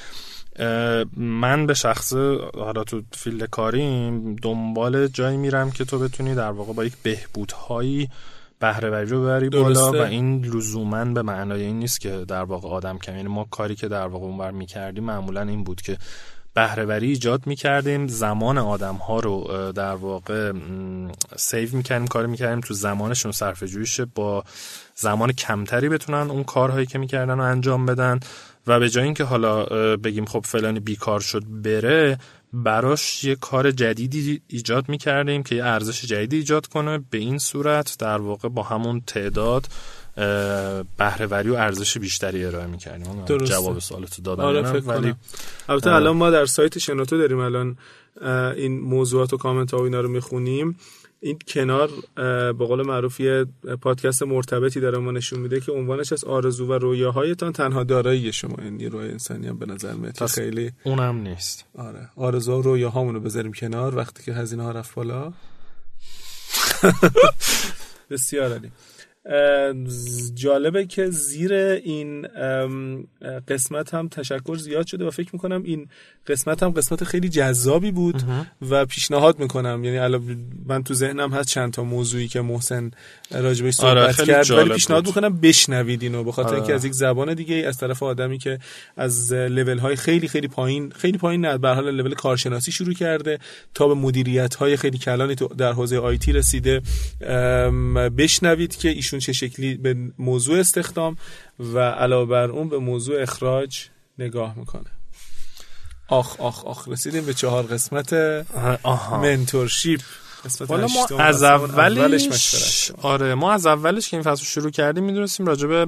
من 1.17 1.65
به 1.65 1.73
شخص 1.73 2.13
حالا 2.55 2.83
تو 2.83 3.01
فیلد 3.11 3.49
کاریم 3.49 4.35
دنبال 4.35 5.07
جایی 5.07 5.37
میرم 5.37 5.71
که 5.71 5.85
تو 5.85 5.99
بتونی 5.99 6.35
در 6.35 6.51
واقع 6.51 6.73
با 6.73 6.85
یک 6.85 6.93
بهبودهایی 7.03 8.09
بهره 8.59 9.03
رو 9.03 9.21
ببری 9.21 9.49
بالا 9.49 9.91
و 9.91 9.95
این 9.95 10.45
لزوما 10.45 11.05
به 11.05 11.21
معنای 11.21 11.63
این 11.63 11.79
نیست 11.79 12.01
که 12.01 12.25
در 12.27 12.43
واقع 12.43 12.69
آدم 12.69 12.97
کم 12.97 13.15
یعنی 13.15 13.27
ما 13.27 13.47
کاری 13.51 13.75
که 13.75 13.87
در 13.87 14.07
واقع 14.07 14.25
اونور 14.25 14.51
می‌کردیم 14.51 15.03
معمولا 15.03 15.41
این 15.41 15.63
بود 15.63 15.81
که 15.81 15.97
بهرهوری 16.53 17.07
ایجاد 17.07 17.47
می‌کردیم. 17.47 18.07
زمان 18.07 18.57
آدم 18.57 18.95
ها 18.95 19.19
رو 19.19 19.71
در 19.71 19.95
واقع 19.95 20.51
سیو 21.35 21.75
می‌کردیم 21.75 22.07
کار 22.07 22.25
می‌کردیم 22.25 22.59
تو 22.59 22.73
زمانشون 22.73 23.31
صرف 23.31 23.63
جویش 23.63 24.01
با 24.01 24.43
زمان 24.95 25.31
کمتری 25.31 25.89
بتونن 25.89 26.31
اون 26.31 26.43
کارهایی 26.43 26.85
که 26.85 26.99
می‌کردن 26.99 27.37
رو 27.37 27.43
انجام 27.43 27.85
بدن. 27.85 28.19
و 28.67 28.79
به 28.79 28.89
جای 28.89 29.03
اینکه 29.03 29.23
حالا 29.23 29.65
بگیم 29.95 30.25
خب 30.25 30.45
فلانی 30.45 30.79
بیکار 30.79 31.19
شد 31.19 31.43
بره 31.63 32.19
براش 32.53 33.23
یه 33.23 33.35
کار 33.35 33.71
جدیدی 33.71 34.41
ایجاد 34.47 34.89
می‌کردیم 34.89 35.43
که 35.43 35.55
یه 35.55 35.65
ارزش 35.65 36.05
جدیدی 36.05 36.35
ایجاد 36.35 36.67
کنه. 36.67 37.03
به 37.09 37.17
این 37.17 37.37
صورت 37.37 37.95
در 37.99 38.17
واقع 38.17 38.49
با 38.49 38.63
همون 38.63 39.01
تعداد 39.07 39.67
بهرهوری 40.97 41.49
و 41.49 41.53
ارزش 41.53 41.97
بیشتری 41.97 42.45
ارائه 42.45 42.67
می‌کردیم. 42.67 43.25
جواب 43.25 43.79
سوالتو 43.79 44.21
دادم 44.21 44.43
آره 44.43 44.61
ولی 44.61 45.13
البته 45.69 45.91
الان 45.91 46.17
ما 46.17 46.29
در 46.29 46.45
سایت 46.45 46.77
شنوتو 46.77 47.17
داریم. 47.17 47.39
الان 47.39 47.77
این 48.55 48.79
موضوعات 48.79 49.33
و 49.33 49.37
کامنت 49.37 49.71
ها 49.73 49.79
و 49.79 49.83
اینا 49.83 50.01
رو 50.01 50.09
می‌خونیم. 50.09 50.77
این 51.21 51.39
کنار 51.47 51.89
به 52.53 52.65
قول 52.65 52.87
معروفی 52.87 53.45
پادکست 53.81 54.23
مرتبطی 54.23 54.79
داره 54.79 54.97
ما 54.97 55.11
نشون 55.11 55.39
میده 55.39 55.59
که 55.59 55.71
عنوانش 55.71 56.13
از 56.13 56.23
آرزو 56.23 56.67
و 56.67 56.73
رویاهایتان 56.73 57.53
تنها 57.53 57.83
دارایی 57.83 58.33
شما. 58.33 58.55
این 58.61 58.77
نیروی 58.77 59.09
انسانی 59.09 59.47
هم 59.47 59.59
به 59.59 59.65
نظر 59.65 59.93
میاد 59.93 60.25
خیلی 60.25 60.71
اونم 60.83 61.17
نیست. 61.21 61.65
آره. 61.77 62.09
آرزو 62.15 62.59
و 62.59 62.61
رویاهامون 62.61 63.15
رو 63.15 63.19
بذاریم 63.21 63.53
کنار. 63.53 63.95
وقتی 63.95 64.23
که 64.23 64.33
هزینه 64.33 64.63
ها 64.63 64.71
رفت 64.71 64.95
بالا. 64.95 65.33
بسیار 68.09 68.51
عالی. 68.51 68.71
جالبه 70.33 70.85
که 70.85 71.09
زیر 71.09 71.53
این 71.53 72.27
قسمت 73.47 73.93
هم 73.93 74.07
تشکر 74.07 74.55
زیاد 74.55 74.87
شده 74.87 75.05
و 75.05 75.09
فکر 75.09 75.29
می‌کنم 75.33 75.63
این 75.63 75.87
قسمت 76.27 76.63
هم 76.63 76.69
قسمت 76.69 77.03
خیلی 77.03 77.29
جذابی 77.29 77.91
بود 77.91 78.23
و 78.69 78.85
پیشنهاد 78.85 79.39
می‌کنم. 79.39 79.83
یعنی 79.83 80.17
من 80.65 80.83
تو 80.83 80.93
ذهنم 80.93 81.33
هست 81.33 81.49
چند 81.49 81.73
تا 81.73 81.83
موضوعی 81.83 82.27
که 82.27 82.41
محسن 82.41 82.91
راجبش 83.31 83.79
آره، 83.79 84.11
صحبت 84.11 84.27
کرد 84.27 84.51
ولی 84.51 84.73
پیشنهاد 84.73 85.07
می‌کنم 85.07 85.39
بشنوید 85.41 86.03
اینو 86.03 86.23
به 86.23 86.31
خاطر 86.31 86.53
اینکه 86.53 86.65
آره. 86.65 86.75
از 86.75 86.85
یک 86.85 86.93
زبان 86.93 87.33
دیگه 87.33 87.55
از 87.55 87.77
طرف 87.77 88.03
آدمی 88.03 88.37
که 88.37 88.59
از 88.97 89.33
لول 89.33 89.77
های 89.77 89.95
خیلی 89.95 90.27
خیلی 90.27 90.47
پایین 90.47 90.91
خیلی 90.91 91.17
پایین 91.17 91.45
نه 91.45 91.57
به 91.57 91.69
حال 91.69 91.91
لول 91.91 92.13
کارشناسی 92.13 92.71
شروع 92.71 92.93
کرده 92.93 93.39
تا 93.73 93.87
به 93.87 93.93
مدیریت 93.93 94.55
های 94.55 94.77
خیلی 94.77 94.97
کلانی 94.97 95.35
در 95.35 95.71
حوزه 95.71 95.97
آیتی 95.97 96.33
رسیده. 96.33 96.81
بشنوید 98.17 98.75
که 98.75 98.89
ایشون 99.09 99.19
چه 99.19 99.33
شکلی 99.33 99.75
به 99.75 99.95
موضوع 100.17 100.59
استخدام 100.59 101.17
و 101.59 101.79
علاوه 101.79 102.29
بر 102.29 102.49
اون 102.49 102.69
به 102.69 102.77
موضوع 102.79 103.21
اخراج 103.21 103.85
نگاه 104.19 104.59
می‌کنه. 104.59 104.91
آخ 106.07 106.39
آخ 106.39 106.65
آخ 106.65 106.87
رسیدیم 106.87 107.25
به 107.25 107.33
چهار 107.33 107.63
قسمت 107.63 108.13
منتورشیپ. 109.11 110.01
قسمت 110.45 110.71
ما 110.71 111.19
از 111.19 111.43
اولش 111.43 112.91
آره 113.01 113.35
ما 113.35 113.51
از 113.51 113.65
اولش 113.65 114.09
که 114.09 114.17
این 114.17 114.23
فصل 114.23 114.43
شروع 114.43 114.71
کردیم 114.71 115.03
می‌دونستیم 115.03 115.45
راجع 115.45 115.67
به 115.67 115.87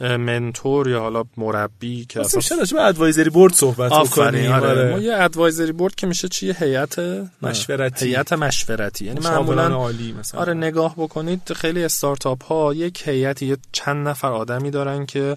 منتور 0.00 0.88
یا 0.88 1.00
حالا 1.00 1.24
مربی 1.36 2.04
که 2.04 2.20
اصلا 2.20 2.56
راجع 2.58 2.76
به 2.76 2.82
ادوایزری 2.82 3.30
بورد 3.30 3.52
صحبت 3.52 4.08
کنیم 4.08 4.52
آره. 4.52 4.68
آره. 4.68 4.90
ما 4.90 4.98
یه 4.98 5.22
ادوایزری 5.22 5.72
بورد 5.72 5.94
که 5.94 6.06
میشه 6.06 6.28
چیه 6.28 6.56
هیئت 6.60 6.98
مشورتی. 7.42 8.06
هیئت 8.06 8.32
مشورتی. 8.32 9.04
یعنی 9.04 9.20
معمولا 9.20 9.66
عالی 9.66 10.12
مثلا. 10.12 10.40
آره 10.40 10.54
نگاه 10.54 10.94
بکنید 10.96 11.52
خیلی 11.52 11.84
استارتاپ 11.84 12.44
ها 12.44 12.74
یک 12.74 13.08
هیئتی 13.08 13.46
یه 13.46 13.56
چند 13.72 14.08
نفر 14.08 14.32
آدمی 14.32 14.70
دارن 14.70 15.06
که 15.06 15.36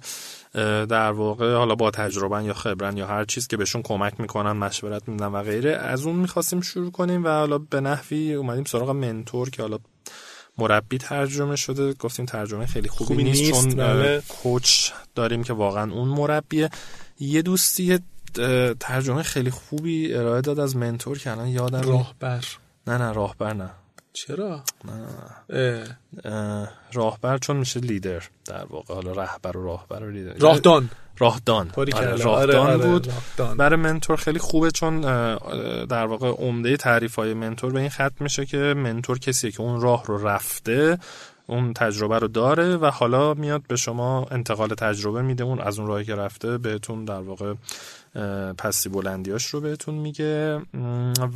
در 0.90 1.12
واقع 1.12 1.56
حالا 1.56 1.76
با 1.76 1.92
تجربه 1.92 2.44
یا 2.44 2.54
خبرن 2.54 2.98
یا 2.98 3.08
هر 3.08 3.26
چیز 3.26 3.48
که 3.48 3.58
بهشون 3.58 3.82
کمک 3.82 4.14
می‌کنن 4.20 4.52
مشورت 4.52 5.08
میدن 5.08 5.26
و 5.26 5.44
غیره 5.44 5.72
از 5.72 6.06
اون 6.06 6.16
می‌خواستیم 6.16 6.62
شروع 6.62 6.92
کنیم 6.92 7.24
و 7.24 7.28
حالا 7.28 7.58
به 7.58 7.82
نحوی 7.82 8.34
اومدیم 8.34 8.64
سراغ 8.64 8.90
منتور 8.90 9.50
که 9.50 9.62
حالا 9.62 9.78
مربی 10.62 10.98
ترجمه 10.98 11.56
شده. 11.56 11.94
گفتیم 11.94 12.26
ترجمه 12.26 12.66
خیلی 12.66 12.90
خوبی, 12.90 13.08
خوبی 13.08 13.24
نیست, 13.24 13.52
چون 13.52 13.76
بله. 13.76 14.22
کوچ 14.30 14.92
داریم 15.16 15.44
که 15.44 15.54
واقعا 15.54 15.92
اون 15.92 16.08
مربیه. 16.08 16.70
یه 17.20 17.42
دوستی 17.42 18.00
ترجمه 18.80 19.24
خیلی 19.24 19.50
خوبی 19.50 20.14
ارائه 20.14 20.42
داد 20.42 20.60
از 20.60 20.76
منتور 20.76 21.18
که 21.18 21.32
الان 21.32 21.48
یادم 21.48 21.82
راهبر. 21.82 22.46
نه 22.88 22.98
نه 22.98 23.12
راهبر 23.12 23.54
نه. 23.54 23.70
چرا؟ 24.14 24.64
راهبر 26.94 27.38
چون 27.38 27.58
میشه 27.58 27.80
لیدر 27.80 28.24
در 28.46 28.66
واقع. 28.66 28.94
حالا 28.94 29.12
رهبر 29.12 29.58
و 29.58 29.64
راهبر 29.64 30.04
و 30.04 30.10
لیدر. 30.10 30.34
راهدان. 30.34 30.90
راهدان. 31.18 31.72
آره 31.78 32.16
راهدان 32.16 32.28
آره 32.28 32.58
آره 32.58 32.78
بود. 32.78 33.08
راهدان. 33.08 33.58
برای 33.58 33.80
منتور 33.80 34.16
خیلی 34.16 34.40
خوبه 34.40 34.72
چون 34.72 35.02
در 35.86 36.06
واقع 36.06 36.30
عمده 36.30 36.78
تعریف 36.78 37.16
های 37.16 37.34
منتور 37.34 37.72
به 37.72 37.80
این 37.80 37.90
خط 37.90 38.14
میشه 38.20 38.46
که 38.46 38.58
منتور 38.58 39.20
کسیه 39.20 39.52
که 39.52 39.62
اون 39.62 39.82
راه 39.82 40.06
رو 40.06 40.28
رفته 40.28 40.98
اون 41.48 41.74
تجربه 41.74 42.20
رو 42.20 42.28
داره 42.28 42.78
و 42.78 42.86
حالا 42.86 43.34
میاد 43.34 43.62
به 43.68 43.76
شما 43.76 44.28
انتقال 44.32 44.70
تجربه 44.70 45.22
میده. 45.22 45.44
اون 45.44 45.60
از 45.60 45.80
اون 45.80 45.88
راهی 45.88 46.06
که 46.06 46.16
رفته 46.16 46.58
بهتون 46.58 47.06
در 47.06 47.22
واقع 47.22 47.54
پسی 48.58 48.90
بلندیاش 48.90 49.46
رو 49.46 49.62
بهتون 49.62 49.96
میگه. 49.96 50.62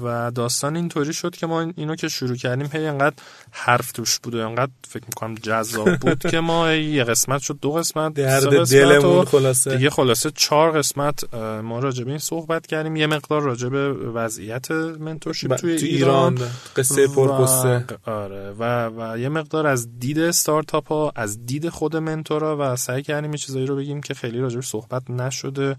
و 0.04 0.32
داستان 0.36 0.76
اینطوری 0.76 1.14
شد 1.14 1.36
که 1.36 1.48
ما 1.48 1.62
اینو 1.62 1.96
که 1.96 2.08
شروع 2.08 2.36
کردیم 2.36 2.70
هی 2.74 2.86
انقدر 2.86 3.16
حرف 3.52 3.92
توش 3.92 4.20
بود 4.20 4.36
و 4.36 4.48
انقدر 4.48 4.72
فکر 4.88 5.04
می‌کنم 5.08 5.36
جذاب 5.36 5.96
بود 5.96 6.20
که 6.20 6.40
ما 6.40 6.72
یه 6.72 7.04
قسمت 7.04 7.42
شد 7.42 7.58
دو 7.62 7.72
قسمت 7.72 8.14
دلمون 8.14 9.26
خلاصه. 9.26 9.76
دیگه 9.78 9.90
خلاصه 9.90 10.32
چهار 10.32 10.72
قسمت 10.72 11.34
ما 11.64 11.80
راجع 11.80 12.04
به 12.04 12.10
این 12.10 12.20
صحبت 12.20 12.68
کردیم. 12.68 12.96
یه 12.96 13.08
مقدار 13.08 13.42
راجع 13.42 13.70
به 13.70 13.94
وضعیت 13.94 14.72
منتورشیپ 14.72 15.56
توی 15.56 15.72
ایران, 15.72 16.34
ایران 16.34 16.52
قصه 16.76 17.08
پرقصه. 17.08 17.86
آره. 18.06 18.52
و 18.60 18.90
و 18.90 19.18
یه 19.18 19.30
مقدار 19.30 19.68
از 19.68 20.00
دید 20.00 20.20
استارتاپ 20.20 20.88
ها 20.88 21.12
از 21.16 21.46
دید 21.46 21.70
خود 21.70 21.96
منتورا 21.96 22.58
و 22.60 22.76
سعی 22.76 23.04
کردیم 23.04 23.34
چیزایی 23.34 23.66
رو 23.66 23.76
بگیم 23.76 24.02
که 24.02 24.14
خیلی 24.14 24.40
راجع 24.40 24.62
صحبت 24.62 25.10
نشده. 25.10 25.76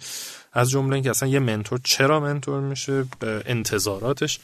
از 0.56 0.70
جمله 0.70 0.94
اینکه 0.94 1.10
اصلا 1.10 1.28
یه 1.28 1.38
منتور 1.38 1.80
چرا 1.84 2.20
منتور 2.20 2.60
میشه 2.60 3.04
انتظاراتش 3.22 4.40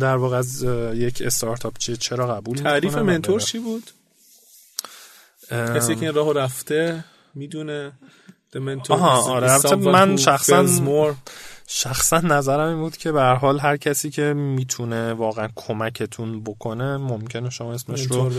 در 0.00 0.16
واقع 0.16 0.36
از 0.36 0.62
یک 0.94 1.22
استارتاپ 1.26 1.78
چیه 1.78 1.96
چرا 1.96 2.34
قبول 2.34 2.56
تعریف 2.58 2.94
منتور 2.94 3.40
چی 3.40 3.58
بود؟ 3.58 3.90
کسی 5.50 5.94
که 5.94 6.06
این 6.06 6.14
راهو 6.14 6.32
رفته 6.32 7.04
می‌دونه. 7.34 7.92
آها 8.88 9.22
آره 9.22 9.76
من 9.76 10.16
شخصا 10.16 10.66
شخصا 11.68 12.18
نظرم 12.18 12.68
این 12.68 12.78
بود 12.78 12.96
که 12.96 13.12
به 13.12 13.20
هر 13.20 13.34
حال 13.34 13.58
هر 13.58 13.76
کسی 13.76 14.10
که 14.10 14.22
می‌تونه 14.34 15.12
واقعا 15.12 15.48
کمکتون 15.56 16.40
بکنه 16.40 16.96
ممکنه 16.96 17.50
شما 17.50 17.74
اسمش 17.74 18.02
رو 18.02 18.30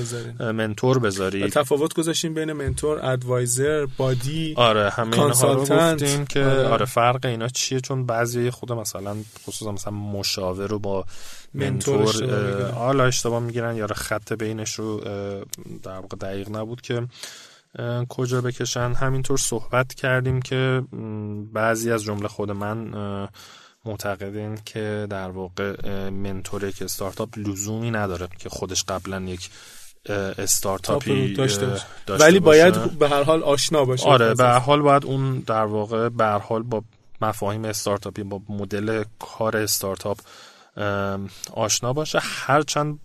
منتور 0.51 0.99
بذارید 0.99 1.47
تفاوت 1.49 1.93
گذاشتیم 1.93 2.33
بین 2.33 2.53
منتور 2.53 3.05
ادوایزر 3.05 3.85
بادی 3.97 4.53
آره 4.57 4.89
همه 4.89 5.19
اینها 5.19 5.53
رو 5.53 5.65
گفتیم 5.65 6.25
که 6.25 6.43
آره. 6.43 6.67
آره. 6.67 6.85
فرق 6.85 7.25
اینا 7.25 7.47
چیه 7.47 7.79
چون 7.79 8.05
بعضی 8.05 8.49
خود 8.49 8.71
مثلا 8.71 9.15
خصوصا 9.47 9.71
مثلا 9.71 9.93
مشاور 9.93 10.67
رو 10.67 10.79
با 10.79 11.05
منتور 11.53 12.71
حالا 12.71 13.03
اشتباه 13.03 13.39
می‌گیرن 13.39 13.75
یا 13.75 13.87
خط 13.87 14.33
بینش 14.33 14.73
رو 14.73 14.99
در 15.83 15.99
واقع 15.99 16.17
دقیق 16.17 16.49
نبود 16.49 16.81
که 16.81 17.07
کجا 18.09 18.41
بکشن؟ 18.41 18.93
همینطور 18.93 19.37
صحبت 19.37 19.93
کردیم 19.93 20.41
که 20.41 20.83
بعضی 21.53 21.91
از 21.91 22.03
جمله 22.03 22.27
خود 22.27 22.51
من 22.51 22.77
معتقدین 23.85 24.59
که 24.65 25.07
در 25.09 25.29
واقع 25.29 26.09
منتور 26.09 26.71
که 26.71 26.85
استارتاپ 26.85 27.29
لزومی 27.37 27.91
نداره 27.91 28.27
که 28.39 28.49
خودش 28.49 28.83
قبلا 28.83 29.21
یک 29.21 29.49
استارتاپی 30.37 31.33
داشته, 31.33 31.81
داشته 32.05 32.25
ولی 32.25 32.39
باید 32.39 32.99
به 32.99 33.09
هر 33.09 33.23
حال 33.23 33.43
آشنا 33.43 33.85
باشه. 33.85 34.05
آره 34.05 34.33
به 34.33 34.43
هر 34.43 34.59
حال 34.59 34.81
باید 34.81 35.05
اون 35.05 35.39
در 35.39 35.65
واقع 35.65 36.09
به 36.09 36.23
هر 36.23 36.39
حال 36.39 36.63
با 36.63 36.83
مفاهیم 37.21 37.65
استارتاپی 37.65 38.23
با 38.23 38.41
مدل 38.49 39.03
کار 39.19 39.57
استارتاپ 39.57 40.17
آشنا 41.53 41.93
باشه. 41.93 42.19
هرچند 42.21 42.99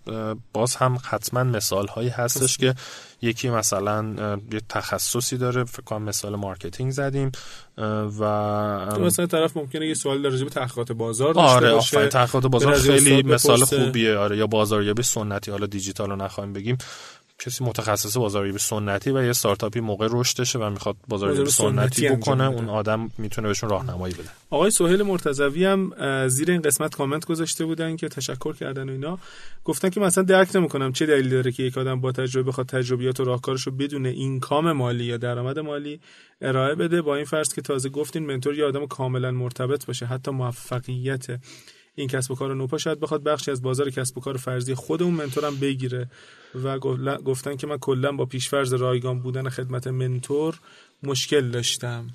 باز 0.53 0.75
هم 0.75 0.97
حتما 1.03 1.43
مثال 1.43 1.87
هایی 1.87 2.09
هستش 2.09 2.57
که 2.57 2.75
یکی 3.21 3.49
مثلا 3.49 4.15
یه 4.51 4.61
تخصصی 4.69 5.37
داره 5.37 5.63
فکر 5.63 5.81
کنم 5.81 6.01
مثال 6.01 6.35
مارکتینگ 6.35 6.91
زدیم 6.91 7.31
و 8.19 8.23
مثلا 8.99 9.25
طرف 9.25 9.57
ممکنه 9.57 9.87
یه 9.87 9.93
سوال 9.93 10.21
در 10.21 10.43
به 10.43 10.49
تحقیقات 10.49 10.91
بازار 10.91 11.33
داشته 11.33 11.55
آره 11.55 11.73
باشه 11.73 12.07
تحقیقات 12.07 12.45
بازار 12.45 12.73
خیلی 12.73 13.23
مثال 13.23 13.65
خوبیه. 13.65 14.17
آره 14.17 14.37
یا 14.37 14.47
بازاریابی 14.47 15.03
سنتی 15.03 15.51
حالا 15.51 15.65
دیجیتال 15.65 16.09
رو 16.09 16.15
نخوایم 16.15 16.53
بگیم. 16.53 16.77
کسی 17.45 17.63
متخصص 17.63 18.17
بازاریابی 18.17 18.59
سنتی 18.59 19.11
و 19.11 19.23
یه 19.23 19.29
استارتاپی 19.29 19.79
موقع 19.79 20.07
رشدشه 20.11 20.59
و 20.59 20.69
می‌خواد 20.69 20.95
بازاریابی 21.07 21.49
سنتی 21.49 22.09
بکنه 22.09 22.43
اون 22.43 22.69
آدم 22.69 23.11
می‌تونه 23.17 23.47
بهشون 23.47 23.69
راهنمایی 23.69 24.13
بده. 24.13 24.29
آقای 24.49 24.71
سهیل 24.71 25.03
مرتضوی 25.03 25.65
هم 25.65 25.93
زیر 26.27 26.51
این 26.51 26.61
قسمت 26.61 26.95
کامنت 26.95 27.25
گذاشته 27.25 27.65
بودن 27.65 27.95
که 27.95 28.09
تشکر 28.09 28.53
کردن 28.53 28.89
و 28.89 28.91
اینا. 28.91 29.19
گفتن 29.65 29.89
که 29.89 29.99
مثلا 29.99 30.23
درک 30.23 30.55
نمی‌کنم 30.55 30.93
چه 30.93 31.05
دلیلی 31.05 31.29
داره 31.29 31.51
که 31.51 31.63
یک 31.63 31.77
آدم 31.77 32.01
با 32.01 32.11
تجربه 32.11 32.47
بخواد 32.47 32.67
تجربیات 32.67 33.19
و 33.19 33.23
راهکارش 33.23 33.61
رو 33.61 33.71
بدون 33.71 34.05
اینکام 34.05 34.71
مالی 34.71 35.03
یا 35.03 35.17
درآمد 35.17 35.59
مالی 35.59 35.99
ارائه 36.41 36.75
بده. 36.75 37.01
با 37.01 37.15
این 37.15 37.25
فرض 37.25 37.53
که 37.53 37.61
تازه 37.61 37.89
گفتین 37.89 38.25
منتور 38.25 38.57
یه 38.57 38.65
آدم 38.65 38.87
کاملا 38.87 39.31
مرتبط 39.31 39.85
باشه 39.85 40.05
حتی 40.05 40.31
موفقیت 40.31 41.27
این 41.95 42.07
کسب 42.07 42.31
و 42.31 42.35
کار 42.35 42.55
نوپا 42.55 42.77
شاید 42.77 42.99
بخواد 42.99 43.23
بخشی 43.23 43.51
از 43.51 43.61
بازار 43.61 43.89
کسب 43.89 44.17
و 44.17 44.21
کار 44.21 44.37
فرضی 44.37 44.75
خود 44.75 45.03
اون 45.03 45.13
منتورم 45.13 45.55
بگیره 45.55 46.07
و 46.63 46.79
گفتن 47.25 47.55
که 47.55 47.67
من 47.67 47.77
کلا 47.77 48.11
با 48.11 48.25
پیشفرض 48.25 48.73
رایگان 48.73 49.19
بودن 49.19 49.49
خدمت 49.49 49.87
منتور 49.87 50.59
مشکل 51.03 51.49
داشتم. 51.49 52.09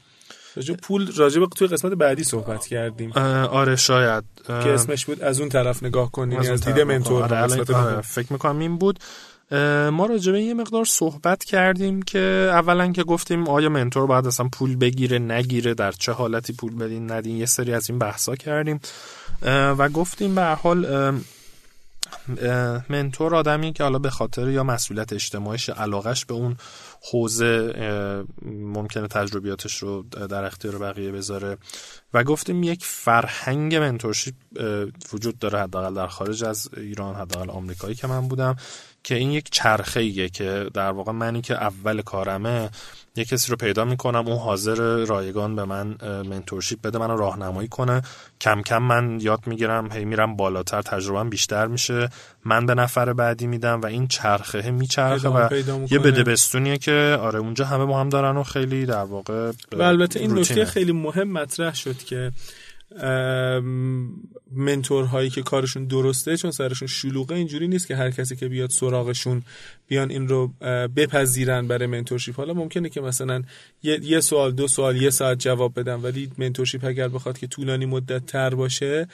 راجع 0.56 0.74
پول 0.74 1.12
راجع 1.16 1.46
توی 1.46 1.68
قسمت 1.68 1.92
بعدی 1.92 2.24
صحبت 2.24 2.66
کردیم. 2.66 3.12
آره 3.12 3.76
شاید. 3.76 4.24
که 4.46 4.52
اسمش 4.52 5.06
بود 5.06 5.22
از 5.22 5.40
اون 5.40 5.48
طرف 5.48 5.82
نگاه 5.82 6.12
کنیم 6.12 6.38
از, 6.38 6.50
از 6.50 6.64
دید 6.64 6.80
منتور 6.80 7.22
آره 7.22 7.74
آره 7.74 8.00
فکر 8.00 8.32
می‌کنم 8.32 8.58
این 8.58 8.78
بود. 8.78 8.98
ما 9.90 10.06
راجع 10.06 10.32
به 10.32 10.42
یه 10.42 10.54
مقدار 10.54 10.84
صحبت 10.84 11.44
کردیم 11.44 12.02
که 12.02 12.48
اولا 12.52 12.92
که 12.92 13.04
گفتیم 13.04 13.48
آیا 13.48 13.68
منتور 13.68 14.06
باید 14.06 14.26
اصلا 14.26 14.48
پول 14.52 14.76
بگیره 14.76 15.18
نگیره 15.18 15.74
در 15.74 15.92
چه 15.92 16.12
حالتی 16.12 16.52
پول 16.52 16.74
بدین 16.74 17.12
ندین 17.12 17.36
یه 17.36 17.46
سری 17.46 17.74
از 17.74 17.90
این 17.90 17.98
بحثا 17.98 18.36
کردیم. 18.36 18.80
و 19.78 19.88
گفتیم 19.88 20.34
به 20.34 20.44
حال 20.44 20.86
منتور 22.88 23.34
آدمی 23.34 23.72
که 23.72 23.82
حالا 23.82 23.98
به 23.98 24.10
خاطر 24.10 24.48
یا 24.48 24.64
مسئولیت 24.64 25.12
اجتماعیش 25.12 25.68
علاقش 25.68 26.24
به 26.24 26.34
اون 26.34 26.56
حوزه 27.12 27.74
ممکنه 28.44 29.08
تجربیاتش 29.08 29.76
رو 29.76 30.02
در 30.02 30.44
اختیار 30.44 30.78
بقیه 30.78 31.12
بذاره. 31.12 31.56
و 32.14 32.24
گفتیم 32.24 32.62
یک 32.62 32.84
فرهنگ 32.84 33.74
منتورشیپ 33.74 34.34
وجود 35.12 35.38
داره 35.38 35.58
حداقل 35.58 35.94
در 35.94 36.06
خارج 36.06 36.44
از 36.44 36.68
ایران 36.76 37.14
حداقل 37.14 37.50
آمریکایی 37.50 37.94
که 37.94 38.06
من 38.06 38.28
بودم. 38.28 38.56
که 39.02 39.14
این 39.14 39.30
یک 39.30 39.48
چرخه 39.50 40.00
ایه 40.00 40.28
که 40.28 40.70
در 40.74 40.90
واقع 40.90 41.12
منی 41.12 41.42
که 41.42 41.54
اول 41.54 42.02
کارمه 42.02 42.70
یه 43.16 43.24
کسی 43.24 43.50
رو 43.50 43.56
پیدا 43.56 43.84
می‌کنم 43.84 44.28
اون 44.28 44.38
حاضر 44.38 45.04
رایگان 45.04 45.56
به 45.56 45.64
من 45.64 45.96
منتورشیپ 46.02 46.80
بده 46.82 46.98
منو 46.98 47.16
راهنمایی 47.16 47.68
کنه. 47.68 48.02
کم 48.40 48.62
کم 48.62 48.82
من 48.82 49.20
یاد 49.20 49.46
می‌گیرم 49.46 49.92
هی 49.92 50.04
میرم 50.04 50.36
بالاتر 50.36 50.82
تجربهم 50.82 51.30
بیشتر 51.30 51.66
میشه. 51.66 52.08
من 52.44 52.66
به 52.66 52.74
نفر 52.74 53.12
بعدی 53.12 53.46
میدم 53.46 53.80
و 53.80 53.86
این 53.86 54.08
چرخه 54.08 54.70
میچرخه 54.70 55.28
و 55.28 55.48
یه 55.90 55.98
بده 55.98 56.22
بستونیه 56.22 56.78
که 56.78 57.18
آره 57.20 57.38
اونجا 57.38 57.64
همه 57.64 57.84
با 57.84 58.00
هم 58.00 58.08
دارن 58.08 58.36
و 58.36 58.42
خیلی 58.42 58.86
در 58.86 59.04
واقع 59.04 59.52
و 59.72 59.82
البته 59.82 60.20
این 60.20 60.38
نکته 60.38 60.64
خیلی 60.64 60.92
مهم 60.92 61.28
مطرح 61.28 61.74
شد 61.74 61.98
که 61.98 62.32
منتورهایی 64.52 65.30
که 65.30 65.42
کارشون 65.42 65.84
درسته 65.84 66.36
چون 66.36 66.50
سرشون 66.50 66.88
شلوغه 66.88 67.34
اینجوری 67.34 67.68
نیست 67.68 67.86
که 67.86 67.96
هر 67.96 68.10
کسی 68.10 68.36
که 68.36 68.48
بیاد 68.48 68.70
سراغشون 68.70 69.42
بیان 69.88 70.10
این 70.10 70.28
رو 70.28 70.52
بپذیرن 70.96 71.66
برای 71.66 71.86
منتورشیپ. 71.86 72.36
حالا 72.36 72.54
ممکنه 72.54 72.88
که 72.88 73.00
مثلا 73.00 73.42
یه, 73.82 74.20
سوال 74.20 74.52
دو 74.52 74.68
سوال 74.68 75.02
یه 75.02 75.10
ساعت 75.10 75.38
جواب 75.38 75.80
بدن 75.80 75.94
ولی 75.94 76.30
منتورشیپ 76.38 76.84
اگر 76.84 77.08
بخواد 77.08 77.38
که 77.38 77.46
طولانی 77.46 77.86
مدت 77.86 78.26
تر 78.26 78.54
باشه 78.54 79.08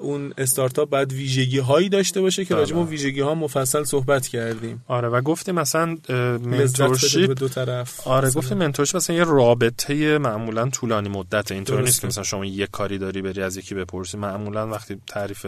اون 0.00 0.34
استارتاپ 0.38 0.90
بعد 0.90 1.12
ویژگی 1.12 1.58
هایی 1.58 1.88
داشته 1.88 2.20
باشه 2.20 2.44
که 2.44 2.54
راجع 2.54 2.76
به 2.76 2.84
ویژگی 2.84 3.20
ها 3.20 3.34
مفصل 3.34 3.84
صحبت 3.84 4.26
کردیم. 4.26 4.84
آره 4.88 5.08
و 5.08 5.20
گفتیم 5.20 5.54
مثلا 5.54 5.98
منتورشیپ 6.44 7.38
دو 7.38 7.48
طرف. 7.48 8.06
آره 8.06 8.30
گفتیم 8.30 8.58
منتورشیپ 8.58 8.96
مثلا 8.96 9.16
یه 9.16 9.24
رابطه 9.24 10.18
معمولا 10.18 10.68
طولانی 10.68 11.08
مدت 11.08 11.52
اینطور 11.52 11.82
نیست 11.82 12.00
که 12.00 12.06
مثلا 12.06 12.24
شما 12.24 12.44
یه 12.44 12.66
کاری 12.84 12.98
داری 12.98 13.22
بری 13.22 13.42
از 13.42 13.56
یکی 13.56 13.74
بپرسی؟ 13.74 14.16
معمولا 14.16 14.68
وقتی 14.68 15.00
تعریف 15.06 15.46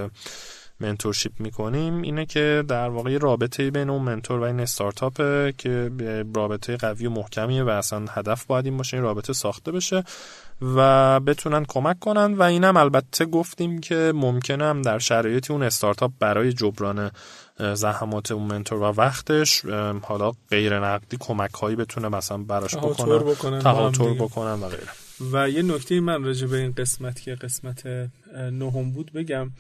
منتورشیپ 0.81 1.33
می‌کنیم 1.39 2.03
اینه 2.03 2.27
که 2.27 2.65
در 2.69 2.89
واقع 2.89 3.19
رابطه 3.19 3.71
بین 3.71 3.91
اون 3.91 4.03
منتور 4.03 4.41
و 4.41 4.43
این 4.43 4.61
استارتاپه 4.61 5.55
که 5.59 5.91
رابطه 6.35 6.77
قوی 6.77 7.07
و 7.07 7.11
محکمیه 7.11 7.63
و 7.63 7.69
اصلا 7.69 8.05
هدف 8.11 8.45
باید 8.45 8.65
این 8.65 8.77
باشه 8.77 8.97
این 8.97 9.05
رابطه 9.05 9.33
ساخته 9.33 9.73
بشه 9.73 10.05
و 10.77 11.21
بتونن 11.21 11.65
کمک 11.69 11.99
کنن 11.99 12.35
و 12.35 12.43
اینم 12.43 12.77
البته 12.77 13.25
گفتیم 13.25 13.81
که 13.81 14.13
ممکنه 14.15 14.65
هم 14.65 14.83
در 14.83 14.99
شرایطی 14.99 15.53
اون 15.53 15.63
استارتاپ 15.63 16.13
برای 16.21 16.53
جبران 16.53 17.11
زحمات 17.75 18.33
اون 18.33 18.47
mentor 18.47 18.79
و 18.79 18.85
وقتش 18.85 19.65
حالا 20.03 20.33
غیر 20.51 20.79
نقدی 20.79 21.17
کمک 21.21 21.55
هایی 21.55 21.77
بتونه 21.77 22.09
مثلا 22.09 22.39
براش 22.39 22.77
بکنن 22.77 23.59
تهاتر 23.59 24.15
بکنن 24.15 24.53
و 24.53 24.69
غیره. 24.69 25.06
و 25.33 25.51
یه 25.51 25.63
نکته 25.63 26.01
من 26.01 26.25
راجع 26.25 26.47
به 26.47 26.57
این 26.57 26.73
قسمت 26.73 27.21
که 27.21 27.35
قسمت 27.35 27.87
نهم 28.37 28.93
بود 28.93 29.13
بگم. 29.13 29.51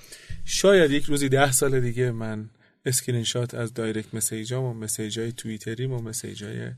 شاید 0.45 0.91
یک 0.91 1.05
روزی 1.05 1.29
ده 1.29 1.53
سال 1.53 1.81
دیگه 1.81 2.11
من 2.11 2.51
اسکرین 2.87 3.25
شات 3.25 3.55
از 3.55 3.75
direct 3.75 4.15
message 4.15 4.59
ام 4.59 4.65
و 4.65 4.75
message 4.75 5.19
های 5.19 5.33
توییتریم 5.33 5.93
و 5.93 6.03
message 6.03 6.45
های 6.45 6.71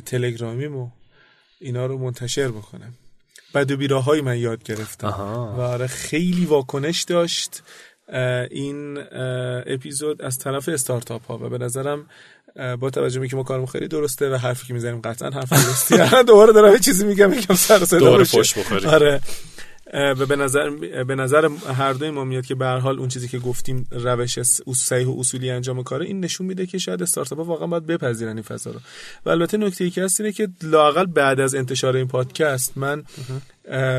تلگرامیم 0.00 0.76
و 0.76 0.90
اینا 1.60 1.86
رو 1.86 1.98
منتشر 1.98 2.48
بکنم. 2.48 2.94
بد 3.54 3.70
و 3.70 3.76
بیراهای 3.76 4.20
من 4.20 4.38
یاد 4.38 4.62
گرفتم. 4.62 5.08
و 5.58 5.60
آره 5.60 5.86
خیلی 5.86 6.44
واکنش 6.44 7.02
داشت 7.02 7.62
این 8.50 8.98
اپیزود 9.66 10.22
از 10.22 10.38
طرف 10.38 10.68
استارتاپ 10.68 11.26
ها 11.26 11.38
و 11.38 11.48
به 11.48 11.58
نظرم 11.58 12.06
با 12.80 12.90
توجه 12.90 13.28
که 13.28 13.36
ما 13.36 13.42
کارمون 13.42 13.66
خیلی 13.66 13.88
درسته 13.88 14.30
و 14.30 14.36
حرفی 14.36 14.66
که 14.66 14.74
می‌زنیم 14.74 15.00
قطعا 15.00 15.30
حرف 15.30 15.52
درستی. 15.52 15.96
دوباره 16.26 16.52
دارم 16.52 16.78
چیزی 16.78 17.04
میگم 17.04 17.30
میگم 17.30 17.54
سر 17.54 17.84
صدا 17.84 18.24
آره. 18.88 19.20
و 19.92 20.26
به 20.26 20.36
نظر 20.36 20.70
به 21.04 21.14
نظر 21.14 21.48
هر 21.78 21.92
دوی 21.92 22.10
ما 22.10 22.24
میاد 22.24 22.46
که 22.46 22.54
به 22.54 22.66
هر 22.66 22.78
حال 22.78 22.98
اون 22.98 23.08
چیزی 23.08 23.28
که 23.28 23.38
گفتیم 23.38 23.86
روش 23.90 24.42
صحیح 24.74 25.06
و 25.06 25.20
اصولی 25.20 25.50
انجام 25.50 25.82
کاره 25.82 26.06
این 26.06 26.20
نشون 26.20 26.46
میده 26.46 26.66
که 26.66 26.78
شاید 26.78 27.02
استارتاپ 27.02 27.38
ها 27.38 27.44
واقعا 27.44 27.66
باید 27.66 27.86
بپذیرن 27.86 28.32
این 28.32 28.42
فضا 28.42 28.70
رو. 28.70 28.80
و 29.26 29.30
البته 29.30 29.56
نکته 29.56 29.84
ای 29.84 29.90
که 29.90 30.04
هست 30.04 30.20
اینه 30.20 30.32
که 30.32 30.48
لاقل 30.62 31.06
بعد 31.06 31.40
از 31.40 31.54
انتشار 31.54 31.96
این 31.96 32.08
پادکست 32.08 32.78
من 32.78 33.04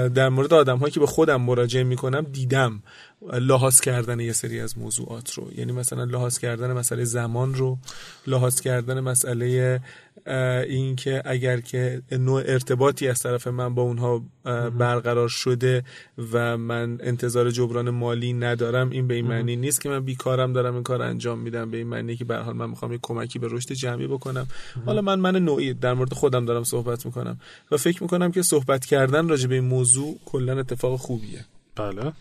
در 0.09 0.29
مورد 0.29 0.53
آدم 0.53 0.77
هایی 0.77 0.91
که 0.91 0.99
به 0.99 1.07
خودم 1.07 1.41
مراجعه 1.41 1.83
می‌کنم 1.83 2.21
دیدم. 2.31 2.83
لحاظ 3.33 3.79
کردن 3.79 4.19
یه 4.19 4.33
سری 4.33 4.59
از 4.59 4.77
موضوعات 4.77 5.33
رو. 5.33 5.51
یعنی 5.55 5.71
مثلا 5.71 6.03
لحاظ 6.03 6.37
کردن 6.37 6.73
مسئله 6.73 7.03
زمان 7.03 7.53
رو 7.53 7.77
لحاظ 8.27 8.61
کردن 8.61 8.99
مسئله 8.99 9.79
این 10.67 10.95
که 10.95 11.21
اگر 11.25 11.59
که 11.59 12.01
نوع 12.11 12.43
ارتباطی 12.45 13.07
از 13.07 13.19
طرف 13.19 13.47
من 13.47 13.75
با 13.75 13.81
اونها 13.81 14.23
برقرار 14.79 15.29
شده 15.29 15.83
و 16.33 16.57
من 16.57 16.97
انتظار 17.01 17.51
جبران 17.51 17.89
مالی 17.89 18.33
ندارم 18.33 18.89
این 18.89 19.07
به 19.07 19.13
این 19.13 19.27
معنی 19.27 19.55
نیست 19.55 19.81
که 19.81 19.89
من 19.89 19.99
بیکارم 19.99 20.53
دارم 20.53 20.73
این 20.73 20.83
کار 20.83 21.01
انجام 21.01 21.39
میدم. 21.39 21.71
به 21.71 21.77
این 21.77 21.87
معنی 21.87 22.15
که 22.15 22.25
به 22.25 22.37
حال 22.37 22.55
من 22.55 22.69
می‌خوام 22.69 22.93
یک 22.93 22.99
کمکی 23.03 23.39
به 23.39 23.47
رشد 23.51 23.73
جمعی 23.73 24.07
بکنم. 24.07 24.47
حالا 24.85 25.01
من 25.01 25.19
من 25.19 25.35
نوعی 25.35 25.73
در 25.73 25.93
مورد 25.93 26.13
خودم 26.13 26.45
دارم 26.45 26.63
صحبت 26.63 27.05
می‌کنم 27.05 27.39
و 27.71 27.77
فکر 27.77 28.03
می‌کنم 28.03 28.31
که 28.31 28.41
صحبت 28.41 28.85
کردن 28.85 29.27
راجع 29.27 29.47
به 29.47 29.55
این 29.55 29.63
موضوع 29.63 30.19
کلا 30.25 30.59
اتفاق 30.59 30.99
خوبیه. 30.99 31.45
بله. 31.75 32.11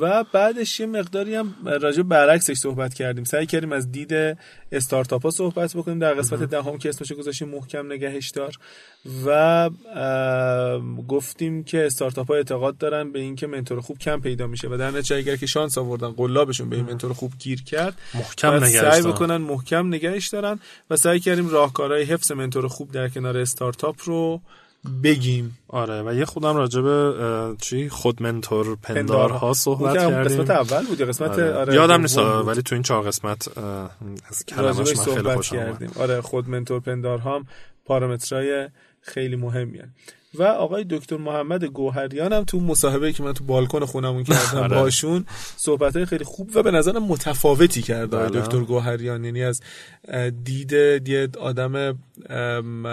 و 0.00 0.24
بعدش 0.32 0.80
یه 0.80 0.86
مقداری 0.86 1.34
هم 1.34 1.54
راجع 1.64 2.02
برعکسش 2.02 2.54
صحبت 2.54 2.94
کردیم. 2.94 3.24
سعی 3.24 3.46
کردیم 3.46 3.72
از 3.72 3.92
دید 3.92 4.38
استارتاپ 4.72 5.22
ها 5.22 5.30
صحبت 5.30 5.76
بکنیم. 5.76 5.98
در 5.98 6.14
قسمت 6.14 6.42
دهم 6.42 6.78
که 6.78 6.88
اسمش 6.88 7.12
گذاشتیم 7.12 7.48
محکم 7.48 7.92
نگهش 7.92 8.30
دار. 8.30 8.56
و 9.26 9.70
گفتیم 11.08 11.64
که 11.64 11.86
استارتاپ 11.86 12.28
ها 12.28 12.34
اعتقاد 12.34 12.78
دارن 12.78 13.12
به 13.12 13.18
اینکه 13.18 13.46
منتور 13.46 13.80
خوب 13.80 13.98
کم 13.98 14.20
پیدا 14.20 14.46
میشه 14.46 14.68
و 14.68 14.76
در 14.76 14.90
نتیجه 14.90 15.16
اگر 15.16 15.36
که 15.36 15.46
شانس 15.46 15.78
آوردن 15.78 16.10
قلابشون 16.10 16.68
به 16.68 16.76
این 16.76 16.84
منتور 16.84 17.12
خوب 17.12 17.32
گیر 17.38 17.62
کرد 17.62 17.98
محکم 18.14 18.64
سعی 18.64 19.02
بکنن 19.02 19.36
محکم 19.36 19.88
نگهش 19.88 20.28
دارن 20.28 20.60
و 20.90 20.96
سعی 20.96 21.20
کردیم 21.20 21.48
راهکارهای 21.48 22.02
حفظ 22.02 22.32
منتور 22.32 22.68
خوب 22.68 22.92
در 22.92 23.08
کنار 23.08 23.38
استارتاپ 23.38 23.96
رو 24.04 24.40
بگیم 25.02 25.58
آره 25.68 26.02
و 26.02 26.14
یه 26.14 26.24
خودم 26.24 26.56
راجع 26.56 26.80
به 26.80 27.14
چی 27.60 27.88
خود 27.88 28.22
منتور 28.22 28.76
پندارها 28.82 29.52
صحبت 29.52 29.94
کردیم 29.94 30.22
قسمت 30.22 30.50
اول 30.50 30.86
بود 30.86 31.02
قسمت 31.02 31.30
آره. 31.30 31.54
آره 31.54 31.74
یادم 31.74 32.00
نیست 32.00 32.18
ولی 32.18 32.62
تو 32.62 32.74
این 32.74 32.82
چهار 32.82 33.02
قسمت 33.02 33.58
از 34.28 34.44
کلمش 34.48 34.96
من 34.96 35.14
خیلی 35.14 35.34
خوشم 35.34 35.56
کردیم 35.56 35.90
آره 36.00 36.20
خود 36.20 36.48
منتور 36.48 36.80
پندارها 36.80 37.36
هم 37.36 37.46
پارامترهای 37.84 38.68
خیلی 39.00 39.36
مهمی 39.36 39.78
هن. 39.78 39.92
و 40.38 40.42
آقای 40.42 40.84
دکتر 40.90 41.16
محمد 41.16 41.64
گوهریان 41.64 42.32
هم 42.32 42.44
تو 42.44 42.60
مصاحبه 42.60 43.12
که 43.12 43.22
من 43.22 43.32
تو 43.32 43.44
بالکن 43.44 43.84
خونمون 43.84 44.24
کردم 44.24 44.58
آره. 44.62 44.80
باشون 44.80 45.24
صحبت 45.56 45.96
های 45.96 46.06
خیلی 46.06 46.24
خوب 46.24 46.50
و 46.54 46.62
به 46.62 46.70
نظرم 46.70 47.04
متفاوتی 47.04 47.82
کرده 47.82 48.16
بله. 48.16 48.40
دکتر 48.40 48.58
گوهریان 48.58 49.24
یعنی 49.24 49.42
از 49.42 49.60
دید 50.44 50.98
دید 50.98 51.38
آدم 51.38 51.98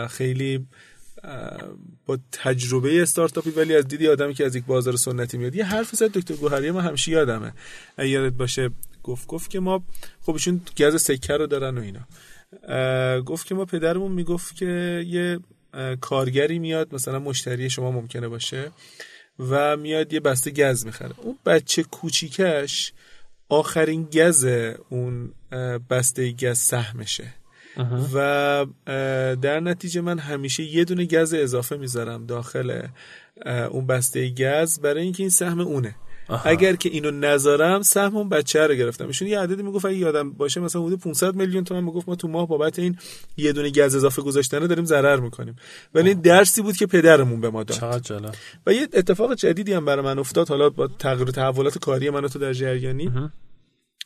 خیلی 0.10 0.68
با 2.06 2.18
تجربه 2.32 3.02
استارتاپی 3.02 3.50
ولی 3.50 3.76
از 3.76 3.88
دیدی 3.88 4.08
آدمی 4.08 4.34
که 4.34 4.46
از 4.46 4.56
یک 4.56 4.66
بازار 4.66 4.96
سنتی 4.96 5.38
میاد. 5.38 5.56
یه 5.56 5.66
حرف 5.66 5.96
زد 5.96 6.12
دکتر 6.12 6.34
گوهری 6.34 6.72
ما 6.72 6.82
همیشه 6.82 7.12
یادمه. 7.12 7.54
یادت 7.98 8.34
باشه 8.34 8.70
گفت 9.04 9.28
گفت 9.28 9.50
که 9.50 9.60
ما 9.60 9.84
خب 10.22 10.34
ایشون 10.34 10.62
گز 10.78 11.02
سکه 11.02 11.34
رو 11.34 11.48
دارن 11.48 11.78
و 11.78 11.82
اینا. 11.82 13.22
گفت 13.22 13.48
که 13.48 13.56
ما 13.56 13.66
پدرمون 13.66 14.12
می‌گفت 14.12 14.56
که 14.56 15.04
یه 15.08 15.40
کارگری 16.02 16.60
میاد 16.60 16.96
مثلا 16.96 17.20
مشتری 17.20 17.70
شما 17.70 17.92
ممکنه 17.92 18.28
باشه 18.28 18.72
و 19.40 19.78
میاد 19.78 20.14
یه 20.14 20.20
بسته 20.20 20.52
گز 20.52 20.86
می‌خره. 20.86 21.14
اون 21.18 21.38
بچه 21.46 21.84
کوچیکش 21.84 22.94
آخرین 23.50 24.04
گز 24.04 24.48
اون 24.90 25.34
بسته 25.90 26.32
گز 26.32 26.58
سهمشه. 26.58 27.34
و 28.14 28.66
در 29.42 29.60
نتیجه 29.60 30.02
من 30.02 30.20
همیشه 30.20 30.64
یه 30.64 30.84
دونه 30.84 31.06
گز 31.06 31.34
اضافه 31.34 31.78
می‌ذارم 31.78 32.26
داخل 32.26 32.82
اون 33.46 33.88
بسته 33.88 34.30
گز 34.30 34.80
برای 34.80 35.04
اینکه 35.04 35.24
این 35.24 35.30
سهم 35.30 35.60
اونه. 35.60 35.96
اگر 36.46 36.76
که 36.76 36.90
اینو 36.90 37.12
نذارم 37.12 37.82
سهم 37.82 38.18
اون 38.18 38.30
بچه 38.30 38.68
رو 38.68 38.74
گرفتم. 38.74 39.08
ایشون 39.08 39.28
یه 39.28 39.40
عددی 39.40 39.64
می‌گفت 39.64 39.86
اگه 39.86 39.98
یادم 39.98 40.32
باشه 40.32 40.62
مثلا 40.62 40.82
حدود 40.82 41.00
500 41.00 41.36
میلیون 41.36 41.64
تومان 41.64 41.84
می‌گفت 41.84 42.10
ما 42.10 42.16
تو 42.16 42.28
ماه 42.28 42.48
بابت 42.48 42.80
این 42.80 42.98
یه 43.38 43.54
دونه 43.54 43.70
گز 43.70 43.96
اضافه 43.96 44.22
گذاشتنه 44.22 44.68
داریم 44.68 44.86
ضرر 44.86 45.20
می‌کنیم. 45.20 45.56
ولی 45.94 46.10
این 46.10 46.22
درسی 46.22 46.62
بود 46.62 46.78
که 46.78 46.86
پدرمون 46.86 47.42
به 47.42 47.50
ما 47.50 47.64
داد. 47.64 47.78
و 48.68 48.74
یه 48.74 48.88
اتفاق 48.94 49.36
جدیدی 49.36 49.74
هم 49.74 49.86
برای 49.86 50.06
من 50.06 50.20
افتاد. 50.20 50.50
حالا 50.50 50.70
با 50.70 50.88
تغییر 50.88 51.32
تحولات 51.32 51.78
کاری 51.78 52.10
من 52.10 52.28
تو 52.28 52.40
در 52.40 52.54
جریانی. 52.54 53.12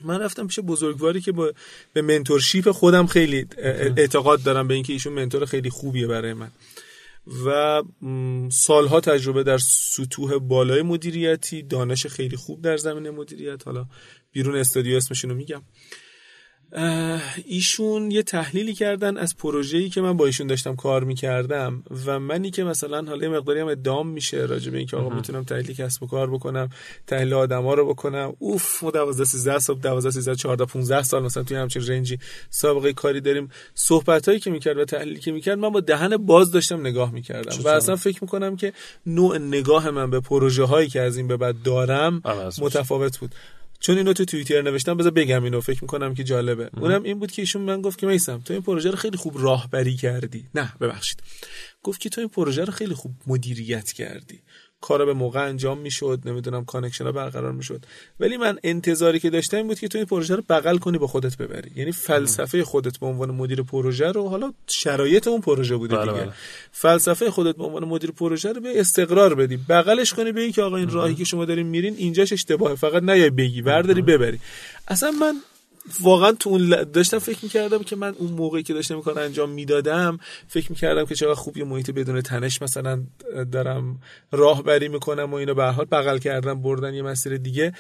من 0.04 0.20
رفتم 0.20 0.48
پیش 0.48 0.60
بزرگواری 0.60 1.22
که 1.22 1.32
با 1.32 1.54
به 1.94 2.02
منتورشیپ 2.02 2.72
خودم 2.72 3.06
خیلی 3.06 3.48
اعتقاد 3.98 4.44
دارم 4.44 4.68
به 4.68 4.74
اینکه 4.74 4.94
ایشون 4.94 5.14
منتور 5.14 5.46
خیلی 5.46 5.70
خوبیه 5.70 6.08
برای 6.08 6.34
من. 6.34 6.52
و 7.46 7.84
سالها 8.50 9.00
تجربه 9.02 9.44
در 9.44 9.58
سطوح 9.58 10.38
بالای 10.38 10.82
مدیریتی 10.82 11.64
دانش 11.64 12.08
خیلی 12.08 12.36
خوب 12.36 12.62
در 12.62 12.78
زمینه 12.78 13.12
مدیریت. 13.12 13.68
حالا 13.68 13.88
بیرون 14.32 14.56
استودیو 14.56 14.98
اسمشون 14.98 15.30
رو 15.30 15.38
میگم. 15.38 15.62
ایشون 17.46 18.12
یه 18.12 18.24
تحلیلی 18.24 18.74
کردن 18.74 19.18
از 19.18 19.38
پروژه‌ای 19.38 19.90
که 19.90 20.02
من 20.02 20.18
با 20.18 20.26
ایشون 20.26 20.48
داشتم 20.48 20.76
کار 20.76 21.04
می‌کردم 21.04 21.84
و 22.06 22.20
منی 22.20 22.52
که 22.52 22.64
مثلا 22.64 23.06
حالا 23.08 23.24
یه 23.24 23.30
مقداری 23.30 23.60
هم 23.60 23.68
ادام 23.68 24.08
میشه 24.08 24.38
راجع 24.38 24.72
به 24.72 24.78
اینکه 24.78 24.98
آقا 24.98 25.16
می‌تونم 25.16 25.44
تحلیل 25.44 25.76
کسب 25.76 26.04
و 26.04 26.08
کار 26.08 26.30
بکنم 26.30 26.70
تحلیل 27.08 27.34
آدما 27.34 27.74
رو 27.74 27.90
بکنم. 27.90 28.34
اوف 28.40 28.84
ما 28.84 28.92
12 28.92 29.26
13 29.26 29.60
سال 29.60 29.76
12 29.80 30.12
13 30.12 30.36
14 30.36 30.66
15 30.66 31.04
سال 31.04 31.24
مثلا 31.24 31.44
توی 31.44 31.58
همچین 31.58 31.88
رنجی 31.88 32.20
سابقه 32.50 32.94
کاری 32.94 33.22
داریم. 33.22 33.50
صحبتایی 33.74 34.40
که 34.40 34.52
می‌کرد 34.52 34.78
و 34.78 34.86
تحلیلی 34.86 35.20
که 35.20 35.32
می‌کرد 35.32 35.58
من 35.58 35.70
با 35.70 35.80
دهن 35.80 36.18
باز 36.18 36.52
داشتم 36.52 36.80
نگاه 36.80 37.12
می‌کردم 37.12 37.58
و 37.64 37.68
اصلا 37.68 37.96
فکر 37.96 38.20
می‌کنم 38.22 38.56
که 38.56 38.74
نوع 39.06 39.38
نگاه 39.38 39.92
من 39.92 40.10
به 40.10 40.20
پروژه 40.20 40.64
هایی 40.64 40.90
که 40.90 41.02
از 41.02 41.18
این 41.18 41.28
به 41.28 41.38
بعد 41.38 41.56
دارم 41.64 42.22
متفاوت 42.62 43.18
بود. 43.18 43.36
چون 43.80 43.98
اینو 43.98 44.14
تو 44.14 44.26
توییتر 44.26 44.62
نوشتم 44.62 44.98
بذار 44.98 45.12
بگم 45.12 45.44
اینو 45.44 45.62
فکر 45.62 45.80
می‌کنم 45.82 46.14
که 46.14 46.24
جالبه. 46.24 46.70
اونم 46.78 47.04
این 47.04 47.20
بود 47.20 47.32
که 47.32 47.42
ایشون 47.42 47.62
من 47.62 47.82
گفت 47.82 48.00
که 48.00 48.08
میسم 48.08 48.40
تو 48.40 48.54
این 48.54 48.62
پروژه 48.62 48.90
رو 48.90 48.96
خیلی 48.96 49.18
خوب 49.18 49.44
راهبری 49.44 49.96
کردی. 49.96 50.46
نه 50.56 50.74
ببخشید. 50.82 51.24
گفت 51.84 52.02
که 52.02 52.10
تو 52.10 52.22
این 52.22 52.30
پروژه 52.30 52.66
رو 52.66 52.74
خیلی 52.74 52.94
خوب 52.94 53.12
مدیریت 53.28 53.92
کردی. 53.92 54.42
کارا 54.82 55.06
به 55.06 55.14
موقع 55.14 55.48
انجام 55.48 55.78
می‌شد 55.78 56.20
نمی‌دونم 56.26 56.66
connection 56.66 57.06
ها 57.06 57.12
برقرار 57.12 57.52
می‌شد. 57.52 57.86
ولی 58.20 58.38
من 58.38 58.60
انتظاری 58.64 59.20
که 59.20 59.30
داشتم 59.30 59.58
این 59.58 59.68
بود 59.68 59.80
که 59.80 59.88
تو 59.88 59.98
این 59.98 60.08
پروژه 60.08 60.36
رو 60.36 60.44
بغل 60.50 60.78
کنی 60.78 60.98
با 60.98 61.08
خودت 61.08 61.38
ببری. 61.38 61.72
یعنی 61.76 61.92
فلسفه 61.92 62.64
خودت 62.64 63.00
به 63.00 63.06
عنوان 63.06 63.32
مدیر 63.32 63.62
پروژه 63.64 64.12
رو 64.12 64.30
حالا 64.30 64.54
شرایط 64.68 65.28
اون 65.28 65.42
پروژه 65.42 65.76
بوده 65.76 65.96
بله، 65.96 66.12
دیگه. 66.12 66.24
بله. 66.24 66.34
فلسفه 66.72 67.32
خودت 67.32 67.56
به 67.56 67.64
عنوان 67.64 67.86
مدیر 67.86 68.12
پروژه 68.12 68.52
رو 68.52 68.62
به 68.62 68.80
استقرار 68.80 69.36
بدی. 69.36 69.58
بغلش 69.58 70.14
کنی 70.14 70.32
به 70.32 70.52
که 70.52 70.62
آقا 70.62 70.78
این 70.78 70.90
راهی 70.90 71.16
که 71.16 71.24
شما 71.24 71.46
دارین 71.46 71.68
میرین 71.68 71.96
اینجاش 71.98 72.34
اشتباهه. 72.34 72.76
فقط 72.76 73.04
نیای 73.04 73.30
بگی 73.30 73.62
برداری 73.62 74.02
ببری. 74.02 74.40
اصلا 74.88 75.12
من 75.12 75.34
واقعا 76.02 76.32
تو 76.32 76.50
اون 76.50 76.70
داشتم 76.94 77.20
فکر 77.20 77.40
می‌کردم 77.44 77.84
که 77.84 77.96
من 77.96 78.14
اون 78.18 78.32
موقعی 78.32 78.64
که 78.64 78.74
داشتم 78.74 79.02
کار 79.02 79.20
انجام 79.20 79.50
می‌دادم 79.50 80.20
فکر 80.48 80.70
می‌کردم 80.70 81.06
که 81.06 81.16
چقدر 81.16 81.34
خوب 81.34 81.58
یه 81.58 81.64
محیط 81.64 81.92
بدون 81.92 82.22
تنش 82.22 82.62
مثلا 82.62 83.04
دارم 83.52 84.00
راهبری 84.32 84.88
می‌کنم 84.88 85.34
و 85.34 85.36
اینو 85.36 85.54
به 85.54 85.66
حال 85.66 85.86
بغل 85.92 86.18
کردم 86.18 86.62
بردن 86.62 86.94
یه 86.94 87.02
مسیر 87.02 87.38
دیگه 87.38 87.74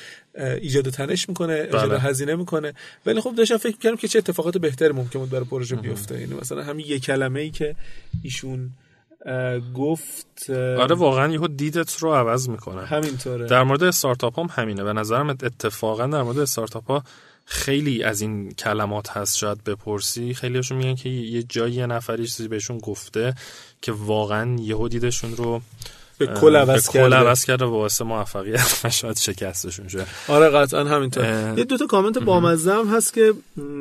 ایجاد 0.62 0.90
تنش 0.90 1.30
می‌کنه 1.30 1.54
ایجاد 1.54 1.90
بله. 1.90 2.00
هزینه 2.00 2.36
می‌کنه. 2.36 2.74
ولی 3.06 3.22
خب 3.22 3.36
داشتم 3.36 3.58
فکر 3.58 3.76
می‌کردم 3.76 3.96
که 3.96 4.08
چه 4.08 4.20
اتفاقات 4.20 4.58
بهتری 4.58 4.94
ممکن 4.94 5.20
بود 5.20 5.30
برای 5.30 5.46
پروژه 5.46 5.76
بیفته. 5.76 6.20
یعنی 6.20 6.34
مثلا 6.34 6.64
همین 6.64 6.86
یه 6.86 7.00
کلمه 7.00 7.40
ای 7.40 7.50
که 7.50 7.76
ایشون 8.24 8.70
گفت 9.76 10.50
آره 10.50 10.96
واقعا 10.96 11.34
یهو 11.34 11.48
دیدت 11.48 11.98
رو 11.98 12.14
عوض 12.14 12.50
می‌کنه. 12.50 12.86
همینطوره. 12.86 13.46
در 13.46 13.64
مورد 13.64 13.84
استارتاپ 13.84 14.40
هم 14.40 14.48
همینه. 14.52 14.84
به 14.84 14.94
نظرم 14.94 15.30
اتفاقا 15.30 16.08
در 16.08 16.22
مورد 16.22 16.40
استارتاپ 16.40 16.88
ها 16.88 17.04
خیلی 17.50 18.04
از 18.04 18.22
این 18.22 18.52
کلمات 18.52 19.10
هست 19.10 19.38
شاید 19.38 19.64
بپرسی. 19.64 20.34
خیلیشون 20.34 20.78
میگن 20.78 20.96
که 20.96 21.10
یه 21.10 21.44
جایی 21.44 21.74
یه 21.74 21.86
نفری 21.86 22.28
چیزی 22.28 22.48
بهشون 22.48 22.78
گفته 22.78 23.36
که 23.82 23.92
واقعا 23.92 24.56
یهو 24.60 24.88
دیدشون 24.88 25.36
رو 25.36 25.62
به 26.18 26.28
کل 26.28 26.56
عوض 26.56 26.90
کرده. 26.90 27.16
عوض 27.16 27.46
کرده 27.46 27.66
واسه 27.66 28.06
موفقیت 28.06 28.80
و 28.84 28.90
شاید 28.90 29.18
شکستشون 29.18 29.88
شده 29.88 30.06
آره 30.28 30.50
قطعا 30.50 30.84
همینطور. 30.84 31.54
یه 31.58 31.64
دو 31.64 31.78
تا 31.78 31.86
کامنت 31.86 32.18
بامزه 32.18 32.74
هم 32.74 32.88
هست 32.88 33.14
که 33.14 33.34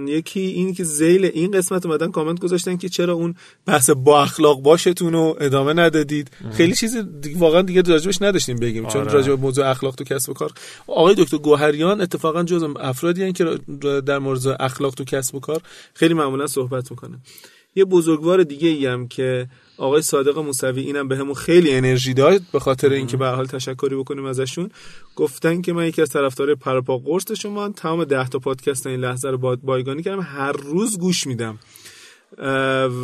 یکی 0.06 0.40
این 0.40 0.74
که 0.74 0.84
زیل 0.84 1.24
این 1.24 1.50
قسمت 1.50 1.86
اومدن 1.86 2.10
کامنت 2.10 2.40
گذاشتن 2.40 2.76
که 2.76 2.88
چرا 2.88 3.14
اون 3.14 3.34
بحث 3.66 3.90
با 3.90 4.22
اخلاق 4.22 4.62
باشتون 4.62 5.12
رو 5.12 5.36
ادامه 5.40 5.72
ندادید. 5.72 6.30
خیلی 6.52 6.74
چیز 6.74 6.96
دیگه 7.20 7.38
واقعا 7.38 7.62
دیگه 7.62 7.82
راجبش 7.82 8.22
نداشتیم 8.22 8.56
بگیم 8.56 8.86
چون 8.86 9.00
آره. 9.00 9.12
راجب 9.12 9.40
موضوع 9.40 9.70
اخلاق 9.70 9.94
تو 9.94 10.04
کسب 10.04 10.30
و 10.30 10.34
کار. 10.34 10.50
آقای 10.86 11.14
دکتر 11.18 11.36
گوهریان 11.36 12.00
اتفاقا 12.00 12.42
جزء 12.42 12.68
افرادی 12.80 13.32
که 13.32 13.58
در 14.06 14.18
مورد 14.18 14.46
اخلاق 14.60 14.94
تو 14.94 15.04
کسب 15.04 15.34
و 15.34 15.40
کار 15.40 15.60
خیلی 15.94 16.14
معمولا 16.14 16.46
صحبت 16.46 16.90
می‌کنه. 16.90 17.18
یه 17.74 17.84
بزرگوار 17.84 18.42
دیگه 18.42 18.68
ای 18.68 18.86
هم 18.86 19.08
که 19.08 19.48
آقای 19.78 20.02
صادق 20.02 20.38
موسوی 20.38 20.80
اینم 20.80 21.08
بهمون 21.08 21.28
به 21.28 21.34
خیلی 21.34 21.72
انرژی 21.72 22.14
داد 22.14 22.42
به 22.52 22.60
خاطر 22.60 22.92
اینکه 22.92 23.16
به 23.16 23.28
حال 23.28 23.46
تشکری 23.46 23.96
بکنیم 23.96 24.24
ازشون. 24.24 24.70
گفتن 25.16 25.62
که 25.62 25.72
من 25.72 25.86
یکی 25.86 26.02
از 26.02 26.10
طرفدار 26.10 26.54
پرپا 26.54 26.98
قرص 26.98 27.32
شما 27.32 27.68
تمام 27.68 28.04
10 28.04 28.28
تا 28.28 28.38
پادکست 28.38 28.86
این 28.86 29.00
لحظه 29.00 29.30
رو 29.30 29.56
بایگانی 29.56 30.02
کردم. 30.02 30.20
هر 30.22 30.52
روز 30.52 30.98
گوش 30.98 31.26
میدم. 31.26 31.58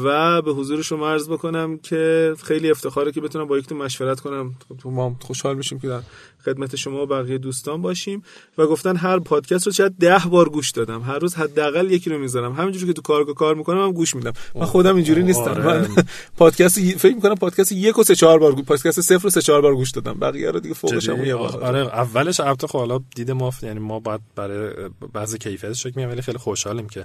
و 0.05 0.43
به 0.43 0.53
حضور 0.53 0.83
شما 0.83 1.11
عرض 1.11 1.29
بکنم 1.29 1.79
که 1.79 2.35
خیلی 2.45 2.71
افتخاره 2.71 3.13
که 3.13 3.21
بتونم 3.21 3.45
با 3.45 3.59
یکتون 3.59 3.79
مشورت 3.79 4.21
کنم. 4.21 4.55
تو 4.79 4.91
ما 4.91 5.17
خوشحال 5.21 5.57
میشیم 5.57 5.79
که 5.79 5.89
در 5.89 6.01
خدمت 6.45 6.77
شما 6.77 7.03
و 7.03 7.07
بقیه 7.07 7.39
دوستان 7.39 7.83
باشیم. 7.83 8.23
و 8.59 8.67
گفتن 8.67 8.97
هر 8.97 9.19
پادکست 9.19 9.67
رو 9.67 9.73
شاید 9.73 9.93
ده 9.99 10.23
بار 10.31 10.49
گوش 10.49 10.71
دادم. 10.71 11.01
هر 11.01 11.19
روز 11.19 11.35
حداقل 11.35 11.91
یکی 11.91 12.11
رو 12.11 12.19
می‌ذارم. 12.19 12.53
همینجوری 12.53 12.87
که 12.87 12.93
تو 12.93 13.03
کارگاه 13.03 13.35
کار 13.35 13.55
می‌کنم 13.55 13.83
هم 13.83 13.93
گوش 13.93 14.17
میدم. 14.17 14.33
من 14.55 14.65
خودم 14.65 14.97
اینجوری 14.97 15.23
نیستم. 15.23 15.51
آره. 15.51 15.65
من 15.65 15.89
پادکست 16.37 16.81
فکر 16.81 17.15
می‌کنم 17.15 17.35
پادکست 17.35 17.73
یک 17.73 17.99
و 17.99 18.05
سه 18.05 18.15
چهار 18.15 18.39
بار 18.39 18.53
پادکست 18.53 19.01
صفر 19.01 19.27
و 19.27 19.31
سه 19.31 19.43
چهار 19.43 19.61
بار 19.61 19.75
گوش 19.75 19.91
دادم. 19.91 20.15
بقیه 20.21 20.51
رو 20.51 20.61
دیگه 20.61 20.75
فوقش 20.75 21.09
هم 21.09 21.25
یه 21.25 21.37
بار 21.37 21.65
آره. 21.65 21.79
اولش 21.79 22.41
البته 22.41 22.67
خب 22.67 22.79
حالا 22.79 23.01
دید 23.15 23.31
ما 23.31 23.53
یعنی 23.63 23.81
ما 23.81 24.01
بعد 24.01 24.21
برای 24.37 24.91
بعضی 25.13 25.39
کیفیتش 25.39 25.83
فکر 25.83 26.09
ولی 26.09 26.23
خیلی 26.23 26.39
خوشحالیم 26.39 26.89
که 26.89 27.05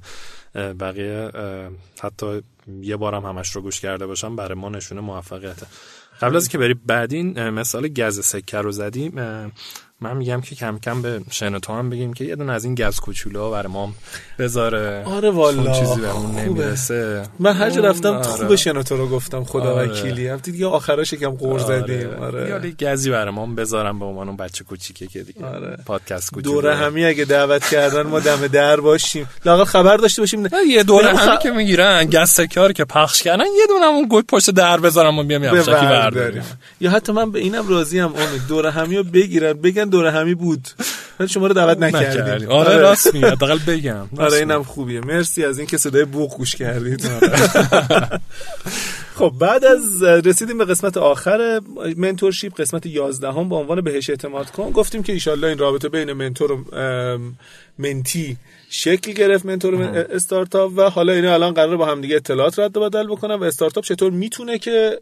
بقیه 0.55 1.31
حتی 2.07 2.41
یه 2.81 2.97
بارم 2.97 3.25
همش 3.25 3.55
رو 3.55 3.61
گوش 3.61 3.79
کرده 3.79 4.05
باشم 4.07 4.35
برای 4.35 4.59
ما 4.59 4.69
نشونه 4.69 5.01
موفقیته. 5.01 5.65
قبل 6.21 6.35
از 6.35 6.49
که 6.49 6.57
بری 6.57 6.73
بعدین 6.73 7.49
مثال 7.49 7.87
گز 7.87 8.25
سکه 8.25 8.57
رو 8.57 8.71
زدیم 8.71 9.13
من 10.01 10.17
میگم 10.17 10.41
که 10.41 10.55
کم 10.55 10.79
کم 10.79 11.01
به 11.01 11.21
شنوتو 11.31 11.73
هم 11.73 11.89
بگیم 11.89 12.13
که 12.13 12.25
یه 12.25 12.35
دونه 12.35 12.53
از 12.53 12.65
این 12.65 12.75
گز 12.75 12.99
کوچولو 12.99 13.67
ما 13.67 13.93
بذاره. 14.39 15.03
آره 15.05 15.29
والا. 15.29 15.79
چیزی 15.79 16.05
اون 16.05 16.35
نمی‌رسه. 16.35 17.23
من 17.39 17.53
هر 17.53 17.69
جا 17.69 17.81
رفتم 17.81 18.13
آره. 18.13 18.23
خوب 18.23 18.55
شنوتو 18.55 18.97
رو 18.97 19.07
گفتم 19.07 19.43
خدا 19.43 19.73
آره. 19.73 19.89
وکیلی. 19.89 20.27
هم 20.27 20.37
دیگه 20.37 20.67
آخرش 20.67 21.13
یکم 21.13 21.29
قور 21.29 21.61
آره. 21.61 21.81
زدیم. 21.81 22.09
آره. 22.09 22.49
یا 22.49 22.91
گزی 22.91 23.09
برای 23.09 23.33
ما 23.33 23.45
بذارم 23.45 23.99
به 23.99 24.05
عنوان 24.05 24.27
اون 24.27 24.37
بچه 24.37 24.63
کوچیکه 24.63 25.07
که 25.07 25.23
دیگه. 25.23 25.45
آره. 25.45 25.77
پادکست 25.85 26.31
کوچولو. 26.31 26.53
دوره 26.61 26.75
همی 26.75 27.05
اگه 27.05 27.25
دعوت 27.25 27.65
کردن 27.65 28.01
ما 28.01 28.19
دم 28.19 28.47
در 28.47 28.79
باشیم. 28.79 29.29
لاقل 29.45 29.63
خبر 29.63 29.97
داشته 29.97 30.21
باشیم. 30.21 30.47
یه 30.67 30.83
دوره 30.83 31.17
همی 31.17 31.37
که 31.37 31.51
می‌گیرن 31.51 32.05
گز 32.05 32.29
سکار 32.29 32.73
که 32.73 32.85
پخش 32.85 33.21
کردن 33.21 33.45
یه 33.57 33.67
دونه 33.67 33.85
اون 33.85 34.07
گوی 34.07 34.21
پشت 34.21 34.51
در 34.51 34.79
بذارم 34.79 35.19
و 35.19 35.23
بیام 35.23 35.43
یواشکی 35.43 35.71
برداریم. 35.71 36.43
یا 36.81 36.91
حتی 36.91 37.11
من 37.11 37.31
به 37.31 37.39
اینم 37.39 37.69
راضی 37.69 37.99
ام 37.99 38.15
امید. 38.15 38.41
دوره 38.47 38.71
همی 38.71 38.97
رو 38.97 39.03
بگیرن 39.03 39.53
بگن 39.53 39.86
دوره 39.89 40.11
همی 40.11 40.33
بود. 40.35 40.67
ولی 41.19 41.29
شما 41.29 41.47
رو 41.47 41.53
دعوت 41.53 41.77
نکردیم. 41.77 42.49
آره, 42.51 42.69
آره. 42.69 42.77
راست 42.77 43.13
میگه 43.13 43.31
حداقل 43.31 43.59
بگم. 43.67 44.07
آره 44.17 44.37
اینم 44.37 44.63
خوبیه. 44.63 45.01
مرسی 45.01 45.45
از 45.45 45.57
اینکه 45.57 45.77
صدای 45.77 46.05
بوق 46.05 46.37
گوش 46.37 46.55
کردید. 46.55 47.05
آره. 47.05 48.09
خب 49.17 49.33
بعد 49.39 49.65
از 49.65 50.03
رسیدیم 50.03 50.57
به 50.57 50.65
قسمت 50.65 50.97
آخر 50.97 51.61
منتورشیپ 51.97 52.61
قسمت 52.61 52.85
11 52.85 53.31
هم 53.31 53.49
به 53.49 53.55
عنوان 53.55 53.81
بهش 53.81 54.09
اعتماد 54.09 54.51
کن. 54.51 54.71
گفتیم 54.71 55.03
که 55.03 55.13
ایشالله 55.13 55.47
این 55.47 55.57
رابطه 55.57 55.89
بین 55.89 56.13
منتور 56.13 56.51
و 56.51 56.65
منتی 57.79 58.37
شکل 58.69 59.11
گرفت 59.11 59.45
منتور 59.45 59.75
استارتاپ 60.11 60.71
و 60.75 60.89
حالا 60.89 61.13
اینا 61.13 61.33
الان 61.33 61.53
قرار 61.53 61.77
با 61.77 61.85
هم 61.85 62.01
دیگه 62.01 62.15
اطلاعات 62.15 62.59
رد 62.59 62.77
و 62.77 62.89
بدل 62.89 63.07
بکنن 63.07 63.35
و 63.35 63.43
استارتاپ 63.43 63.83
چطور 63.83 64.11
می‌تونه 64.11 64.57
که 64.57 64.99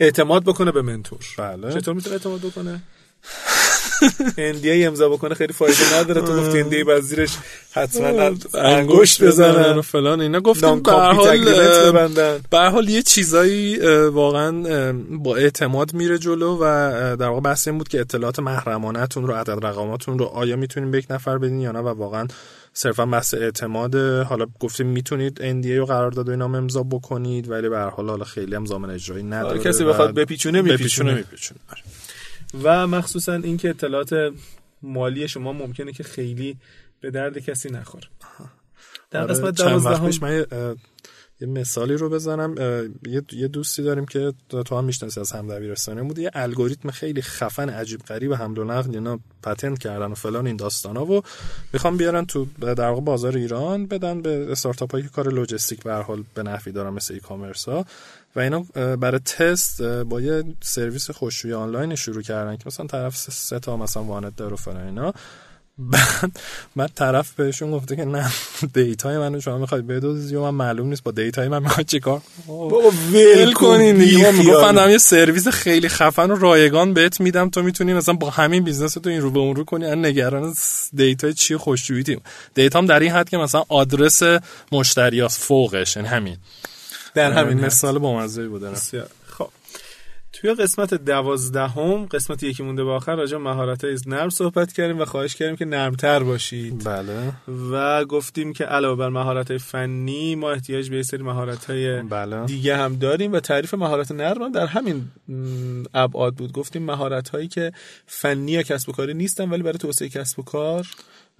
اعتماد 0.00 0.44
بکنه 0.44 0.72
به 0.72 0.82
منتور؟ 0.82 1.18
بله. 1.38 1.72
چطور 1.72 1.94
می‌تونه 1.94 2.16
اعتماد 2.16 2.40
بکنه؟ 2.40 2.82
اندی 4.38 4.84
امضا 4.84 5.08
بکنه 5.08 5.34
خیلی 5.34 5.52
فایده 5.52 5.94
نداره. 5.94 6.20
تو 6.20 6.36
گفتی 6.36 6.60
اندی 6.60 6.84
بعد 6.84 7.00
زیرش 7.00 7.30
حتما 7.72 8.36
انگشت 8.54 9.24
بزنن 9.24 9.78
و 9.78 9.82
فلان 9.82 10.20
اینا. 10.20 10.40
گفتم 10.40 10.82
به 10.82 10.92
حال 10.92 12.40
به 12.50 12.58
حال 12.58 12.88
یه 12.88 13.02
چیزایی 13.02 13.78
واقعا 14.08 14.92
با 15.10 15.36
اعتماد 15.36 15.94
میره 15.94 16.18
جلو 16.18 16.58
و 16.60 17.16
در 17.16 17.28
واقع 17.28 17.40
بحث 17.40 17.68
این 17.68 17.78
بود 17.78 17.88
که 17.88 18.00
اطلاعات 18.00 18.38
محرمانهتون 18.38 19.26
رو 19.26 19.34
عدد 19.34 19.66
رقماتون 19.66 20.18
رو 20.18 20.24
آیا 20.24 20.56
می‌تونین 20.56 20.90
به 20.90 20.98
یک 20.98 21.06
نفر 21.10 21.38
بدین 21.38 21.60
یا 21.60 21.72
نه 21.72 21.78
و 21.78 21.88
واقعا 21.88 22.26
صرفا 22.74 23.06
بحث 23.06 23.34
اعتماد 23.34 23.94
حالا 24.28 24.46
گفتیم 24.60 24.86
می‌تونید 24.86 25.62
NDA 25.62 25.70
رو 25.70 25.86
قرارداد 25.86 26.28
و 26.28 26.30
اینا 26.30 26.44
امضا 26.44 26.82
بکنید 26.82 27.50
ولی 27.50 27.68
به 27.68 27.76
هر 27.76 27.90
حال 27.90 28.08
حالا 28.08 28.24
خیلی 28.24 28.54
هم 28.54 28.66
ضامن 28.66 28.90
اجرایی 28.90 29.24
نداره 29.24 29.48
آره، 29.48 29.58
کسی 29.58 29.84
بخواد 29.84 30.14
بپیچونه 30.14 30.62
میپیچونه. 30.62 31.14
میپیچونه. 31.14 31.60
و 32.62 32.86
مخصوصا 32.86 33.34
اینکه 33.34 33.70
اطلاعات 33.70 34.32
مالی 34.82 35.28
شما 35.28 35.52
ممکنه 35.52 35.92
که 35.92 36.02
خیلی 36.02 36.56
به 37.00 37.10
درد 37.10 37.38
کسی 37.38 37.70
نخوره. 37.70 38.06
در 39.10 39.22
آره، 39.22 39.34
قسمت 39.34 39.56
دوازدهم 39.56 40.10
یه 41.40 41.48
مثالی 41.48 41.94
رو 41.94 42.10
بزنم. 42.10 42.54
یه 43.32 43.48
دوستی 43.48 43.82
داریم 43.82 44.06
که 44.06 44.32
تو 44.66 44.78
هم 44.78 44.84
می‌شناسی 44.84 45.20
از 45.20 45.32
هم 45.32 45.54
دبیرستانی 45.54 46.02
بود 46.02 46.18
یه 46.18 46.30
الگوریتم 46.34 46.90
خیلی 46.90 47.22
خفن 47.22 47.68
عجیب 47.68 48.00
غریب 48.00 48.34
حمل 48.34 48.58
و 48.58 48.64
نقل 48.64 48.90
اینا 48.94 49.18
پتنت 49.42 49.78
کردن 49.78 50.06
و 50.06 50.14
فلان 50.14 50.46
این 50.46 50.56
داستانا 50.56 51.04
و 51.04 51.22
می‌خوام 51.72 51.96
بیارن 51.96 52.26
تو 52.26 52.46
در 52.60 52.88
واقع 52.88 53.00
بازار 53.00 53.36
ایران 53.36 53.86
بدن 53.86 54.22
به 54.22 54.52
استارتاپ 54.52 54.92
هایی 54.92 55.04
که 55.04 55.10
کار 55.10 55.32
لوجستیک 55.32 55.82
به 55.82 55.94
حال 55.94 56.24
به 56.34 56.42
نفعی 56.42 56.72
دارن 56.72 56.90
مثل 56.90 57.14
ای 57.14 57.20
کامرس 57.20 57.68
ها 57.68 57.86
و 58.36 58.40
اینا 58.40 58.60
برای 58.96 59.18
تست 59.18 59.82
با 59.82 60.20
یه 60.20 60.44
سرویس 60.62 61.10
خشکشویی 61.10 61.52
آنلاین 61.52 61.94
شروع 61.94 62.22
کردن 62.22 62.56
که 62.56 62.62
مثلا 62.66 62.86
طرف 62.86 63.16
سه 63.16 63.58
تا 63.58 63.76
مثلا 63.76 64.04
وانت 64.04 64.36
داره 64.36 64.52
و 64.52 64.56
فلان 64.56 64.86
اینا. 64.86 65.14
بعد 65.92 66.30
من 66.76 66.86
طرف 66.94 67.32
بهشون 67.32 67.70
گفته 67.70 67.96
که 67.96 68.04
نه 68.04 68.30
data 68.74 69.09
ی 69.09 69.18
منو 69.18 69.40
شما 69.40 69.58
می‌خواید 69.58 69.86
بدزدین 69.86 70.34
و 70.34 70.42
من 70.42 70.50
معلوم 70.50 70.88
نیست 70.88 71.02
با 71.02 71.10
data 71.10 71.40
ی 71.40 71.48
من 71.48 71.62
می‌خواد 71.62 71.86
چیکار 71.86 72.22
بابا 72.46 72.90
ول 73.12 73.52
کنین 73.52 73.96
دیگه. 73.96 74.30
می‌گفتن 74.30 74.90
یه 74.90 74.98
سرویس 74.98 75.48
خیلی 75.48 75.88
خفن 75.88 76.30
و 76.30 76.36
رایگان 76.36 76.94
بهت 76.94 77.20
میدم. 77.20 77.50
تو 77.50 77.62
می‌تونی 77.62 77.94
مثلا 77.94 78.14
با 78.14 78.30
همین 78.30 78.64
business 78.64 78.94
تو 78.94 79.10
این 79.10 79.20
رو 79.20 79.30
به 79.30 79.38
اون 79.38 79.56
رو 79.56 79.64
کنی. 79.64 79.86
نگران 79.96 80.54
data 80.94 81.26
ی 81.26 81.34
چی 81.34 81.56
خشکشویی 81.56 82.20
data 82.54 82.80
م 82.80 82.86
در 82.86 83.00
این 83.00 83.12
حد 83.12 83.28
که 83.28 83.36
مثلا 83.36 83.64
آدرس 83.68 84.22
مشتریاس 84.72 85.38
فوقش. 85.38 85.96
یعنی 85.96 86.08
همین. 86.08 86.36
در 87.14 87.32
همین 87.32 87.60
مثال 87.60 87.98
با 87.98 88.18
مزه 88.18 88.48
بوده 88.48 88.74
خب. 89.26 89.48
توی 90.32 90.54
قسمت 90.54 90.94
دوازدهم 90.94 92.06
قسمت 92.06 92.42
یکی 92.42 92.62
مونده 92.62 92.84
به 92.84 92.90
آخر 92.90 93.14
راجع 93.14 93.36
مهارت 93.36 93.84
های 93.84 93.96
نرم 94.06 94.28
صحبت 94.28 94.72
کردیم 94.72 95.00
و 95.00 95.04
خواهش 95.04 95.34
کردیم 95.34 95.56
که 95.56 95.64
نرمتر 95.64 96.22
باشید. 96.22 96.84
بله. 96.84 97.32
و 97.72 98.04
گفتیم 98.04 98.52
که 98.52 98.64
علاوه 98.64 98.98
بر 98.98 99.08
مهارت 99.08 99.50
های 99.50 99.58
فنی 99.58 100.34
ما 100.34 100.50
احتیاج 100.50 100.90
به 100.90 100.96
یه 100.96 101.02
سری 101.02 101.22
مهارت 101.22 101.64
های 101.64 102.02
بله. 102.02 102.46
دیگه 102.46 102.76
هم 102.76 102.96
داریم 102.96 103.32
و 103.32 103.40
تعریف 103.40 103.74
مهارت 103.74 104.12
نرم 104.12 104.52
در 104.52 104.66
همین 104.66 105.08
ابعاد 105.94 106.34
بود. 106.34 106.52
گفتیم 106.52 106.82
مهارت 106.82 107.28
هایی 107.28 107.48
که 107.48 107.72
فنی 108.06 108.52
یا 108.52 108.62
کسب 108.62 108.88
و 108.88 108.92
کاری 108.92 109.14
نیستن 109.14 109.50
ولی 109.50 109.62
برای 109.62 109.78
توسعه 109.78 110.08
کسب 110.08 110.38
و 110.38 110.42
کار 110.42 110.86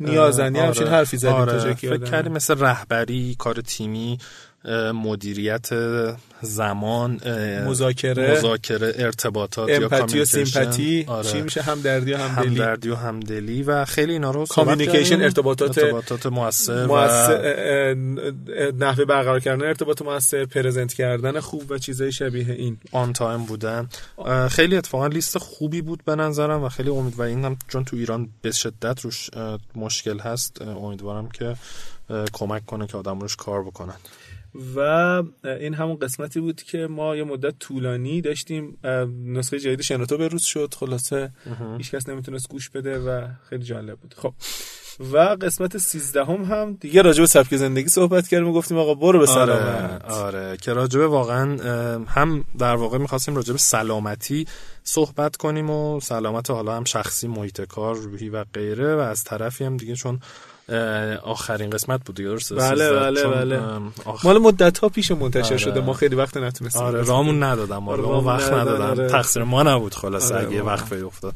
نیازنی 0.01 0.59
آره. 0.59 0.67
همچین 0.67 0.87
حرفی 0.87 1.17
زدیم 1.17 1.35
آره. 1.35 1.75
فکر 1.75 1.99
کردیم 1.99 2.33
مثل 2.33 2.59
رهبری 2.59 3.37
کار 3.39 3.61
تیمی 3.61 4.19
مدیریت 4.95 5.69
زمان 6.43 7.21
مذاکره 7.67 8.33
مذاکره 8.33 8.95
ارتباطات 8.97 9.71
empathy 9.71 10.21
و 10.21 10.25
sympathy 10.25 11.05
آره. 11.09 11.29
چی 11.29 11.41
میشه؟ 11.41 11.63
همدردی 11.63 12.13
و 12.13 12.17
همدلی 12.17 12.49
همدردی 12.49 12.89
و 12.89 12.95
همدلی 12.95 13.63
و 13.63 13.85
خیلی 13.85 14.13
اینا 14.13 14.31
رو 14.31 14.47
communication 14.47 15.23
ارتباطات 15.23 15.79
ارتباطات 15.79 16.27
موثر 16.27 16.87
و 16.87 17.09
نحوه 18.73 19.05
برقرار 19.05 19.41
کردن 19.41 19.67
ارتباط 19.67 20.03
موثر 20.03 20.45
present 20.45 20.93
کردن 20.93 21.41
خوب 21.41 21.71
و 21.71 21.79
چیزای 21.79 22.13
شبیه 22.13 22.53
این. 22.53 22.79
on 22.93 23.13
time 23.13 23.45
بودن. 23.45 23.89
خیلی 24.51 24.77
اتفاقا 24.77 25.07
لیست 25.07 25.39
خوبی 25.39 25.83
بود 25.83 26.05
به 26.05 26.17
نظرم 26.17 26.65
و 26.65 26.69
خیلی 26.69 26.91
امید 26.91 27.19
و 27.19 27.23
این 27.23 27.45
هم 27.45 27.57
چون 27.69 27.85
تو 27.85 27.97
ایران 27.97 28.29
به 28.43 28.51
شدت 28.51 29.01
روش 29.01 29.31
مشکل 29.75 30.19
هست 30.19 30.63
امیدوارم 30.63 31.29
که 31.29 31.57
کمک 32.33 32.67
کنه 32.67 32.87
که 32.87 32.97
آدم 32.97 33.21
روش 33.21 33.37
کار 33.37 33.63
بکنن. 33.63 33.97
و 34.77 34.81
این 35.45 35.75
همون 35.75 35.97
قسمتی 35.97 36.41
بود 36.41 36.63
که 36.63 36.87
ما 36.87 37.17
یه 37.17 37.25
مدت 37.25 37.59
طولانی 37.59 38.21
داشتیم 38.21 38.79
نسخه 39.27 39.59
جدید 39.59 39.81
شنوتو 39.81 40.19
بروز 40.19 40.45
شد 40.45 40.75
خلاصه 40.79 41.31
هیچکس 41.79 42.09
نمی‌تونست 42.09 42.49
گوش 42.49 42.71
بده 42.71 42.99
و 42.99 43.29
خیلی 43.49 43.65
جالب 43.65 43.99
بود 43.99 44.15
خب 44.19 44.35
و 45.13 45.19
قسمت 45.19 45.79
13 45.79 46.25
هم, 46.25 46.45
هم 46.45 46.77
دیگه 46.81 47.03
راجع 47.03 47.21
به 47.21 47.27
سبک 47.27 47.57
زندگی 47.57 47.89
صحبت 47.89 48.29
کردیم 48.29 48.49
و 48.49 48.53
گفتیم 48.53 48.79
آقا 48.79 48.95
برو 48.95 49.19
به 49.19 49.27
سلامت 49.27 50.05
آره, 50.05 50.41
آره. 50.41 50.57
که 50.57 50.73
راجع 50.73 50.99
به 50.99 51.07
واقعا 51.07 51.57
هم 52.07 52.45
در 52.59 52.75
واقع 52.75 52.99
می‌خواستیم 52.99 53.37
راجع 53.37 53.53
به 53.53 53.59
سلامتی 53.59 54.47
صحبت 54.85 55.37
کنیم 55.37 55.71
و 55.71 56.01
سلامت 56.01 56.51
حالا 56.51 56.77
هم 56.77 56.85
شخصی 56.85 57.29
محیط 57.29 57.61
کار 57.61 57.95
روحی 57.95 58.29
و 58.29 58.45
غیره 58.45 58.97
و 58.97 58.99
از 58.99 59.25
طرفی 59.25 59.65
هم 59.65 59.77
دیگه 59.77 59.95
چون 59.95 60.21
آخرین 61.23 61.71
قسمت 61.71 62.05
بود 62.05 62.17
درست 62.17 62.53
بله 62.55 62.93
بله 62.93 63.27
بله. 63.27 63.61
مال 64.25 64.39
مدت 64.39 64.79
ها 64.79 64.89
پیش 64.89 65.11
منتشر 65.11 65.47
آره. 65.47 65.57
شده. 65.57 65.81
ما 65.81 65.93
خیلی 65.93 66.17
وقت 66.17 66.37
نتونستیم 66.37 66.83
آره 66.83 67.03
رامون 67.03 67.43
ندادم. 67.43 67.79
ما 67.79 67.93
آره 67.93 68.03
وقت 68.03 68.53
ندادم. 68.53 68.85
آره. 68.85 69.09
تقصیر 69.09 69.43
ما 69.43 69.63
نبود 69.63 69.95
خلاص 69.95 70.33
آره 70.33 70.47
اگه 70.47 70.63
وقفه 70.63 70.97
افتاد. 71.07 71.35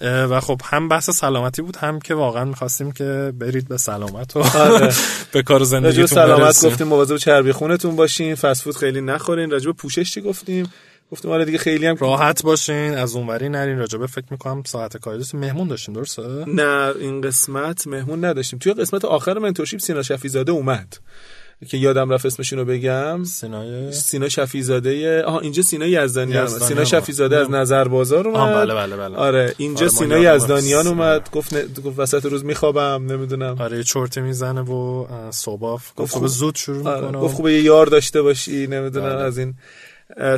و 0.00 0.40
خب 0.40 0.60
هم 0.64 0.88
بحث 0.88 1.10
سلامتی 1.10 1.62
بود 1.62 1.76
هم 1.76 1.98
که 2.00 2.14
واقعا 2.14 2.44
می‌خواستیم 2.44 2.92
که 2.92 3.32
برید 3.38 3.68
به 3.68 3.76
سلامت 3.76 4.36
و 4.36 4.40
آره. 4.58 4.92
به 5.32 5.42
کار 5.42 5.64
زندگیتون 5.64 6.06
سلامت 6.06 6.66
گفتیم 6.66 6.86
مواظب 6.86 7.16
چربی 7.16 7.52
خونتون 7.52 7.96
باشین 7.96 8.34
فسفود 8.34 8.76
خیلی 8.76 9.00
نخورین. 9.00 9.50
راجب 9.50 9.72
پوشش 9.72 10.12
چی 10.14 10.20
گفتیم؟ 10.20 10.72
گفتم 11.12 11.30
آره 11.30 11.44
دیگه 11.44 11.58
خیلی 11.58 11.86
هم 11.86 11.96
راحت 11.96 12.42
باشین 12.42 12.94
از 12.94 13.16
اونوری 13.16 13.48
نرین 13.48 13.78
راجبه 13.78 14.06
فکر 14.06 14.26
می‌کنم 14.30 14.62
ساعت 14.66 14.96
کاری 14.96 15.24
مهمون 15.34 15.68
داشتیم 15.68 15.94
درسته؟ 15.94 16.22
نه 16.46 16.92
این 17.00 17.20
قسمت 17.20 17.86
مهمون 17.86 18.24
نداشتیم. 18.24 18.58
توی 18.58 18.72
قسمت 18.72 19.04
آخر 19.04 19.38
منتورشیپ 19.38 19.80
سینا 19.80 20.02
شفیزاده 20.02 20.52
اومد. 20.52 20.98
که 21.68 21.76
یادم 21.76 22.10
رفت 22.10 22.26
اسمشون 22.26 22.58
رو 22.58 22.64
بگم. 22.64 23.24
سینای 23.24 23.92
سینا 23.92 24.28
شفیزاده 24.28 25.22
آها 25.22 25.40
اینجا 25.40 25.62
سینا 25.62 25.86
یزدانیان 25.86 26.44
یزدانی 26.44 26.64
سینا 26.64 26.84
شفیزاده 26.84 27.36
از 27.36 27.50
نظر 27.50 27.88
بازار 27.88 28.28
اومد. 28.28 28.54
بله 28.54 28.74
بله 28.74 28.96
بله. 28.96 29.16
آره 29.16 29.54
اینجا 29.58 29.80
آره 29.80 29.88
سینا 29.88 30.18
یزدانیان 30.18 30.86
اومد. 30.86 31.30
گفت 31.30 31.54
ن... 31.54 31.82
گفت 31.82 31.98
وسط 31.98 32.26
روز 32.26 32.44
میخوابم 32.44 33.12
نمی‌دونم. 33.12 33.56
آره 33.60 33.82
چرت 33.82 34.18
می‌زنه 34.18 34.60
و 34.60 35.06
صبح. 35.30 35.80
گفت 35.96 36.12
خوب 36.12 36.26
زود 36.26 36.54
شروع 36.56 36.88
آره. 36.88 37.00
می‌کنه. 37.00 37.18
گفت 37.18 37.34
خوب 37.34 37.48
یه 37.48 37.62
یار 37.62 37.86
داشته 37.86 38.22
باشی 38.22 38.66
نمی‌دونم 38.66 39.14
بله. 39.14 39.24
از 39.24 39.38
این. 39.38 39.54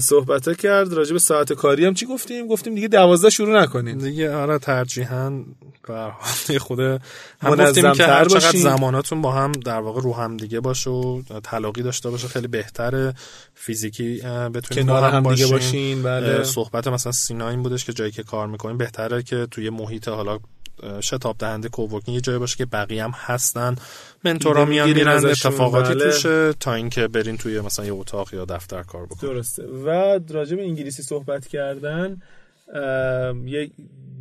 صحبت 0.00 0.56
کرد. 0.56 0.92
راجع 0.92 1.12
به 1.12 1.18
ساعت 1.18 1.52
کاری 1.52 1.84
هم 1.84 1.94
چی 1.94 2.06
گفتیم؟ 2.06 2.46
گفتیم 2.46 2.74
دیگه 2.74 2.88
دوازده 2.88 3.30
شروع 3.30 3.62
نکنیم 3.62 3.98
دیگه 3.98 4.34
آره 4.34 4.58
ترجیحاً 4.58 5.44
به 6.48 6.58
خود 6.58 6.80
هم 6.80 7.00
گفتیم 7.44 7.92
که 7.92 8.06
هر 8.06 8.24
چقدر 8.24 8.58
زماناتون 8.58 9.22
با 9.22 9.32
هم 9.32 9.52
در 9.52 9.80
واقع 9.80 10.00
رو 10.00 10.14
هم 10.14 10.36
دیگه 10.36 10.60
باشه 10.60 10.90
و 10.90 11.22
تلاقی 11.44 11.82
داشته 11.82 12.10
باشه 12.10 12.28
خیلی 12.28 12.46
بهتره 12.46 13.14
فیزیکی 13.54 14.20
بتونیم 14.54 14.86
کنار 14.86 15.10
هم, 15.10 15.34
دیگه 15.34 15.46
باشین. 15.46 16.02
بله. 16.02 16.44
صحبت 16.44 16.88
مثلا 16.88 17.12
سینا 17.12 17.48
این 17.48 17.62
بودش 17.62 17.84
که 17.84 17.92
جایی 17.92 18.10
که 18.10 18.22
کار 18.22 18.46
می‌کنیم 18.46 18.78
بهتره 18.78 19.22
که 19.22 19.46
توی 19.50 19.70
محیط 19.70 20.08
حالا 20.08 20.38
شتاب 21.00 21.36
دهنده 21.38 21.68
coworking. 21.68 22.14
یه 22.14 22.20
جایی 22.20 22.38
باشه 22.38 22.56
که 22.56 22.66
بقیه 22.66 23.04
هم 23.04 23.12
هستن. 23.14 23.76
mentor 24.24 24.58
ا 24.58 24.64
میان 24.64 24.92
میرن 24.92 25.26
اتفاقاتی 25.26 25.94
بله. 25.94 26.04
توشه 26.04 26.52
تا 26.52 26.74
اینکه 26.74 27.08
برین 27.08 27.36
توی 27.36 27.60
مثلا 27.60 27.86
یه 27.86 27.92
اتاق 27.92 28.34
یا 28.34 28.44
دفتر 28.44 28.82
کار 28.82 29.06
بکنید 29.06 29.32
درسته. 29.32 29.62
و 29.62 30.20
راجع 30.30 30.56
به 30.56 30.62
انگلیسی 30.62 31.02
صحبت 31.02 31.46
کردن 31.46 32.22
یه 33.46 33.70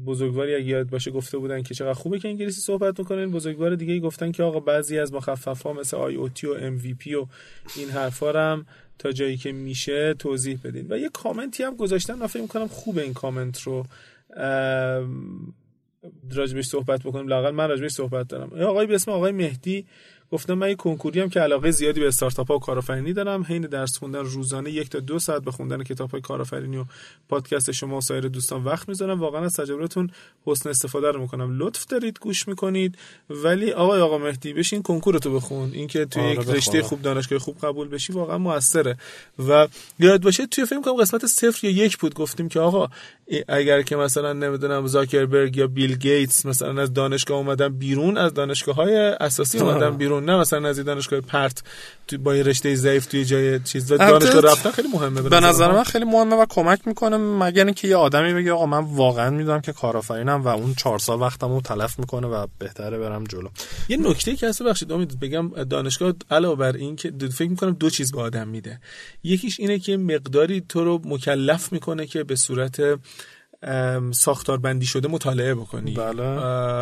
بزرگواری 0.06 0.56
اگه 0.56 0.66
یاد 0.66 0.90
باشه 0.90 1.12
گفته 1.12 1.38
بودن 1.38 1.64
که 1.64 1.76
چقدر 1.76 1.94
خوبه 1.94 2.20
که 2.20 2.28
انگلیسی 2.28 2.62
صحبت 2.62 3.00
می‌کنین 3.00 3.32
بزرگوار 3.32 3.76
دیگه 3.76 4.00
گفتن 4.00 4.32
که 4.32 4.44
آقا 4.44 4.60
بعضی 4.60 5.00
از 5.00 5.14
مخفف 5.14 5.62
ها 5.62 5.74
مثل 5.74 5.98
IoT 5.98 6.48
و 6.48 6.54
MVP 6.54 7.16
و 7.16 7.26
این 7.76 7.90
حرفا 7.90 8.32
هم 8.32 8.66
تا 9.00 9.12
جایی 9.12 9.38
که 9.38 9.52
میشه 9.52 10.14
توضیح 10.14 10.60
بدین. 10.64 10.88
و 10.90 10.98
یه 10.98 11.10
کامنتی 11.10 11.64
هم 11.64 11.76
گذاشتن. 11.76 12.14
من 12.14 12.28
فکر 12.28 12.42
می‌کنم 12.42 12.68
خوبه 12.68 13.02
این 13.02 13.14
کامنت 13.14 13.62
رو 13.62 13.86
راجبش 16.36 16.66
صحبت 16.66 17.04
بکنیم. 17.04 17.28
لاقل 17.28 17.52
من 17.52 17.70
راجبش 17.70 17.92
صحبت 17.92 18.28
دارم. 18.28 18.62
آقای 18.62 18.88
به 18.88 18.96
اسم 18.96 19.12
آقای 19.12 19.32
مهدی 19.32 19.86
گفتم 20.32 20.54
من 20.54 20.70
یه 20.70 20.76
کنکوری 20.76 21.20
هم 21.20 21.30
که 21.30 21.40
علاقه 21.40 21.72
زیادی 21.72 22.00
به 22.00 22.08
استارتاپ 22.08 22.48
ها 22.48 22.56
و 22.56 22.60
کارآفرینی 22.60 23.14
دارم 23.14 23.44
حین 23.44 23.62
درس 23.62 23.98
خوندن 23.98 24.20
روزانه 24.20 24.72
یک 24.72 24.90
تا 24.90 25.00
دو 25.00 25.20
ساعت 25.20 25.44
به 25.44 25.52
خوندن 25.52 25.84
کتاب 25.84 26.12
های 26.12 26.22
کارآفرینی 26.22 26.78
و 26.78 26.86
پادکست 27.30 27.72
شما 27.72 27.98
و 27.98 28.02
سایر 28.02 28.28
دوستان 28.28 28.64
وقت 28.64 28.90
می‌ذارم. 28.90 29.20
واقعا 29.20 29.46
از 29.46 29.56
تجربتون 29.56 30.12
حسن 30.46 30.70
استفاده 30.70 31.12
رو 31.12 31.22
می‌کنم. 31.22 31.58
لطف 31.58 31.86
دارید 31.86 32.20
گوش 32.20 32.48
می‌کنید. 32.48 32.98
ولی 33.30 33.72
آقای 33.72 34.02
آقا 34.02 34.18
مهدی 34.18 34.54
بشین 34.54 34.82
کنکورتو 34.82 35.36
بخون. 35.36 35.72
اینکه 35.74 36.06
توی 36.06 36.24
آره 36.24 36.32
یک 36.32 36.48
رشته 36.48 36.82
خوب 36.82 37.02
دانشگاه 37.02 37.40
خوب 37.40 37.58
قبول 37.58 37.88
بشی 37.88 38.14
واقعا 38.14 38.38
موثره. 38.38 38.98
و 39.50 39.68
یاد 40.00 40.24
باشه 40.24 40.48
توی 40.48 40.66
فیلم 40.66 40.82
کنم 40.82 40.94
قسمت 40.94 41.26
صفر 41.26 41.68
یا 41.68 41.72
یک 41.72 41.98
بود. 41.98 42.14
گفتیم 42.14 42.50
که 42.50 42.60
آقا 42.60 42.88
اگر 43.48 43.82
که 43.82 43.96
مثلا 43.96 44.34
نمی‌دونم 44.34 44.88
زاکربرگ 44.88 45.58
یا 45.58 45.68
بیل 45.68 45.96
گیتس 45.96 46.46
مثلا 46.46 46.82
از 46.82 46.94
دانشگاه 46.94 47.38
اومدن 47.38 47.70
بیرون 47.70 48.18
از 48.18 48.34
دانشگاه 48.34 48.76
های 48.76 48.96
اساسی 48.98 49.60
اومدن 49.60 49.98
بیرون 49.98 50.25
نه 50.26 50.38
مثلا 50.38 50.70
از 50.70 50.80
دانشگاه 50.80 51.22
پرت 51.22 51.64
با 52.20 52.36
یه 52.36 52.44
رشته 52.44 52.76
ضعیف 52.76 53.06
توی 53.06 53.26
جای 53.26 53.60
چیز 53.60 53.88
دانشگاه 53.88 54.42
رفتن 54.42 54.72
خیلی 54.72 54.88
مهمه 54.94 55.22
به 55.22 55.40
نظر 55.40 55.72
من. 55.72 55.84
خیلی 55.84 56.06
مهمه 56.06 56.36
و 56.36 56.46
کمک 56.50 56.80
می‌کنه 56.88 57.18
مگر 57.18 57.66
اینکه 57.66 57.88
یه 57.88 57.96
آدمی 57.96 58.34
بگه 58.34 58.52
آقا 58.52 58.66
من 58.66 58.80
واقعا 58.80 59.30
می‌دونم 59.30 59.62
که 59.62 59.74
کارآفرینم 59.74 60.42
و 60.42 60.48
اون 60.48 60.74
چهار 60.74 61.00
سال 61.00 61.22
وقتمو 61.22 61.62
تلف 61.62 62.00
می‌کنه 62.00 62.28
و 62.28 62.48
بهتره 62.60 62.98
برم 62.98 63.24
جلو. 63.24 63.50
یه 63.90 63.98
نکته 63.98 64.36
که 64.36 64.48
اصلا 64.48 64.70
بخشید 64.70 64.92
امید 64.92 65.20
بگم 65.20 65.64
دانشگاه 65.64 66.14
علاوه 66.32 66.56
بر 66.56 66.76
این 66.76 66.96
که 66.96 67.14
فکر 67.34 67.50
می‌کنم 67.50 67.72
دو 67.72 67.90
چیز 67.90 68.12
به 68.12 68.22
آدم 68.22 68.48
میده. 68.48 68.80
یکیش 69.24 69.60
اینه 69.60 69.80
که 69.80 69.98
مقداری 69.98 70.64
تو 70.70 70.84
رو 70.84 71.02
مکلف 71.06 71.74
می‌کنه 71.74 72.06
که 72.06 72.24
به 72.24 72.36
صورت 72.36 72.82
ساختار 74.12 74.58
بندی 74.58 74.86
شده 74.86 75.08
مطالعه 75.08 75.56
بکنی. 75.56 75.94
بله. 75.94 76.24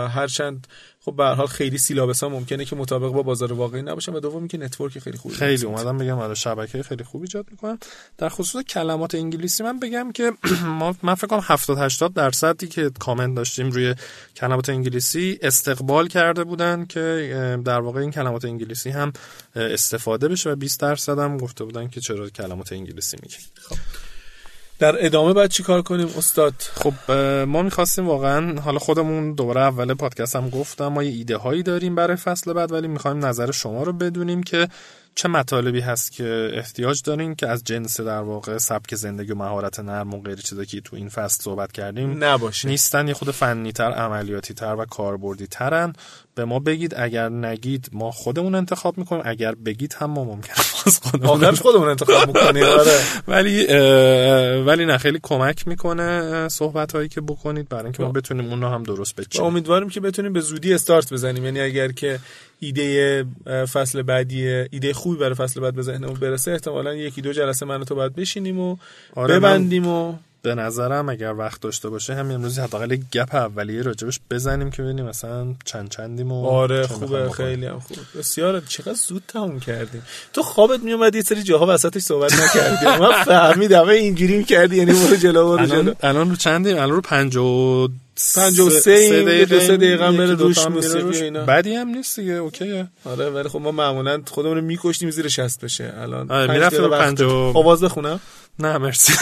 هرچند 0.08 0.68
خب 1.06 1.16
به 1.16 1.26
حال 1.26 1.48
خیلی 1.48 1.78
syllabus 1.78 2.24
ها 2.24 2.30
ممکنه 2.30 2.66
که 2.66 2.76
مطابق 2.76 3.12
با 3.12 3.24
بازار 3.24 3.54
واقعی 3.54 3.82
نباشن 3.82 4.14
و 4.14 4.20
دومی 4.20 4.48
که 4.48 4.58
network 4.58 5.00
خیلی 5.00 5.18
خوبی 5.18 5.36
خیلی 5.36 5.66
اومدم 5.66 5.98
بگم 5.98 6.20
آره 6.20 6.34
شبکه 6.34 6.84
خیلی 6.84 7.04
خوب 7.04 7.22
ایجاد 7.22 7.46
می‌کنن. 7.52 7.80
در 8.18 8.30
خصوص 8.30 8.64
کلمات 8.64 9.16
انگلیسی 9.16 9.64
من 9.64 9.80
بگم 9.80 10.12
که 10.12 10.32
ما 10.80 10.96
من 11.04 11.16
فکر 11.16 11.28
کنم 11.28 11.42
70 11.44 11.78
80 11.78 12.14
درصدی 12.14 12.68
که 12.68 12.92
کامنت 13.00 13.36
داشتیم 13.36 13.72
روی 13.72 13.96
کلمات 14.36 14.70
انگلیسی 14.70 15.40
استقبال 15.42 16.08
کرده 16.08 16.44
بودن 16.44 16.86
که 16.86 17.60
در 17.66 17.80
واقع 17.80 18.00
این 18.00 18.12
کلمات 18.12 18.46
انگلیسی 18.46 18.90
هم 18.90 19.14
استفاده 19.56 20.28
بشه 20.28 20.52
و 20.52 20.56
20 20.56 20.80
درصد 20.80 21.20
هم 21.20 21.38
گفته 21.38 21.64
بودن 21.64 21.88
که 21.88 22.02
چرا 22.02 22.30
کلمات 22.30 22.74
انگلیسی 22.74 23.18
میگی 23.22 23.38
خب. 23.62 23.76
در 24.84 25.06
ادامه 25.06 25.34
باید 25.34 25.50
چی 25.50 25.64
کار 25.64 25.82
کنیم؟ 25.82 26.08
استاد. 26.18 26.54
خب 26.60 27.12
ما 27.48 27.62
می‌خواستیم 27.62 28.08
واقعا 28.08 28.62
حالا 28.62 28.80
خودمون 28.80 29.34
دوباره 29.34 29.62
اول 29.62 29.94
پادکست 29.94 30.36
هم 30.36 30.50
گفتم 30.50 30.88
ما 30.88 31.04
یه 31.04 31.12
ایده 31.12 31.38
هایی 31.38 31.64
داریم 31.64 31.96
برای 31.96 32.16
فصل 32.16 32.54
بعد 32.54 32.72
ولی 32.72 32.88
می‌خوایم 32.88 33.26
نظر 33.26 33.52
شما 33.52 33.84
رو 33.84 33.94
بدونیم 33.94 34.44
که 34.44 34.68
چه 35.16 35.28
مطالبی 35.30 35.80
هست 35.80 36.12
که 36.12 36.52
احتیاج 36.54 37.02
دارین 37.02 37.36
که 37.36 37.48
از 37.48 37.64
جنس 37.64 38.02
در 38.02 38.22
واقع 38.22 38.58
سبک 38.58 38.96
زندگی 38.96 39.32
و 39.32 39.36
مهارت 39.36 39.80
نرم 39.80 40.14
و 40.14 40.22
غیر 40.22 40.36
چیزا 40.36 40.64
که 40.64 40.82
تو 40.82 40.96
این 40.96 41.10
فصل 41.10 41.44
صحبت 41.44 41.72
کردیم 41.72 42.24
نباشه. 42.24 42.68
نیستن 42.68 43.08
یه 43.08 43.14
خود 43.14 43.32
فنی 43.32 43.72
تر 43.72 43.92
عملیاتی 43.92 44.54
تر 44.54 44.76
و 44.76 44.86
کاربردی 44.86 45.48
ترن 45.48 45.94
به 46.36 46.46
ما 46.46 46.60
بگید. 46.60 46.94
اگر 46.98 47.30
نگید 47.30 47.90
ما 47.92 48.12
خودمون 48.12 48.56
انتخاب 48.56 48.98
می‌کنیم. 48.98 49.22
اگر 49.26 49.56
بگید 49.56 49.96
هم 50.00 50.12
ما 50.12 50.24
ممکنه 50.24 50.56
باز 50.86 51.00
خودمون 51.04 51.52
خودمون 51.52 51.90
انتخاب 51.90 52.28
می‌کنیم. 52.28 52.64
آره. 52.80 53.00
ولی 53.28 53.66
ولی 54.64 54.86
نه 54.86 54.98
خیلی 54.98 55.20
کمک 55.24 55.68
می‌کنه 55.68 56.48
صحبت 56.50 56.96
هایی 56.96 57.10
که 57.10 57.22
بکنید 57.22 57.70
برای 57.70 57.84
اینکه 57.84 58.04
ما. 58.04 58.12
بتونیم 58.12 58.50
اون 58.50 58.62
رو 58.62 58.68
هم 58.68 58.84
درست 58.84 59.16
بچینیم. 59.16 59.48
امیدواریم 59.48 59.90
که 59.90 60.00
بتونیم 60.00 60.34
به 60.34 60.40
زودی 60.40 60.74
استارت 60.74 61.14
بزنیم. 61.14 61.46
یعنی 61.46 61.62
اگر 61.62 61.92
که 61.92 62.20
ایده 62.60 63.26
فصل 63.74 64.02
بعدی 64.02 64.48
ایده 64.48 64.94
خوبی 64.94 65.18
برای 65.18 65.34
فصل 65.36 65.60
بعد 65.62 65.74
به 65.74 65.82
ذهنمون 65.82 66.14
برسه 66.14 66.52
احتمالا 66.52 66.94
یکی 66.94 67.22
دو 67.22 67.34
جلسه 67.34 67.66
من 67.66 67.84
تو 67.84 67.96
باید 67.96 68.16
بشینیم 68.16 68.60
و 68.60 68.78
آره 69.16 69.40
ببندیم 69.40 69.88
و 69.88 70.16
به 70.44 70.56
نظرم 70.56 71.10
اگر 71.10 71.34
وقت 71.34 71.62
داشته 71.62 71.90
باشه 71.90 72.16
همین 72.16 72.36
امروزی 72.36 72.62
حداقل 72.62 72.96
گپ 72.96 73.36
اولیه 73.36 73.82
راجبش 73.82 74.20
بزنیم 74.32 74.72
که 74.72 74.84
ببینیم 74.84 75.06
مثلا 75.06 75.56
چند 75.66 75.90
چندیم 75.90 76.32
و 76.32 76.46
آره 76.46 76.88
خوبه 76.88 77.30
خیلی 77.30 77.66
هم 77.66 77.80
خوب. 77.80 77.98
بسیار 78.18 78.60
چقدر 78.60 78.94
زود 78.94 79.24
تموم 79.28 79.60
کردیم 79.60 80.02
تو 80.34 80.44
خوابت 80.44 80.80
می 80.80 80.94
اومد 80.94 81.16
یه 81.16 81.22
سری 81.22 81.44
جاها 81.44 81.74
وسطش 81.74 82.02
صحبت 82.02 82.34
نکردی. 82.34 82.86
من 82.86 83.24
فهمیدم 83.24 83.88
اینجوری 83.88 84.38
می‌کردی 84.38 84.78
یعنی 84.78 84.94
برو 84.94 85.16
جلو 85.16 85.58
برو 85.58 85.66
جلو. 85.66 85.94
الان 86.02 86.30
رو 86.30 86.36
چندیم؟ 86.36 86.76
الان 86.76 86.92
رو 86.92 87.02
50 87.02 87.90
53 88.16 88.92
این 88.92 89.46
دو 89.46 89.60
سه 89.60 89.78
دقیقه 89.78 90.08
هم 90.08 90.18
بره 90.18 90.34
روش 90.34 90.68
موسیقی 90.68 91.22
اینا 91.22 91.46
بعدی 91.46 91.76
هم 91.76 91.88
نیست 91.88 92.20
دیگه 92.20 92.34
اوکیه. 92.34 92.88
آره 93.06 93.30
ولی 93.30 93.50
خب 93.50 93.60
ما 93.62 93.72
معمولا 93.72 94.22
خودمون 94.28 94.58
رو 94.58 94.64
میکشتیم 94.64 95.10
زیر 95.10 95.28
60 95.28 95.64
بشه. 95.64 95.94
الان 95.98 96.32
آره 96.32 96.54
می‌رفتیم 96.54 96.90
50 96.90 97.58
آواز 97.58 97.82
بخونم. 97.84 98.20
نه 98.60 98.78
مرسی. 98.78 99.14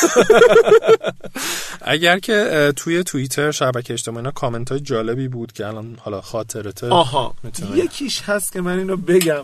اگر 1.81 2.19
که 2.19 2.73
توی 2.75 3.03
توییتر 3.03 3.51
شبکه 3.51 3.93
اجتماعی 3.93 4.17
اینا 4.17 4.31
کامنت 4.31 4.71
های 4.71 4.79
جالبی 4.79 5.27
بود 5.27 5.51
که 5.51 5.67
الان 5.67 5.97
حالا 5.99 6.21
خاطرته 6.21 6.87
آها. 6.87 7.35
یکیش 7.75 8.21
هست 8.21 8.53
که 8.53 8.61
من 8.61 8.77
اینو 8.77 8.97
بگم. 8.97 9.43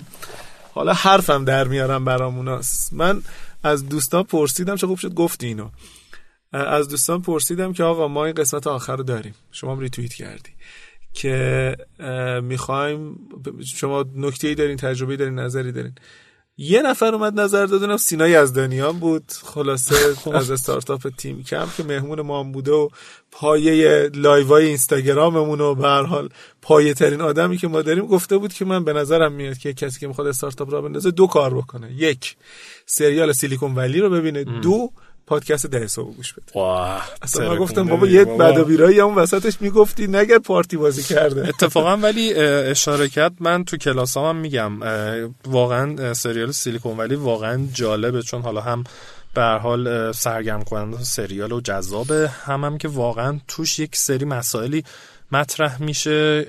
حالا 0.73 0.93
حرفم 0.93 1.45
در 1.45 1.63
میارم 1.63 2.05
براموناست 2.05 2.93
من 2.93 3.21
از 3.63 3.89
دوستان 3.89 4.23
پرسیدم 4.23 4.75
چه 4.75 4.87
خوب 4.87 4.97
شد 4.97 5.13
گفتی 5.13 5.47
اینو. 5.47 5.69
از 6.51 6.87
دوستان 6.87 7.21
پرسیدم 7.21 7.73
که 7.73 7.83
آقا 7.83 8.07
ما 8.07 8.25
این 8.25 8.33
قسمت 8.33 8.67
آخر 8.67 8.95
رو 8.95 9.03
داریم. 9.03 9.35
شما 9.51 9.71
هم 9.71 9.79
ریتوییت 9.79 10.13
کردی. 10.13 10.51
که 11.13 11.75
می‌خوایم 12.43 13.19
شما 13.75 14.05
نکته 14.15 14.47
ای 14.47 14.55
دارین 14.55 14.77
تجربه 14.77 15.17
دارین 15.17 15.39
نظری 15.39 15.71
دارین. 15.71 15.95
یه 16.59 16.81
نفر 16.81 17.15
اومد 17.15 17.39
نظر 17.39 17.65
دادن 17.65 17.97
سینا 17.97 18.27
یزدانیان 18.27 18.99
بود. 18.99 19.31
خلاصه. 19.43 19.95
از 20.33 20.51
استارتاپ 20.51 21.07
تیم 21.17 21.43
کم 21.43 21.67
که 21.77 21.83
مهمون 21.83 22.21
ما 22.21 22.39
هم 22.39 22.51
بوده 22.51 22.71
و 22.71 22.89
پایه 23.31 24.09
live 24.13 24.55
ای 24.55 24.65
اینستاگراممون 24.65 25.61
و 25.61 25.75
به 25.75 25.87
حال 25.87 26.29
پایه 26.61 26.93
ترین 26.93 27.21
آدمی 27.21 27.57
که 27.57 27.67
ما 27.67 27.81
داریم 27.81 28.05
گفته 28.05 28.37
بود 28.37 28.53
که 28.53 28.65
من 28.65 28.83
به 28.83 28.93
نظرم 28.93 29.31
میاد 29.31 29.57
که 29.57 29.73
کسی 29.73 29.99
که 29.99 30.07
می‌خواد 30.07 30.27
استارتاپ 30.27 30.73
را 30.73 30.81
بندازه 30.81 31.11
دو 31.11 31.27
کار 31.27 31.53
بکنه. 31.53 31.93
یک 31.93 32.35
سریال 32.85 33.31
سیلیکون 33.31 33.75
ولی 33.75 33.99
رو 33.99 34.09
ببینه. 34.09 34.43
دو 34.43 34.91
پادکست 35.27 35.65
ده 35.65 35.87
صبح 35.87 36.15
گوش 36.15 36.33
بده. 36.33 36.59
اصلا 37.21 37.49
من 37.49 37.55
گفتم 37.57 37.87
بابا 37.87 38.07
یه 38.07 38.25
بد 38.25 38.57
و 38.57 38.65
بیرایی 38.65 38.99
اون 38.99 39.15
وسطش 39.15 39.61
می‌گفتی 39.61 40.07
نگر 40.07 40.37
پارتی 40.37 40.77
بازی 40.77 41.03
کرده. 41.03 41.47
اتفاقا 41.49 41.97
ولی 41.97 42.33
اشاره 42.33 43.09
کرد. 43.09 43.33
من 43.39 43.63
تو 43.63 43.77
کلاس 43.77 44.17
هم 44.17 44.35
میگم 44.35 44.71
واقعا 45.45 46.13
سریال 46.13 46.51
سیلیکون 46.51 46.97
ولی 46.97 47.15
واقعا 47.15 47.67
جالبه 47.73 48.21
چون 48.21 48.41
حالا 48.41 48.61
هم 48.61 48.83
به 49.33 49.43
حال 49.43 50.11
سرگرم 50.11 50.63
کننده 50.63 51.03
سریال 51.03 51.51
و 51.51 51.61
جذابه. 51.61 52.27
هم 52.45 52.65
هم 52.65 52.77
که 52.77 52.87
واقعا 52.87 53.39
توش 53.47 53.79
یک 53.79 53.95
سری 53.95 54.25
مسائلی 54.25 54.83
مطرح 55.31 55.81
میشه 55.81 56.45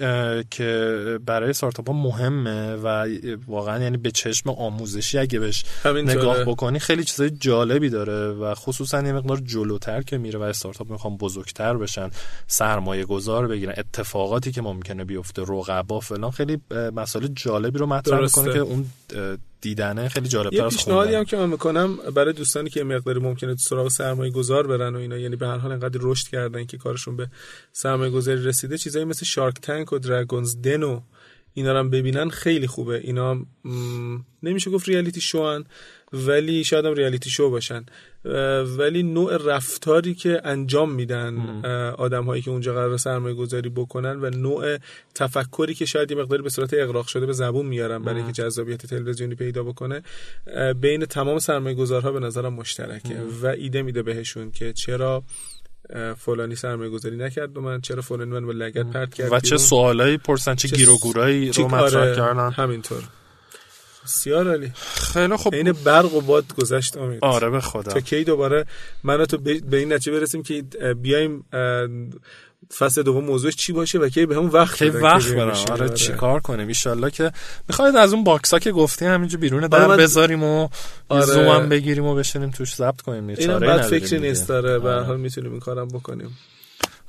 که 0.50 1.18
برای 1.26 1.50
استارتاپ 1.50 1.88
ها 1.88 1.94
مهمه 1.94 2.74
و 2.74 3.06
واقعا 3.46 3.82
یعنی 3.82 3.96
به 3.96 4.10
چشم 4.10 4.50
آموزشی 4.50 5.18
اگه 5.18 5.38
بهش 5.38 5.64
نگاه 5.84 6.44
بکنی 6.44 6.78
خیلی 6.78 7.04
چیزای 7.04 7.30
جالبی 7.30 7.88
داره 7.88 8.28
و 8.28 8.54
خصوصا 8.54 9.02
یه 9.02 9.12
مقدار 9.12 9.36
جلوتر 9.36 10.02
که 10.02 10.18
میره 10.18 10.38
و 10.38 10.42
استارتاپ 10.42 10.90
می‌خوام 10.90 11.16
بزرگتر 11.16 11.76
بشن 11.76 12.10
سرمایه 12.46 13.04
گذار 13.04 13.48
بگیرن 13.48 13.74
اتفاقاتی 13.76 14.52
که 14.52 14.62
ممکنه 14.62 15.04
بیفته 15.04 15.42
رقبا 15.42 16.00
فلان 16.00 16.30
خیلی 16.30 16.60
مسائل 16.94 17.26
جالبی 17.26 17.78
رو 17.78 17.86
مطرح 17.86 18.20
می‌کنه 18.20 18.52
که 18.52 18.58
اون 18.58 18.86
دیدنه. 19.60 20.08
خیلی 20.08 20.28
جالب 20.28 20.52
یه 20.52 20.62
پیشنهادی 20.62 21.14
هم 21.14 21.24
که 21.24 21.36
من 21.36 21.48
می‌کنم 21.48 21.96
برای 21.96 22.32
دوستانی 22.32 22.70
که 22.70 22.84
مقداری 22.84 23.20
ممکنه 23.20 23.54
تو 23.54 23.60
سراغ 23.60 23.88
سرمایه 23.88 24.32
گذار 24.32 24.66
برن 24.66 24.96
و 24.96 24.98
اینا 24.98 25.18
یعنی 25.18 25.36
به 25.36 25.48
هر 25.48 25.58
حال 25.58 25.72
انقدر 25.72 26.00
رشد 26.02 26.28
کردن 26.28 26.64
که 26.64 26.78
کارشون 26.78 27.16
به 27.16 27.28
سرمایه 27.72 28.10
گذاری 28.10 28.44
رسیده 28.44 28.78
چیزایی 28.78 29.04
مثل 29.04 29.26
شارک 29.26 29.54
تانک 29.62 29.92
و 29.92 29.98
دراگونز 29.98 30.56
دن 30.62 30.82
و 30.82 31.00
اینا 31.54 31.80
رو 31.80 31.88
ببینن 31.88 32.28
خیلی 32.28 32.66
خوبه. 32.66 33.00
اینا 33.04 33.46
نمیشه 34.42 34.70
گفت 34.70 34.88
ریالیتی 34.88 35.20
شوان 35.20 35.64
ولی 36.12 36.64
شاید 36.64 36.84
هم 36.84 36.94
ریالیتی 36.94 37.30
شو 37.30 37.50
باشن. 37.50 37.86
ولی 38.78 39.02
نوع 39.02 39.36
رفتاری 39.36 40.14
که 40.14 40.40
انجام 40.44 40.92
میدن 40.92 41.64
آدم 41.98 42.24
هایی 42.24 42.42
که 42.42 42.50
اونجا 42.50 42.74
قرار 42.74 42.96
سرمایه 42.96 43.34
گذاری 43.34 43.68
بکنن 43.68 44.20
و 44.20 44.30
نوع 44.30 44.78
تفکری 45.14 45.74
که 45.74 45.84
شاید 45.86 46.10
یه 46.10 46.16
مقداری 46.16 46.42
به 46.42 46.50
صورت 46.50 46.74
اقراق 46.74 47.06
شده 47.06 47.26
به 47.26 47.32
زبون 47.32 47.66
میارن 47.66 48.02
برای 48.02 48.16
اینکه 48.16 48.32
جذابیت 48.32 48.86
تلویزیونی 48.86 49.34
پیدا 49.34 49.62
بکنه 49.62 50.02
بین 50.80 51.04
تمام 51.04 51.38
سرمایه 51.38 51.74
گذارها 51.74 52.12
به 52.12 52.20
نظرم 52.20 52.54
مشترکه 52.54 53.16
و 53.42 53.46
ایده 53.46 53.82
میده 53.82 54.02
بهشون 54.02 54.50
که 54.50 54.72
چرا 54.72 55.22
فلانی 56.16 56.54
سرمایه 56.54 56.90
گذاری 56.90 57.16
نکرد 57.16 57.56
و 57.56 57.60
من 57.60 57.80
چرا 57.80 58.02
فلانی 58.02 58.30
من 58.30 58.46
به 58.46 58.52
لگت 58.52 58.86
پرت 58.86 59.14
کرد 59.14 59.32
و 59.32 59.40
چه 59.40 59.56
سوالایی 59.56 60.18
پرسن؟ 60.18 60.54
چه 60.54 60.68
گیر 60.68 60.90
و 60.90 60.98
گورایی 60.98 61.52
رو 61.52 61.68
مطرح 61.68 62.02
آره، 62.02 62.16
کردن؟ 62.16 62.50
همینطور. 62.50 63.02
بسیار 64.04 64.48
عالی. 64.48 64.72
خیلی 64.94 65.36
خوب. 65.36 65.54
این 65.54 65.72
برق 65.72 66.14
و 66.14 66.20
باد 66.20 66.44
گذشت 66.54 66.96
امید. 66.96 67.18
آره 67.22 67.50
به 67.50 67.60
خدا. 67.60 67.92
تا 67.92 68.00
کی 68.00 68.24
دوباره 68.24 68.66
من 69.02 69.24
تو 69.24 69.38
به 69.38 69.76
این 69.76 69.92
نتیجه 69.92 70.12
برسیم 70.12 70.42
که 70.42 70.64
بیایم 71.02 71.44
فصل 72.78 73.02
دوم 73.02 73.24
موضوعش 73.24 73.56
چی 73.56 73.72
باشه 73.72 73.98
و 73.98 74.08
کی 74.08 74.26
به 74.26 74.36
همون 74.36 74.50
وقت 74.50 74.76
کی 74.76 74.88
وقت 74.88 75.28
برم 75.28 75.48
آره, 75.48 75.72
آره. 75.72 75.88
چیکار 75.88 76.40
کنیم؟ 76.40 76.72
ان 76.86 77.10
که 77.10 77.32
می‌خواید 77.68 77.96
از 77.96 78.12
اون 78.12 78.24
باکسا 78.24 78.58
که 78.58 78.72
گفتی 78.72 79.04
همینجا 79.04 79.38
بیرون 79.38 79.66
در 79.66 79.82
آره 79.82 80.02
بذاریم 80.02 80.42
و 80.42 80.68
آره. 81.08 81.26
زوم 81.26 81.48
هم 81.48 81.68
بگیریم 81.68 82.04
و 82.04 82.14
بشینیم 82.14 82.50
توش 82.50 82.74
ضبط 82.74 83.00
کنیم. 83.00 83.34
چاره 83.34 83.66
بعد 83.66 83.82
فکری 83.82 84.18
نیست 84.18 84.48
داره 84.48 84.78
به 84.78 84.92
حال 84.92 85.20
می‌تونیم 85.20 85.50
این 85.50 85.60
کارم 85.60 85.88
بکنیم. 85.88 86.38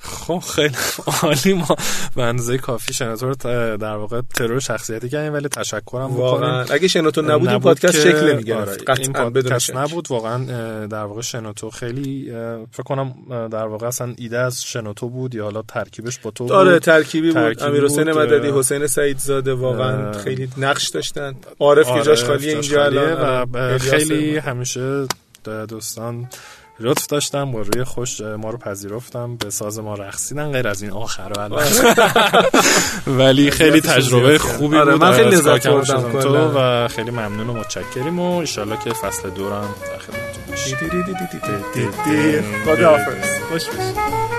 خب 0.01 0.43
خیلی 0.55 0.75
عالی. 1.23 1.53
ما 1.53 1.75
به 2.15 2.57
کافی 2.57 2.93
شنوتو 2.93 3.33
در 3.77 3.95
واقع 3.95 4.21
ترور 4.35 4.59
شخصیتی 4.59 5.09
کردیم 5.09 5.33
ولی 5.33 5.47
تشکرم 5.47 6.15
واقعا. 6.15 6.63
اگه 6.63 6.87
شنوتو 6.87 7.21
نبود 7.21 7.49
این 7.49 7.59
پادکست 7.59 7.99
شکل 7.99 8.33
نمی‌گرفت 8.33 8.89
آره 8.89 8.99
این 8.99 9.13
پادکست 9.13 9.75
نبود. 9.75 10.11
واقعا 10.11 10.45
در 10.85 11.03
واقع 11.03 11.21
شنوتو 11.21 11.69
خیلی 11.69 12.31
فکر 12.71 12.83
کنم 12.83 13.13
در 13.29 13.65
واقع 13.65 13.87
اصلا 13.87 14.13
ایده 14.17 14.39
از 14.39 14.63
شنوتو 14.63 15.09
بود 15.09 15.35
یا 15.35 15.43
حالا 15.43 15.61
ترکیبش 15.61 16.19
با 16.19 16.31
تو 16.31 16.43
بود. 16.43 16.53
آره 16.53 16.79
ترکیبی 16.79 17.31
بود. 17.31 17.63
امیر 17.63 17.85
حسین 17.85 18.11
مددی 18.11 18.49
حسین 18.49 18.87
سعید 18.87 19.17
زاده 19.17 19.53
واقعا 19.53 20.13
خیلی 20.13 20.49
نقش 20.57 20.87
داشتن. 20.87 21.35
عارف 21.59 21.87
که 21.91 22.01
جاش 22.01 22.23
آره، 22.23 22.27
خالیه 22.27 22.51
اینجا 22.51 22.85
الان 22.85 23.77
خیلی 23.77 24.37
همیشه 24.37 25.07
دوستان 25.69 26.29
لطف 26.79 27.07
داشتم 27.07 27.51
با 27.51 27.61
روی 27.61 27.83
خوش 27.83 28.21
ما 28.21 28.49
رو 28.49 28.57
پذیرفتم 28.57 29.35
به 29.35 29.49
ساز 29.49 29.79
ما 29.79 29.95
رقصیدن 29.95 30.51
غیر 30.51 30.67
از 30.67 30.81
این 30.81 30.91
آخر 30.91 31.31
ولی 33.19 33.51
خیلی 33.51 33.81
تجربه 33.81 34.37
خوبی 34.37 34.77
آره 34.77 34.91
بود. 34.91 35.01
من 35.01 35.11
خیلی 35.11 35.29
لذت 35.29 35.67
بردم 35.67 36.51
و 36.55 36.87
خیلی 36.87 37.11
ممنون 37.11 37.49
و 37.49 37.53
متشکریم 37.53 38.19
و 38.19 38.37
انشالله 38.37 38.77
که 38.83 38.93
فصل 38.93 39.29
دورم 39.29 39.75
در 39.81 39.97
خدمتتون 39.97 40.43
باشیم 43.51 44.38